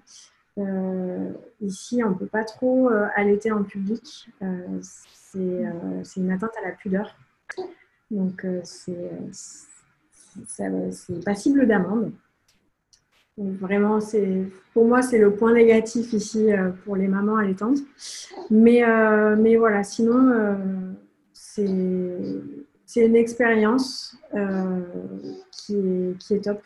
ici, 1.61 2.03
on 2.03 2.09
ne 2.09 2.15
peut 2.15 2.25
pas 2.25 2.43
trop 2.43 2.89
allaiter 3.15 3.51
en 3.51 3.63
public. 3.63 4.27
c'est 5.21 6.17
une 6.17 6.31
atteinte 6.31 6.53
à 6.59 6.67
la 6.67 6.71
pudeur. 6.73 7.15
Donc, 8.09 8.45
c'est 8.63 9.11
passible 11.23 11.67
d'amende. 11.67 12.11
Vraiment, 13.37 14.01
c'est 14.01 14.47
pour 14.73 14.85
moi, 14.85 15.01
c'est 15.01 15.17
le 15.17 15.33
point 15.33 15.53
négatif 15.53 16.11
ici 16.13 16.51
euh, 16.51 16.69
pour 16.83 16.97
les 16.97 17.07
mamans 17.07 17.37
allaitantes. 17.37 17.79
Mais, 18.49 18.83
euh, 18.83 19.35
mais 19.37 19.55
voilà, 19.55 19.83
sinon, 19.83 20.29
euh, 20.31 20.55
c'est 21.33 21.65
une 21.65 23.15
expérience 23.15 24.17
qui, 25.51 25.75
est, 25.75 26.17
qui 26.19 26.33
est 26.33 26.43
top. 26.43 26.61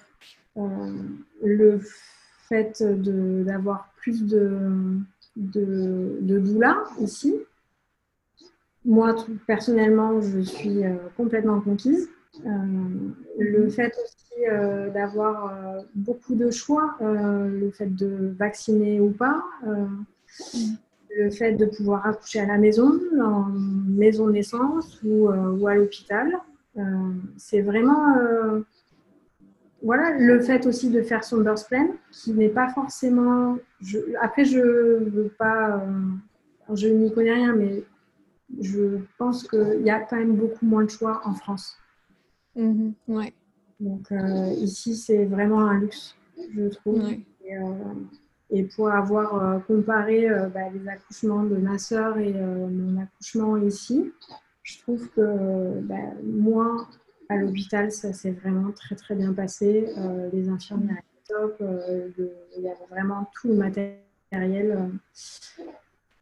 le 1.43 1.79
fait 2.49 2.83
d'avoir 2.83 3.91
plus 3.97 4.25
de, 4.25 4.57
de, 5.35 6.17
de 6.21 6.39
doula 6.39 6.83
ici, 6.99 7.35
moi, 8.83 9.15
personnellement, 9.47 10.21
je 10.21 10.41
suis 10.41 10.81
complètement 11.17 11.61
conquise. 11.61 12.09
Le 12.43 13.69
fait 13.69 13.93
aussi 14.03 14.25
euh, 14.49 14.89
d'avoir 14.89 15.45
euh, 15.45 15.81
beaucoup 15.95 16.35
de 16.35 16.51
choix, 16.51 16.97
euh, 17.01 17.47
le 17.47 17.71
fait 17.71 17.95
de 17.95 18.33
vacciner 18.37 18.99
ou 18.99 19.11
pas, 19.11 19.43
le 21.17 21.29
fait 21.29 21.53
de 21.53 21.65
pouvoir 21.65 22.05
accoucher 22.05 22.41
à 22.41 22.45
la 22.45 22.57
maison, 22.57 22.99
en 23.21 23.45
maison 23.45 24.27
de 24.27 24.33
naissance 24.33 25.01
ou, 25.03 25.29
ou 25.29 25.67
à 25.67 25.75
l'hôpital. 25.75 26.37
c'est 27.37 27.61
vraiment 27.61 28.15
voilà, 29.81 30.17
le 30.17 30.41
fait 30.41 30.65
aussi 30.65 30.89
de 30.89 31.01
faire 31.01 31.23
son 31.23 31.39
birth 31.39 31.67
plan, 31.69 31.87
qui 32.11 32.33
n'est 32.33 32.49
pas 32.49 32.67
forcément. 32.69 33.57
Après, 34.21 34.43
je 34.43 34.59
veux 34.59 35.31
pas. 35.37 35.81
je 36.73 36.87
n'y 36.89 37.13
connais 37.13 37.33
rien, 37.33 37.53
mais 37.55 37.83
je 38.59 38.97
pense 39.17 39.47
qu'il 39.47 39.83
y 39.83 39.89
a 39.89 40.01
quand 40.01 40.17
même 40.17 40.35
beaucoup 40.35 40.65
moins 40.65 40.83
de 40.83 40.89
choix 40.89 41.21
en 41.23 41.33
France. 41.35 41.77
Mm-hmm. 42.55 42.93
ouais. 43.07 43.33
Donc 43.79 44.11
euh, 44.11 44.53
ici, 44.57 44.95
c'est 44.95 45.25
vraiment 45.25 45.61
un 45.61 45.79
luxe, 45.79 46.15
je 46.55 46.67
trouve. 46.69 47.01
Euh, 47.03 47.93
et, 48.49 48.63
pour 48.63 48.89
avoir 48.89 49.35
euh, 49.35 49.59
comparé 49.59 50.27
bah, 50.53 50.69
les 50.73 50.87
accouchements 50.87 51.43
de 51.43 51.55
ma 51.57 51.77
soeur 51.77 52.17
et 52.17 52.33
mon 52.33 53.01
accouchement 53.01 53.57
ici, 53.57 54.11
je 54.63 54.79
trouve 54.79 55.09
que 55.09 55.79
bah, 55.81 55.95
moi, 56.23 56.87
à 57.29 57.37
l'hôpital, 57.37 57.91
ça 57.91 58.13
s'est 58.13 58.31
vraiment 58.31 58.71
très 58.71 58.95
très 58.95 59.15
bien 59.15 59.33
passé. 59.33 59.87
les 60.31 60.49
infirmières 60.49 60.97
étaient 60.97 61.33
top. 61.33 61.61
il 62.57 62.63
y 62.63 62.69
avait 62.69 62.87
vraiment 62.89 63.29
tout 63.33 63.49
le 63.49 63.55
matériel. 63.55 64.89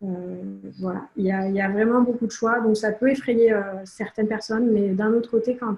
voilà, 0.01 1.07
il 1.15 1.25
y, 1.25 1.31
a, 1.31 1.47
il 1.47 1.55
y, 1.55 1.61
a, 1.61 1.69
vraiment 1.69 2.01
beaucoup 2.01 2.25
de 2.25 2.31
choix, 2.31 2.59
donc 2.61 2.77
ça 2.77 2.91
peut 2.91 3.09
effrayer 3.09 3.55
certaines 3.85 4.27
personnes, 4.27 4.71
mais 4.71 4.89
d'un 4.89 5.13
autre 5.13 5.29
côté, 5.29 5.55
quand 5.55 5.77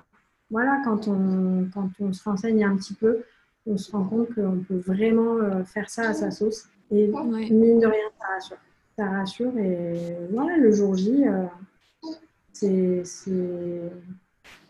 voilà, 0.52 0.82
quand 0.84 1.08
on, 1.08 1.68
quand 1.74 1.90
on 2.00 2.14
se 2.14 2.24
renseigne 2.24 2.64
un 2.64 2.76
petit 2.76 2.94
peu, 2.94 3.24
on 3.66 3.78
se 3.78 3.92
rend 3.92 4.04
compte 4.04 4.34
qu'on 4.34 4.60
peut 4.60 4.78
vraiment 4.78 5.38
euh, 5.38 5.64
faire 5.64 5.90
ça 5.90 6.10
à 6.10 6.14
sa 6.14 6.32
sauce. 6.32 6.66
Et 6.92 7.08
mine 7.08 7.80
de 7.80 7.88
rien, 7.88 8.10
ça 8.20 8.28
rassure. 8.34 8.58
Ça 8.98 9.10
rassure 9.10 9.58
et 9.58 10.16
voilà, 10.32 10.58
le 10.58 10.72
jour 10.72 10.96
J, 10.96 11.26
euh, 11.28 11.46
c'est, 12.54 13.04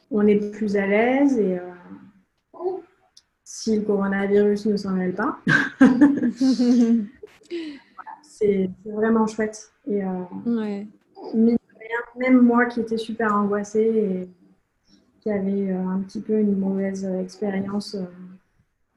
on 0.10 0.26
est 0.26 0.52
plus 0.52 0.76
à 0.78 0.88
l'aise 0.88 1.38
et 1.38 1.60
euh, 1.60 1.72
si 3.44 3.78
le 3.78 3.84
coronavirus 3.84 4.66
ne 4.66 4.78
s'en 4.78 4.92
mêle 4.92 5.14
pas, 5.14 5.40
c'est, 8.24 8.72
vraiment 8.84 9.28
chouette. 9.28 9.72
Et 9.88 10.02
mine 10.02 11.58
de 11.58 11.80
rien, 11.80 12.00
même 12.18 12.42
moi 12.42 12.66
qui 12.66 12.80
étais 12.80 12.98
super 12.98 13.36
angoissée 13.36 13.80
et 13.80 14.28
qui 15.26 15.32
avait 15.32 15.72
euh, 15.72 15.88
un 15.88 16.02
petit 16.02 16.22
peu 16.22 16.40
une 16.40 16.56
mauvaise 16.56 17.04
expérience 17.04 17.96
euh, 17.96 18.06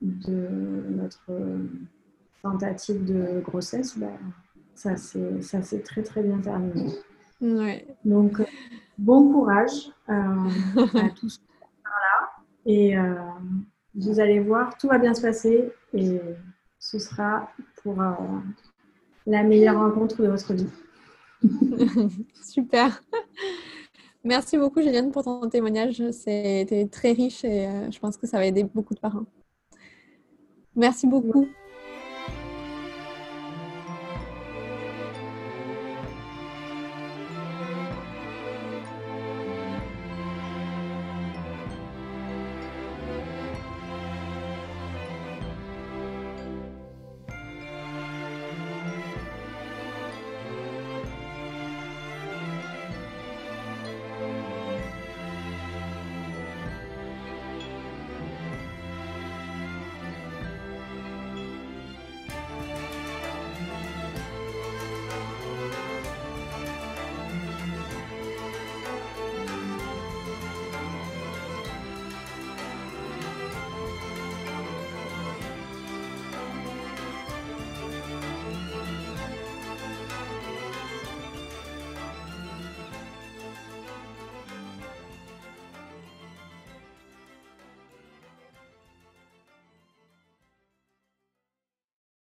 de 0.02 0.84
notre 0.90 1.24
euh, 1.30 1.66
tentative 2.42 3.02
de 3.06 3.40
grossesse, 3.40 3.98
bah, 3.98 4.12
ça 4.74 4.94
s'est 4.98 5.80
très 5.80 6.02
très 6.02 6.22
bien 6.22 6.38
terminé. 6.38 6.92
Donc, 8.04 8.42
bon 8.98 9.32
courage 9.32 9.90
à 10.06 10.34
tous 11.16 11.40
là. 11.84 12.30
Et 12.66 12.94
vous 13.94 14.20
allez 14.20 14.38
voir, 14.38 14.76
tout 14.76 14.88
va 14.88 14.98
bien 14.98 15.14
se 15.14 15.22
passer 15.22 15.72
et 15.94 16.20
ce 16.78 16.98
sera 16.98 17.50
pour 17.82 18.04
la 19.26 19.42
meilleure 19.42 19.78
rencontre 19.78 20.22
de 20.22 20.28
votre 20.28 20.52
vie. 20.52 20.68
Super. 22.34 23.02
Merci 24.24 24.58
beaucoup, 24.58 24.82
Juliane, 24.82 25.10
pour 25.12 25.24
ton 25.24 25.48
témoignage. 25.48 26.02
C'était 26.10 26.88
très 26.90 27.12
riche 27.12 27.44
et 27.44 27.66
euh, 27.66 27.90
je 27.90 27.98
pense 27.98 28.16
que 28.16 28.26
ça 28.26 28.38
va 28.38 28.46
aider 28.46 28.64
beaucoup 28.64 28.94
de 28.94 29.00
parents. 29.00 29.26
Merci 30.74 31.06
beaucoup. 31.06 31.48